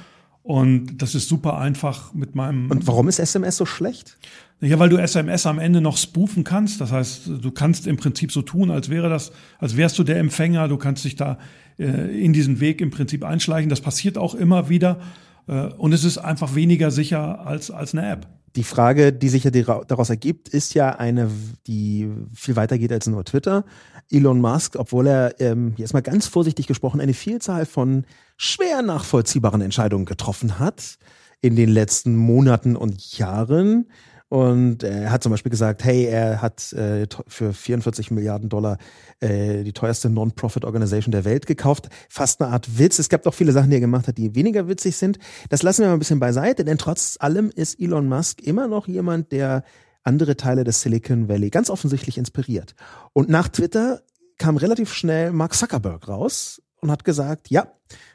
Und 0.43 1.01
das 1.01 1.15
ist 1.15 1.27
super 1.27 1.57
einfach 1.57 2.13
mit 2.13 2.35
meinem. 2.35 2.69
Und 2.69 2.85
warum 2.85 3.07
ist 3.07 3.17
SMS 3.17 3.57
so 3.57 3.65
schlecht? 3.65 4.17
Ja, 4.61 4.77
weil 4.77 4.89
du 4.89 4.97
SMS 4.97 5.47
am 5.47 5.57
Ende 5.57 5.81
noch 5.81 5.97
spoofen 5.97 6.43
kannst. 6.43 6.79
Das 6.79 6.91
heißt, 6.91 7.31
du 7.41 7.51
kannst 7.51 7.87
im 7.87 7.97
Prinzip 7.97 8.31
so 8.31 8.43
tun, 8.43 8.69
als 8.69 8.89
wäre 8.89 9.09
das, 9.09 9.31
als 9.57 9.75
wärst 9.75 9.97
du 9.97 10.03
der 10.03 10.19
Empfänger. 10.19 10.67
Du 10.67 10.77
kannst 10.77 11.03
dich 11.03 11.15
da 11.15 11.39
äh, 11.79 12.23
in 12.23 12.31
diesen 12.31 12.59
Weg 12.59 12.79
im 12.79 12.91
Prinzip 12.91 13.23
einschleichen. 13.25 13.69
Das 13.69 13.81
passiert 13.81 14.19
auch 14.19 14.35
immer 14.35 14.69
wieder. 14.69 14.99
Äh, 15.47 15.65
und 15.77 15.93
es 15.93 16.03
ist 16.03 16.19
einfach 16.19 16.53
weniger 16.55 16.91
sicher 16.91 17.45
als, 17.45 17.71
als 17.71 17.93
eine 17.93 18.07
App. 18.07 18.27
Die 18.55 18.63
Frage, 18.63 19.11
die 19.11 19.29
sich 19.29 19.43
ja 19.43 19.51
daraus 19.51 20.09
ergibt, 20.09 20.47
ist 20.47 20.73
ja 20.75 20.91
eine, 20.91 21.29
die 21.67 22.09
viel 22.33 22.55
weiter 22.55 22.77
geht 22.77 22.91
als 22.91 23.05
nur 23.05 23.25
Twitter. 23.25 23.65
Elon 24.09 24.39
Musk, 24.39 24.77
obwohl 24.77 25.07
er 25.07 25.39
ähm, 25.41 25.73
jetzt 25.75 25.93
mal 25.93 26.01
ganz 26.01 26.27
vorsichtig 26.27 26.67
gesprochen 26.67 27.01
eine 27.01 27.13
Vielzahl 27.13 27.65
von 27.65 28.05
schwer 28.37 28.81
nachvollziehbaren 28.81 29.61
Entscheidungen 29.61 30.05
getroffen 30.05 30.57
hat 30.57 30.97
in 31.41 31.55
den 31.55 31.69
letzten 31.69 32.15
Monaten 32.15 32.75
und 32.75 33.17
Jahren, 33.17 33.87
und 34.27 34.83
er 34.83 35.11
hat 35.11 35.21
zum 35.21 35.31
Beispiel 35.31 35.51
gesagt, 35.51 35.83
hey, 35.83 36.05
er 36.05 36.41
hat 36.41 36.73
äh, 36.73 37.05
für 37.27 37.53
44 37.53 38.09
Milliarden 38.11 38.49
Dollar 38.49 38.77
äh, 39.19 39.63
die 39.63 39.73
teuerste 39.73 40.09
Non-Profit-Organisation 40.09 41.11
der 41.11 41.25
Welt 41.25 41.45
gekauft. 41.45 41.89
Fast 42.09 42.41
eine 42.41 42.51
Art 42.51 42.79
Witz. 42.79 42.97
Es 42.97 43.09
gab 43.09 43.25
auch 43.27 43.33
viele 43.33 43.51
Sachen, 43.51 43.69
die 43.69 43.77
er 43.77 43.81
gemacht 43.81 44.07
hat, 44.07 44.17
die 44.17 44.33
weniger 44.33 44.67
witzig 44.67 44.97
sind. 44.97 45.19
Das 45.49 45.61
lassen 45.61 45.81
wir 45.81 45.87
mal 45.87 45.93
ein 45.93 45.99
bisschen 45.99 46.19
beiseite, 46.19 46.65
denn 46.65 46.79
trotz 46.79 47.17
allem 47.19 47.51
ist 47.53 47.79
Elon 47.79 48.07
Musk 48.09 48.41
immer 48.41 48.67
noch 48.67 48.87
jemand, 48.87 49.31
der 49.31 49.63
andere 50.03 50.35
Teile 50.37 50.63
des 50.63 50.81
Silicon 50.81 51.29
Valley 51.29 51.49
ganz 51.49 51.69
offensichtlich 51.69 52.17
inspiriert. 52.17 52.75
Und 53.13 53.29
nach 53.29 53.47
Twitter 53.47 54.01
kam 54.37 54.57
relativ 54.57 54.93
schnell 54.93 55.31
Mark 55.31 55.53
Zuckerberg 55.53 56.07
raus 56.07 56.61
und 56.81 56.91
hat 56.91 57.03
gesagt, 57.03 57.49
ja, 57.49 57.71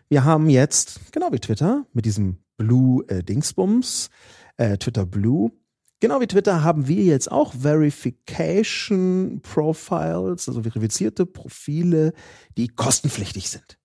wir 0.08 0.24
haben 0.24 0.50
jetzt, 0.50 1.12
genau 1.12 1.32
wie 1.32 1.38
Twitter, 1.38 1.86
mit 1.92 2.04
diesem 2.04 2.38
Blue 2.56 3.04
äh, 3.08 3.22
Dingsbums, 3.22 4.11
äh, 4.56 4.76
Twitter 4.76 5.06
Blue, 5.06 5.52
Genau 6.01 6.20
wie 6.20 6.26
Twitter 6.26 6.64
haben 6.64 6.88
wir 6.88 7.05
jetzt 7.05 7.30
auch 7.30 7.53
Verification 7.53 9.40
Profiles, 9.42 10.48
also 10.48 10.62
verifizierte 10.62 11.26
Profile, 11.26 12.14
die 12.57 12.68
kostenpflichtig 12.68 13.51
sind. 13.51 13.78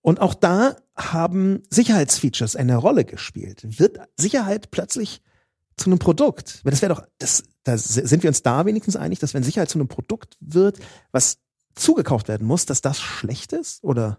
Und 0.00 0.20
auch 0.20 0.34
da 0.34 0.76
haben 0.96 1.62
Sicherheitsfeatures 1.70 2.56
eine 2.56 2.76
Rolle 2.76 3.04
gespielt. 3.04 3.78
Wird 3.78 3.98
Sicherheit 4.16 4.70
plötzlich 4.70 5.22
zu 5.76 5.86
einem 5.86 5.98
Produkt? 5.98 6.60
Das 6.64 6.82
wäre 6.82 6.94
doch, 6.94 7.06
das, 7.18 7.44
da 7.62 7.78
sind 7.78 8.22
wir 8.22 8.28
uns 8.28 8.42
da 8.42 8.66
wenigstens 8.66 8.96
einig, 8.96 9.20
dass 9.20 9.32
wenn 9.32 9.42
Sicherheit 9.42 9.70
zu 9.70 9.78
einem 9.78 9.88
Produkt 9.88 10.36
wird, 10.40 10.78
was 11.12 11.38
zugekauft 11.74 12.28
werden 12.28 12.46
muss, 12.46 12.66
dass 12.66 12.82
das 12.82 13.00
schlecht 13.00 13.52
ist? 13.52 13.82
Oder? 13.82 14.18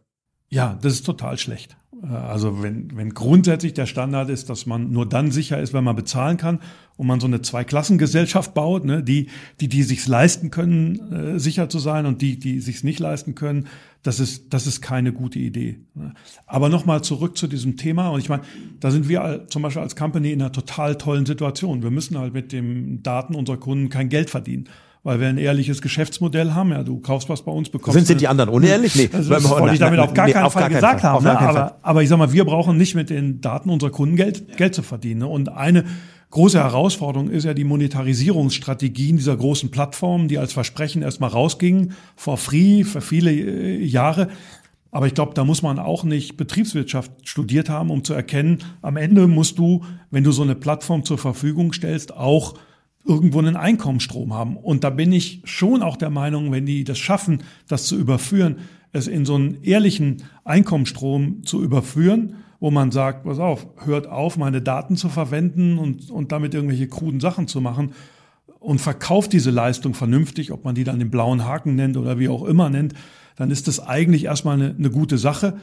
Ja, 0.49 0.77
das 0.81 0.93
ist 0.93 1.05
total 1.05 1.37
schlecht. 1.37 1.75
Äh, 2.03 2.07
also 2.07 2.61
wenn, 2.61 2.95
wenn 2.95 3.13
grundsätzlich 3.13 3.73
der 3.73 3.85
Standard 3.85 4.29
ist, 4.29 4.49
dass 4.49 4.65
man 4.65 4.91
nur 4.91 5.07
dann 5.07 5.31
sicher 5.31 5.59
ist, 5.59 5.73
wenn 5.73 5.83
man 5.83 5.95
bezahlen 5.95 6.37
kann 6.37 6.59
und 6.97 7.07
man 7.07 7.19
so 7.19 7.27
eine 7.27 7.41
Zweiklassengesellschaft 7.41 8.53
baut, 8.53 8.85
ne, 8.85 9.03
die, 9.03 9.27
die, 9.59 9.67
die 9.67 9.83
sich's 9.83 10.07
leisten 10.07 10.51
können, 10.51 11.11
äh, 11.11 11.39
sicher 11.39 11.69
zu 11.69 11.79
sein 11.79 12.05
und 12.05 12.21
die, 12.21 12.39
die 12.39 12.59
sich's 12.59 12.83
nicht 12.83 12.99
leisten 12.99 13.35
können, 13.35 13.67
das 14.03 14.19
ist, 14.19 14.53
das 14.53 14.67
ist 14.67 14.81
keine 14.81 15.13
gute 15.13 15.39
Idee. 15.39 15.79
Ne. 15.95 16.13
Aber 16.45 16.69
nochmal 16.69 17.03
zurück 17.03 17.37
zu 17.37 17.47
diesem 17.47 17.75
Thema. 17.75 18.09
Und 18.09 18.19
ich 18.19 18.29
meine, 18.29 18.43
da 18.79 18.91
sind 18.91 19.09
wir 19.09 19.47
zum 19.49 19.63
Beispiel 19.63 19.81
als 19.81 19.95
Company 19.95 20.31
in 20.31 20.41
einer 20.41 20.51
total 20.51 20.95
tollen 20.95 21.25
Situation. 21.25 21.81
Wir 21.81 21.91
müssen 21.91 22.17
halt 22.17 22.33
mit 22.33 22.51
den 22.51 23.01
Daten 23.01 23.33
unserer 23.33 23.57
Kunden 23.57 23.89
kein 23.89 24.09
Geld 24.09 24.29
verdienen 24.29 24.69
weil 25.05 25.19
wir 25.19 25.27
ein 25.27 25.37
ehrliches 25.37 25.83
Geschäftsmodell 25.83 26.53
haben. 26.53 26.71
Ja, 26.71 26.81
du 26.81 26.99
kaufst 26.99 27.29
was 27.29 27.43
bei 27.43 27.51
uns, 27.51 27.69
bekommst. 27.69 27.93
Sind, 27.93 28.07
sind 28.07 28.21
die 28.21 28.27
anderen 28.27 28.49
unehrlich? 28.49 28.95
Nee. 28.95 29.07
Also 29.13 29.29
das 29.29 29.47
wollte 29.47 29.75
ich 29.75 29.79
damit 29.79 29.99
auf 29.99 30.15
gar 30.15 30.25
nee, 30.25 30.33
keinen 30.33 30.45
auf 30.45 30.53
Fall 30.53 30.63
gar 30.63 30.69
gesagt 30.71 31.01
Fall. 31.01 31.11
haben. 31.11 31.23
Ne? 31.23 31.39
Aber, 31.39 31.77
aber 31.83 32.01
ich 32.01 32.09
sag 32.09 32.17
mal, 32.17 32.33
wir 32.33 32.43
brauchen 32.43 32.75
nicht 32.75 32.95
mit 32.95 33.11
den 33.11 33.39
Daten 33.39 33.69
unserer 33.69 33.91
Kunden 33.91 34.15
Geld, 34.15 34.57
Geld 34.57 34.73
zu 34.73 34.81
verdienen. 34.81 35.19
Ne? 35.19 35.27
Und 35.27 35.49
eine 35.49 35.85
große 36.31 36.57
Herausforderung 36.57 37.29
ist 37.29 37.43
ja 37.43 37.53
die 37.53 37.63
Monetarisierungsstrategien 37.63 39.17
dieser 39.17 39.37
großen 39.37 39.69
Plattformen, 39.69 40.27
die 40.27 40.39
als 40.39 40.53
Versprechen 40.53 41.03
erstmal 41.03 41.29
rausgingen, 41.29 41.93
for 42.15 42.37
free, 42.37 42.83
für 42.83 43.01
viele 43.01 43.31
äh, 43.31 43.85
Jahre. 43.85 44.29
Aber 44.89 45.05
ich 45.05 45.13
glaube, 45.13 45.35
da 45.35 45.43
muss 45.43 45.61
man 45.61 45.77
auch 45.77 46.03
nicht 46.03 46.35
Betriebswirtschaft 46.35 47.11
studiert 47.25 47.69
haben, 47.69 47.91
um 47.91 48.03
zu 48.03 48.15
erkennen, 48.15 48.63
am 48.81 48.97
Ende 48.97 49.27
musst 49.27 49.59
du, 49.59 49.83
wenn 50.09 50.23
du 50.23 50.31
so 50.31 50.41
eine 50.41 50.55
Plattform 50.55 51.05
zur 51.05 51.19
Verfügung 51.19 51.73
stellst, 51.73 52.11
auch 52.11 52.55
irgendwo 53.05 53.39
einen 53.39 53.55
Einkommensstrom 53.55 54.33
haben. 54.33 54.57
Und 54.57 54.83
da 54.83 54.89
bin 54.89 55.11
ich 55.11 55.41
schon 55.45 55.81
auch 55.81 55.95
der 55.95 56.09
Meinung, 56.09 56.51
wenn 56.51 56.65
die 56.65 56.83
das 56.83 56.97
schaffen, 56.97 57.43
das 57.67 57.85
zu 57.85 57.97
überführen, 57.97 58.57
es 58.91 59.07
in 59.07 59.25
so 59.25 59.35
einen 59.35 59.61
ehrlichen 59.63 60.23
Einkommensstrom 60.43 61.43
zu 61.43 61.61
überführen, 61.61 62.35
wo 62.59 62.71
man 62.71 62.91
sagt, 62.91 63.25
pass 63.25 63.39
auf, 63.39 63.67
hört 63.83 64.07
auf, 64.07 64.37
meine 64.37 64.61
Daten 64.61 64.95
zu 64.95 65.09
verwenden 65.09 65.77
und, 65.77 66.09
und 66.09 66.31
damit 66.31 66.53
irgendwelche 66.53 66.87
kruden 66.87 67.19
Sachen 67.19 67.47
zu 67.47 67.61
machen 67.61 67.91
und 68.59 68.79
verkauft 68.79 69.33
diese 69.33 69.51
Leistung 69.51 69.93
vernünftig, 69.93 70.51
ob 70.51 70.63
man 70.63 70.73
die 70.73 70.83
dann 70.83 70.99
den 70.99 71.11
blauen 71.11 71.45
Haken 71.45 71.75
nennt 71.75 71.97
oder 71.97 72.17
wie 72.17 72.29
auch 72.29 72.43
immer 72.43 72.69
nennt, 72.69 72.93
dann 73.35 73.51
ist 73.51 73.67
das 73.67 73.79
eigentlich 73.79 74.25
erstmal 74.25 74.55
eine, 74.55 74.75
eine 74.75 74.89
gute 74.89 75.17
Sache. 75.17 75.57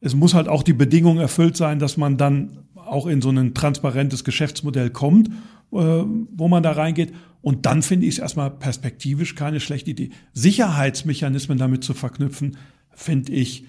Es 0.00 0.14
muss 0.14 0.34
halt 0.34 0.48
auch 0.48 0.62
die 0.62 0.72
Bedingung 0.72 1.18
erfüllt 1.18 1.56
sein, 1.56 1.78
dass 1.78 1.96
man 1.96 2.16
dann 2.16 2.58
auch 2.74 3.06
in 3.06 3.20
so 3.20 3.30
ein 3.30 3.54
transparentes 3.54 4.24
Geschäftsmodell 4.24 4.90
kommt 4.90 5.28
wo 5.70 6.48
man 6.48 6.62
da 6.62 6.72
reingeht. 6.72 7.12
Und 7.42 7.66
dann 7.66 7.82
finde 7.82 8.06
ich 8.06 8.14
es 8.14 8.18
erstmal 8.18 8.50
perspektivisch 8.50 9.34
keine 9.34 9.60
schlechte 9.60 9.90
Idee. 9.90 10.10
Sicherheitsmechanismen 10.32 11.58
damit 11.58 11.84
zu 11.84 11.94
verknüpfen, 11.94 12.56
finde 12.94 13.32
ich, 13.32 13.64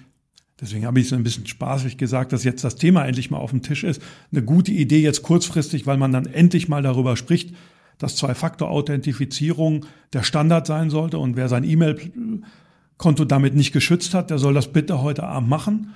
deswegen 0.60 0.86
habe 0.86 0.98
ich 1.00 1.06
es 1.06 1.12
ein 1.12 1.22
bisschen 1.22 1.46
spaßig 1.46 1.96
gesagt, 1.96 2.32
dass 2.32 2.44
jetzt 2.44 2.64
das 2.64 2.76
Thema 2.76 3.04
endlich 3.04 3.30
mal 3.30 3.38
auf 3.38 3.50
dem 3.50 3.62
Tisch 3.62 3.84
ist, 3.84 4.02
eine 4.32 4.42
gute 4.42 4.72
Idee 4.72 5.00
jetzt 5.00 5.22
kurzfristig, 5.22 5.86
weil 5.86 5.98
man 5.98 6.12
dann 6.12 6.26
endlich 6.26 6.68
mal 6.68 6.82
darüber 6.82 7.16
spricht, 7.16 7.54
dass 7.98 8.16
Zwei-Faktor-Authentifizierung 8.16 9.86
der 10.12 10.22
Standard 10.22 10.66
sein 10.66 10.90
sollte 10.90 11.18
und 11.18 11.36
wer 11.36 11.48
sein 11.48 11.64
E-Mail-Konto 11.64 13.24
damit 13.24 13.54
nicht 13.54 13.72
geschützt 13.72 14.14
hat, 14.14 14.30
der 14.30 14.38
soll 14.38 14.54
das 14.54 14.72
bitte 14.72 15.02
heute 15.02 15.22
Abend 15.24 15.48
machen. 15.48 15.92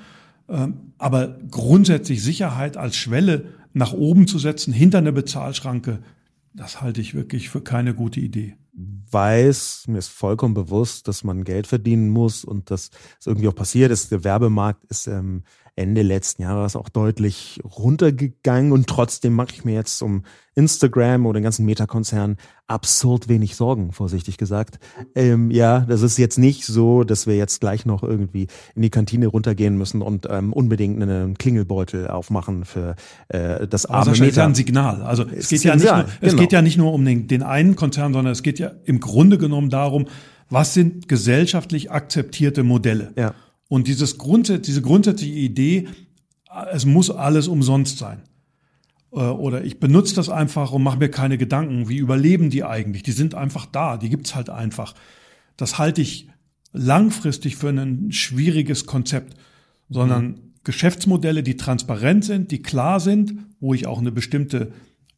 Ähm, 0.48 0.92
aber 0.98 1.38
grundsätzlich 1.50 2.22
Sicherheit 2.22 2.76
als 2.76 2.96
Schwelle 2.96 3.46
nach 3.72 3.92
oben 3.92 4.26
zu 4.26 4.38
setzen, 4.38 4.72
hinter 4.72 4.98
eine 4.98 5.12
Bezahlschranke, 5.12 6.00
das 6.54 6.80
halte 6.80 7.00
ich 7.00 7.14
wirklich 7.14 7.48
für 7.48 7.60
keine 7.60 7.94
gute 7.94 8.20
Idee. 8.20 8.56
Weiß, 8.72 9.84
mir 9.88 9.98
ist 9.98 10.08
vollkommen 10.08 10.54
bewusst, 10.54 11.06
dass 11.08 11.24
man 11.24 11.44
Geld 11.44 11.66
verdienen 11.66 12.10
muss 12.10 12.44
und 12.44 12.70
dass 12.70 12.90
es 13.20 13.26
irgendwie 13.26 13.48
auch 13.48 13.54
passiert 13.54 13.90
ist. 13.90 14.10
Der 14.10 14.24
Werbemarkt 14.24 14.84
ist 14.86 15.06
ähm, 15.06 15.44
Ende 15.76 16.02
letzten 16.02 16.42
Jahres 16.42 16.76
auch 16.76 16.88
deutlich 16.88 17.60
runtergegangen 17.64 18.72
und 18.72 18.86
trotzdem 18.86 19.34
mache 19.34 19.52
ich 19.52 19.64
mir 19.64 19.74
jetzt 19.74 20.02
um 20.02 20.22
Instagram 20.54 21.26
oder 21.26 21.40
den 21.40 21.44
ganzen 21.44 21.66
Meta-Konzern 21.66 22.36
absurd 22.68 23.28
wenig 23.28 23.56
Sorgen, 23.56 23.92
vorsichtig 23.92 24.38
gesagt. 24.38 24.78
Ähm, 25.16 25.50
ja, 25.50 25.80
das 25.80 26.02
ist 26.02 26.16
jetzt 26.16 26.38
nicht 26.38 26.64
so, 26.64 27.02
dass 27.02 27.26
wir 27.26 27.36
jetzt 27.36 27.60
gleich 27.60 27.86
noch 27.86 28.04
irgendwie 28.04 28.46
in 28.76 28.82
die 28.82 28.90
Kantine 28.90 29.26
runtergehen 29.26 29.76
müssen 29.76 30.00
und 30.00 30.28
ähm, 30.30 30.52
unbedingt 30.52 31.02
einen 31.02 31.36
Klingelbeutel 31.36 32.06
aufmachen 32.06 32.64
für 32.64 32.94
äh, 33.28 33.66
das 33.66 33.86
arme 33.86 34.10
also 34.10 34.22
Meta. 34.22 34.26
ist 34.26 34.36
ja 34.36 34.44
ein 34.44 34.54
Signal. 34.54 35.02
Also 35.02 35.24
es, 35.24 35.48
geht 35.48 35.64
ja, 35.64 35.74
nicht 35.74 35.84
nur, 35.84 36.04
es 36.20 36.30
genau. 36.30 36.42
geht 36.42 36.52
ja 36.52 36.62
nicht 36.62 36.78
nur 36.78 36.92
um 36.92 37.04
den, 37.04 37.26
den 37.26 37.42
einen 37.42 37.74
Konzern, 37.74 38.12
sondern 38.12 38.32
es 38.32 38.44
geht 38.44 38.60
ja 38.60 38.70
im 38.84 39.00
Grunde 39.00 39.38
genommen 39.38 39.70
darum, 39.70 40.06
was 40.50 40.74
sind 40.74 41.08
gesellschaftlich 41.08 41.90
akzeptierte 41.90 42.62
Modelle? 42.62 43.12
Ja. 43.16 43.34
Und 43.68 43.88
dieses 43.88 44.18
Grundsatz, 44.18 44.62
diese 44.62 44.82
grundsätzliche 44.82 45.38
Idee, 45.38 45.88
es 46.72 46.84
muss 46.84 47.10
alles 47.10 47.48
umsonst 47.48 47.98
sein. 47.98 48.22
Äh, 49.12 49.20
oder 49.20 49.64
ich 49.64 49.80
benutze 49.80 50.14
das 50.14 50.28
einfach 50.28 50.72
und 50.72 50.82
mache 50.82 50.98
mir 50.98 51.08
keine 51.08 51.38
Gedanken, 51.38 51.88
wie 51.88 51.98
überleben 51.98 52.50
die 52.50 52.64
eigentlich? 52.64 53.02
Die 53.02 53.12
sind 53.12 53.34
einfach 53.34 53.66
da, 53.66 53.96
die 53.96 54.10
gibt's 54.10 54.34
halt 54.34 54.50
einfach. 54.50 54.94
Das 55.56 55.78
halte 55.78 56.02
ich 56.02 56.28
langfristig 56.72 57.56
für 57.56 57.68
ein 57.68 58.10
schwieriges 58.12 58.86
Konzept, 58.86 59.34
sondern 59.88 60.40
Geschäftsmodelle, 60.64 61.42
die 61.42 61.56
transparent 61.56 62.24
sind, 62.24 62.50
die 62.50 62.62
klar 62.62 62.98
sind, 62.98 63.34
wo 63.60 63.74
ich 63.74 63.86
auch 63.86 63.98
eine 63.98 64.10
bestimmte 64.10 64.72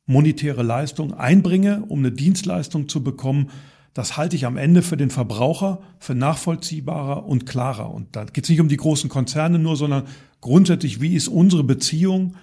monetäre 0.04 0.62
Leistung 0.62 1.14
einbringe, 1.14 1.84
um 1.88 2.00
eine 2.00 2.12
Dienstleistung 2.12 2.88
zu 2.88 3.02
bekommen, 3.02 3.50
das 3.96 4.18
halte 4.18 4.36
ich 4.36 4.44
am 4.44 4.58
Ende 4.58 4.82
für 4.82 4.98
den 4.98 5.08
Verbraucher 5.08 5.78
für 5.98 6.14
nachvollziehbarer 6.14 7.24
und 7.24 7.46
klarer. 7.46 7.94
Und 7.94 8.14
da 8.14 8.24
geht 8.24 8.44
es 8.44 8.50
nicht 8.50 8.60
um 8.60 8.68
die 8.68 8.76
großen 8.76 9.08
Konzerne 9.08 9.58
nur, 9.58 9.74
sondern 9.74 10.02
grundsätzlich, 10.42 11.00
wie 11.00 11.14
ist 11.14 11.28
unsere 11.28 11.64
Beziehung 11.64 12.34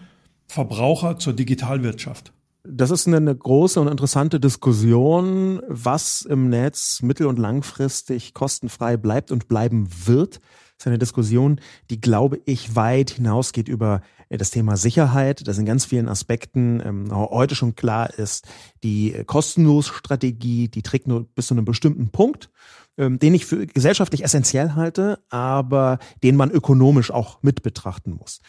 Verbraucher 0.47 1.19
zur 1.19 1.33
Digitalwirtschaft? 1.33 2.33
Das 2.63 2.89
ist 2.89 3.07
eine 3.07 3.35
große 3.35 3.79
und 3.79 3.87
interessante 3.87 4.39
Diskussion, 4.39 5.61
was 5.67 6.23
im 6.23 6.49
Netz 6.49 7.03
mittel- 7.03 7.27
und 7.27 7.37
langfristig 7.37 8.33
kostenfrei 8.33 8.97
bleibt 8.97 9.31
und 9.31 9.47
bleiben 9.47 9.87
wird. 10.05 10.37
Das 10.37 10.85
ist 10.85 10.87
eine 10.87 10.97
Diskussion, 10.97 11.61
die, 11.91 12.01
glaube 12.01 12.41
ich, 12.45 12.75
weit 12.75 13.11
hinausgeht 13.11 13.67
über 13.67 14.01
das 14.37 14.51
Thema 14.51 14.77
Sicherheit, 14.77 15.47
das 15.47 15.57
in 15.57 15.65
ganz 15.65 15.85
vielen 15.85 16.09
Aspekten 16.09 16.81
ähm, 16.85 17.11
heute 17.11 17.55
schon 17.55 17.75
klar 17.75 18.13
ist. 18.13 18.47
Die 18.83 19.23
Kostenlos-Strategie, 19.25 20.67
die 20.67 20.81
trägt 20.81 21.07
nur 21.07 21.25
bis 21.25 21.47
zu 21.47 21.53
einem 21.53 21.65
bestimmten 21.65 22.09
Punkt, 22.09 22.49
ähm, 22.97 23.19
den 23.19 23.33
ich 23.33 23.45
für 23.45 23.65
gesellschaftlich 23.65 24.23
essentiell 24.23 24.75
halte, 24.75 25.19
aber 25.29 25.99
den 26.23 26.35
man 26.35 26.51
ökonomisch 26.51 27.11
auch 27.11 27.41
mit 27.41 27.63
betrachten 27.63 28.11
muss. 28.11 28.39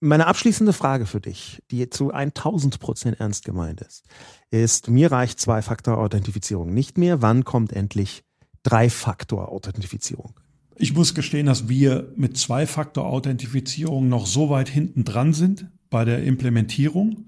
Meine 0.00 0.26
abschließende 0.26 0.74
Frage 0.74 1.06
für 1.06 1.20
dich, 1.20 1.62
die 1.70 1.88
zu 1.88 2.10
1000 2.10 2.78
Prozent 2.78 3.20
ernst 3.20 3.44
gemeint 3.44 3.80
ist, 3.80 4.04
ist, 4.50 4.88
mir 4.88 5.10
reicht 5.10 5.40
Zwei-Faktor-Authentifizierung 5.40 6.74
nicht 6.74 6.98
mehr. 6.98 7.22
Wann 7.22 7.44
kommt 7.44 7.72
endlich 7.72 8.22
Drei-Faktor-Authentifizierung? 8.64 10.34
Ich 10.76 10.94
muss 10.94 11.14
gestehen, 11.14 11.46
dass 11.46 11.68
wir 11.68 12.12
mit 12.16 12.36
Zwei-Faktor-Authentifizierung 12.36 14.08
noch 14.08 14.26
so 14.26 14.50
weit 14.50 14.68
hinten 14.68 15.04
dran 15.04 15.32
sind 15.32 15.66
bei 15.88 16.04
der 16.04 16.24
Implementierung, 16.24 17.26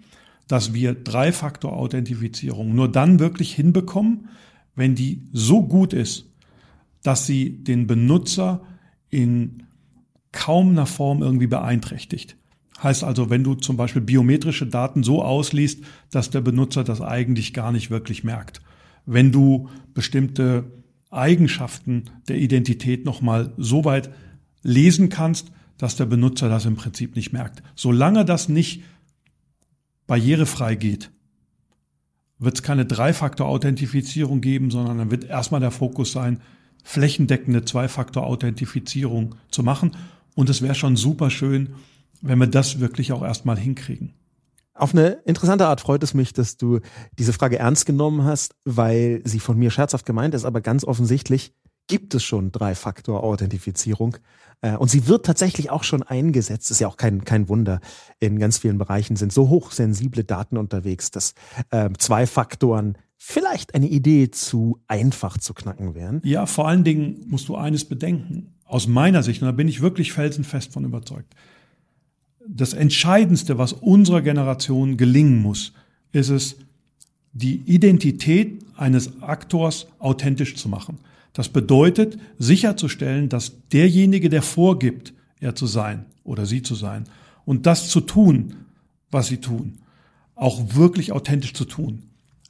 dass 0.48 0.74
wir 0.74 0.94
Drei-Faktor-Authentifizierung 0.94 2.74
nur 2.74 2.90
dann 2.90 3.20
wirklich 3.20 3.54
hinbekommen, 3.54 4.28
wenn 4.74 4.94
die 4.94 5.22
so 5.32 5.62
gut 5.62 5.92
ist, 5.92 6.30
dass 7.02 7.26
sie 7.26 7.62
den 7.62 7.86
Benutzer 7.86 8.62
in 9.10 9.62
kaum 10.32 10.70
einer 10.70 10.86
Form 10.86 11.22
irgendwie 11.22 11.46
beeinträchtigt. 11.46 12.36
Heißt 12.82 13.04
also, 13.04 13.30
wenn 13.30 13.42
du 13.42 13.54
zum 13.54 13.76
Beispiel 13.76 14.02
biometrische 14.02 14.66
Daten 14.66 15.02
so 15.02 15.22
ausliest, 15.22 15.82
dass 16.10 16.30
der 16.30 16.42
Benutzer 16.42 16.84
das 16.84 17.00
eigentlich 17.00 17.54
gar 17.54 17.72
nicht 17.72 17.90
wirklich 17.90 18.22
merkt. 18.22 18.60
Wenn 19.06 19.32
du 19.32 19.70
bestimmte 19.94 20.64
Eigenschaften 21.10 22.04
der 22.28 22.36
Identität 22.36 23.04
nochmal 23.04 23.52
so 23.56 23.84
weit 23.84 24.10
lesen 24.62 25.08
kannst, 25.08 25.52
dass 25.78 25.96
der 25.96 26.06
Benutzer 26.06 26.48
das 26.48 26.64
im 26.66 26.76
Prinzip 26.76 27.16
nicht 27.16 27.32
merkt. 27.32 27.62
Solange 27.74 28.24
das 28.24 28.48
nicht 28.48 28.82
barrierefrei 30.06 30.74
geht, 30.74 31.10
wird 32.38 32.56
es 32.56 32.62
keine 32.62 32.84
Drei-Faktor-Authentifizierung 32.84 34.40
geben, 34.40 34.70
sondern 34.70 34.98
dann 34.98 35.10
wird 35.10 35.24
erstmal 35.24 35.60
der 35.60 35.70
Fokus 35.70 36.12
sein, 36.12 36.40
flächendeckende 36.84 37.64
Zwei-Faktor-Authentifizierung 37.64 39.36
zu 39.50 39.62
machen. 39.62 39.92
Und 40.34 40.50
es 40.50 40.62
wäre 40.62 40.74
schon 40.74 40.96
super 40.96 41.30
schön, 41.30 41.74
wenn 42.20 42.38
wir 42.38 42.46
das 42.46 42.80
wirklich 42.80 43.12
auch 43.12 43.22
erstmal 43.22 43.58
hinkriegen. 43.58 44.14
Auf 44.76 44.92
eine 44.92 45.08
interessante 45.24 45.66
Art 45.66 45.80
freut 45.80 46.02
es 46.02 46.12
mich, 46.12 46.32
dass 46.32 46.56
du 46.56 46.80
diese 47.18 47.32
Frage 47.32 47.58
ernst 47.58 47.86
genommen 47.86 48.24
hast, 48.24 48.54
weil 48.64 49.22
sie 49.24 49.40
von 49.40 49.56
mir 49.58 49.70
scherzhaft 49.70 50.04
gemeint 50.04 50.34
ist, 50.34 50.44
aber 50.44 50.60
ganz 50.60 50.84
offensichtlich 50.84 51.54
gibt 51.86 52.14
es 52.14 52.24
schon 52.24 52.52
Drei-Faktor-Authentifizierung. 52.52 54.16
Äh, 54.60 54.76
und 54.76 54.90
sie 54.90 55.06
wird 55.06 55.24
tatsächlich 55.24 55.70
auch 55.70 55.84
schon 55.84 56.02
eingesetzt. 56.02 56.70
Ist 56.70 56.80
ja 56.80 56.88
auch 56.88 56.96
kein, 56.96 57.24
kein 57.24 57.48
Wunder. 57.48 57.80
In 58.18 58.38
ganz 58.38 58.58
vielen 58.58 58.78
Bereichen 58.78 59.16
sind 59.16 59.32
so 59.32 59.48
hochsensible 59.48 60.24
Daten 60.24 60.56
unterwegs, 60.56 61.10
dass 61.10 61.34
äh, 61.70 61.90
zwei 61.98 62.26
Faktoren 62.26 62.98
vielleicht 63.16 63.74
eine 63.74 63.86
Idee 63.86 64.30
zu 64.30 64.80
einfach 64.88 65.38
zu 65.38 65.54
knacken 65.54 65.94
wären. 65.94 66.20
Ja, 66.24 66.46
vor 66.46 66.68
allen 66.68 66.84
Dingen 66.84 67.24
musst 67.28 67.48
du 67.48 67.56
eines 67.56 67.84
bedenken. 67.84 68.54
Aus 68.64 68.88
meiner 68.88 69.22
Sicht, 69.22 69.42
und 69.42 69.46
da 69.46 69.52
bin 69.52 69.68
ich 69.68 69.80
wirklich 69.80 70.12
felsenfest 70.12 70.72
von 70.72 70.84
überzeugt 70.84 71.34
das 72.48 72.72
Entscheidendste, 72.72 73.58
was 73.58 73.72
unserer 73.72 74.22
Generation 74.22 74.96
gelingen 74.96 75.42
muss, 75.42 75.72
ist 76.12 76.30
es, 76.30 76.56
die 77.32 77.56
Identität 77.66 78.64
eines 78.76 79.20
Aktors 79.22 79.88
authentisch 79.98 80.54
zu 80.56 80.68
machen. 80.68 80.98
Das 81.32 81.48
bedeutet, 81.50 82.18
sicherzustellen, 82.38 83.28
dass 83.28 83.68
derjenige, 83.68 84.30
der 84.30 84.42
vorgibt, 84.42 85.12
er 85.38 85.54
zu 85.54 85.66
sein 85.66 86.06
oder 86.24 86.46
sie 86.46 86.62
zu 86.62 86.74
sein 86.74 87.04
und 87.44 87.66
das 87.66 87.90
zu 87.90 88.00
tun, 88.00 88.54
was 89.10 89.26
sie 89.26 89.36
tun, 89.36 89.74
auch 90.34 90.74
wirklich 90.74 91.12
authentisch 91.12 91.52
zu 91.52 91.66
tun. 91.66 92.04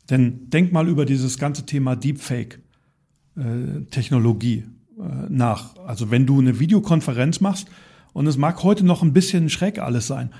Denn 0.08 0.48
denk 0.50 0.72
mal 0.72 0.86
über 0.88 1.04
dieses 1.04 1.36
ganze 1.38 1.66
Thema 1.66 1.96
Deepfake-Technologie 1.96 4.58
äh, 4.58 4.62
äh, 5.02 5.26
nach. 5.28 5.76
Also 5.78 6.12
wenn 6.12 6.26
du 6.26 6.38
eine 6.40 6.60
Videokonferenz 6.60 7.40
machst, 7.40 7.66
und 8.16 8.26
es 8.26 8.38
mag 8.38 8.62
heute 8.62 8.82
noch 8.82 9.02
ein 9.02 9.12
bisschen 9.12 9.50
schräg 9.50 9.78
alles 9.78 10.06
sein, 10.06 10.30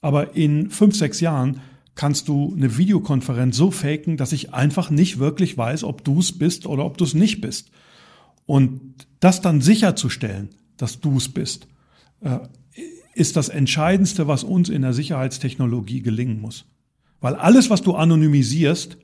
aber 0.00 0.34
in 0.34 0.70
fünf, 0.70 0.96
sechs 0.96 1.20
Jahren 1.20 1.60
kannst 1.94 2.26
du 2.26 2.54
eine 2.56 2.78
Videokonferenz 2.78 3.54
so 3.54 3.70
faken, 3.70 4.16
dass 4.16 4.32
ich 4.32 4.54
einfach 4.54 4.88
nicht 4.88 5.18
wirklich 5.18 5.58
weiß, 5.58 5.84
ob 5.84 6.02
du 6.04 6.20
es 6.20 6.38
bist 6.38 6.64
oder 6.64 6.86
ob 6.86 6.96
du 6.96 7.04
es 7.04 7.12
nicht 7.12 7.42
bist. 7.42 7.70
Und 8.46 8.94
das 9.20 9.42
dann 9.42 9.60
sicherzustellen, 9.60 10.48
dass 10.78 11.00
du 11.00 11.18
es 11.18 11.28
bist, 11.28 11.68
äh, 12.22 12.38
ist 13.12 13.36
das 13.36 13.50
Entscheidendste, 13.50 14.26
was 14.26 14.42
uns 14.42 14.70
in 14.70 14.80
der 14.80 14.94
Sicherheitstechnologie 14.94 16.00
gelingen 16.00 16.40
muss. 16.40 16.64
Weil 17.20 17.34
alles, 17.34 17.68
was 17.68 17.82
du 17.82 17.94
anonymisierst, 17.94 18.96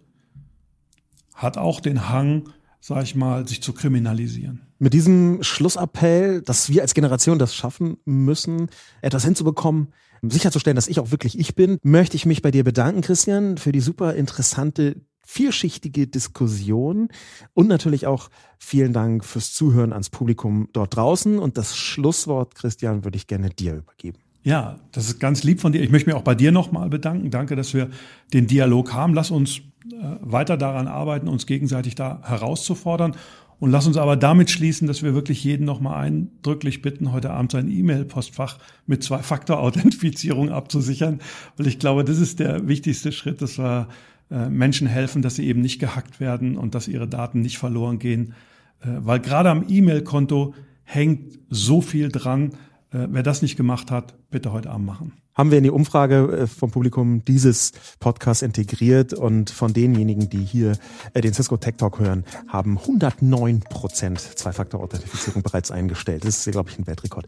hat 1.35 1.59
auch 1.59 1.81
den 1.81 2.09
Hang, 2.09 2.49
sag 2.81 3.03
ich 3.03 3.16
mal, 3.16 3.47
sich 3.47 3.61
zu 3.61 3.75
kriminalisieren. 3.75 4.62
Mit 4.85 4.93
diesem 4.93 5.43
Schlussappell, 5.43 6.43
dass 6.43 6.68
wir 6.68 6.82
als 6.82 6.93
Generation 6.93 7.39
das 7.39 7.55
schaffen 7.55 7.97
müssen, 8.05 8.68
etwas 9.01 9.24
hinzubekommen, 9.24 9.95
sicherzustellen, 10.20 10.76
dass 10.76 10.89
ich 10.89 11.01
auch 11.01 11.11
wirklich 11.11 11.39
ich 11.39 11.55
bin, 11.55 11.78
möchte 11.82 12.18
ich 12.18 12.26
mich 12.26 12.43
bei 12.43 12.51
dir 12.51 12.64
bedanken, 12.64 13.01
Christian, 13.01 13.57
für 13.57 13.72
die 13.72 13.80
super 13.80 14.12
interessante 14.12 14.97
vielschichtige 15.26 16.07
Diskussion 16.07 17.09
und 17.55 17.66
natürlich 17.66 18.07
auch 18.07 18.28
vielen 18.59 18.93
Dank 18.93 19.24
fürs 19.24 19.55
Zuhören 19.55 19.95
ans 19.95 20.11
Publikum 20.11 20.68
dort 20.74 20.95
draußen. 20.95 21.39
Und 21.39 21.57
das 21.57 21.74
Schlusswort, 21.78 22.55
Christian, 22.55 23.05
würde 23.05 23.16
ich 23.16 23.26
gerne 23.26 23.49
dir 23.49 23.76
übergeben. 23.76 24.18
Ja, 24.43 24.80
das 24.93 25.07
ist 25.07 25.18
ganz 25.18 25.45
lieb 25.45 25.62
von 25.62 25.72
dir. 25.72 25.82
Ich 25.82 25.91
möchte 25.91 26.11
mich 26.11 26.14
auch 26.14 26.20
bei 26.20 26.35
dir 26.35 26.53
nochmal 26.53 26.91
bedanken. 26.91 27.30
Danke, 27.30 27.57
dass 27.57 27.72
wir 27.72 27.89
den 28.35 28.47
Dialog 28.47 28.93
haben. 28.93 29.14
Lass 29.14 29.30
uns 29.30 29.61
äh, 29.91 30.16
weiter 30.20 30.59
daran 30.59 30.89
arbeiten, 30.89 31.28
uns 31.28 31.47
gegenseitig 31.47 31.95
da 31.95 32.20
herauszufordern. 32.22 33.16
Und 33.65 33.71
lass 33.71 33.87
uns 33.87 33.97
aber 33.97 34.15
damit 34.15 34.51
schließen, 34.51 34.87
dass 34.87 35.03
wir 35.03 35.15
wirklich 35.15 35.43
jeden 35.43 35.65
nochmal 35.65 35.95
eindrücklich 36.05 36.83
bitten, 36.83 37.12
heute 37.12 37.31
Abend 37.31 37.53
sein 37.53 37.71
E-Mail-Postfach 37.71 38.59
mit 38.87 39.03
Zwei-Faktor-Authentifizierung 39.03 40.51
abzusichern. 40.51 41.21
Weil 41.57 41.69
ich 41.69 41.79
glaube, 41.79 42.05
das 42.05 42.19
ist 42.19 42.41
der 42.41 42.69
wichtigste 42.69 43.11
Schritt, 43.11 43.41
dass 43.41 43.59
wir 43.59 43.89
äh, 44.31 44.51
Menschen 44.51 44.87
helfen, 44.87 45.23
dass 45.23 45.37
sie 45.37 45.47
eben 45.47 45.62
nicht 45.62 45.79
gehackt 45.79 46.21
werden 46.21 46.59
und 46.59 46.75
dass 46.75 46.89
ihre 46.89 47.09
Daten 47.09 47.41
nicht 47.41 47.57
verloren 47.57 47.99
gehen. 47.99 48.35
Äh, 48.83 48.89
weil 48.99 49.21
gerade 49.21 49.49
am 49.49 49.65
E-Mail-Konto 49.67 50.53
hängt 50.83 51.39
so 51.49 51.81
viel 51.81 52.11
dran. 52.11 52.51
Äh, 52.91 53.07
wer 53.12 53.23
das 53.23 53.41
nicht 53.41 53.57
gemacht 53.57 53.91
hat, 53.91 54.15
bitte 54.31 54.53
heute 54.53 54.69
Abend 54.69 54.85
machen 54.85 55.24
haben 55.35 55.51
wir 55.51 55.59
in 55.59 55.64
die 55.64 55.70
Umfrage 55.70 56.16
äh, 56.43 56.47
vom 56.47 56.70
Publikum 56.70 57.24
dieses 57.24 57.72
Podcast 58.01 58.43
integriert 58.43 59.12
und 59.12 59.51
von 59.51 59.72
denjenigen, 59.72 60.28
die 60.28 60.45
hier 60.45 60.78
äh, 61.12 61.20
den 61.20 61.35
Cisco 61.35 61.57
Tech 61.57 61.74
Talk 61.76 61.99
hören, 61.99 62.24
haben 62.49 62.78
109 62.78 63.61
Prozent 63.61 64.20
Zwei-Faktor-Authentifizierung 64.20 65.43
bereits 65.43 65.70
eingestellt. 65.70 66.24
Das 66.24 66.47
ist, 66.47 66.53
glaube 66.53 66.70
ich, 66.70 66.78
ein 66.78 66.87
Weltrekord. 66.87 67.26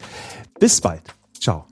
Bis 0.58 0.80
bald. 0.80 1.02
Ciao. 1.38 1.66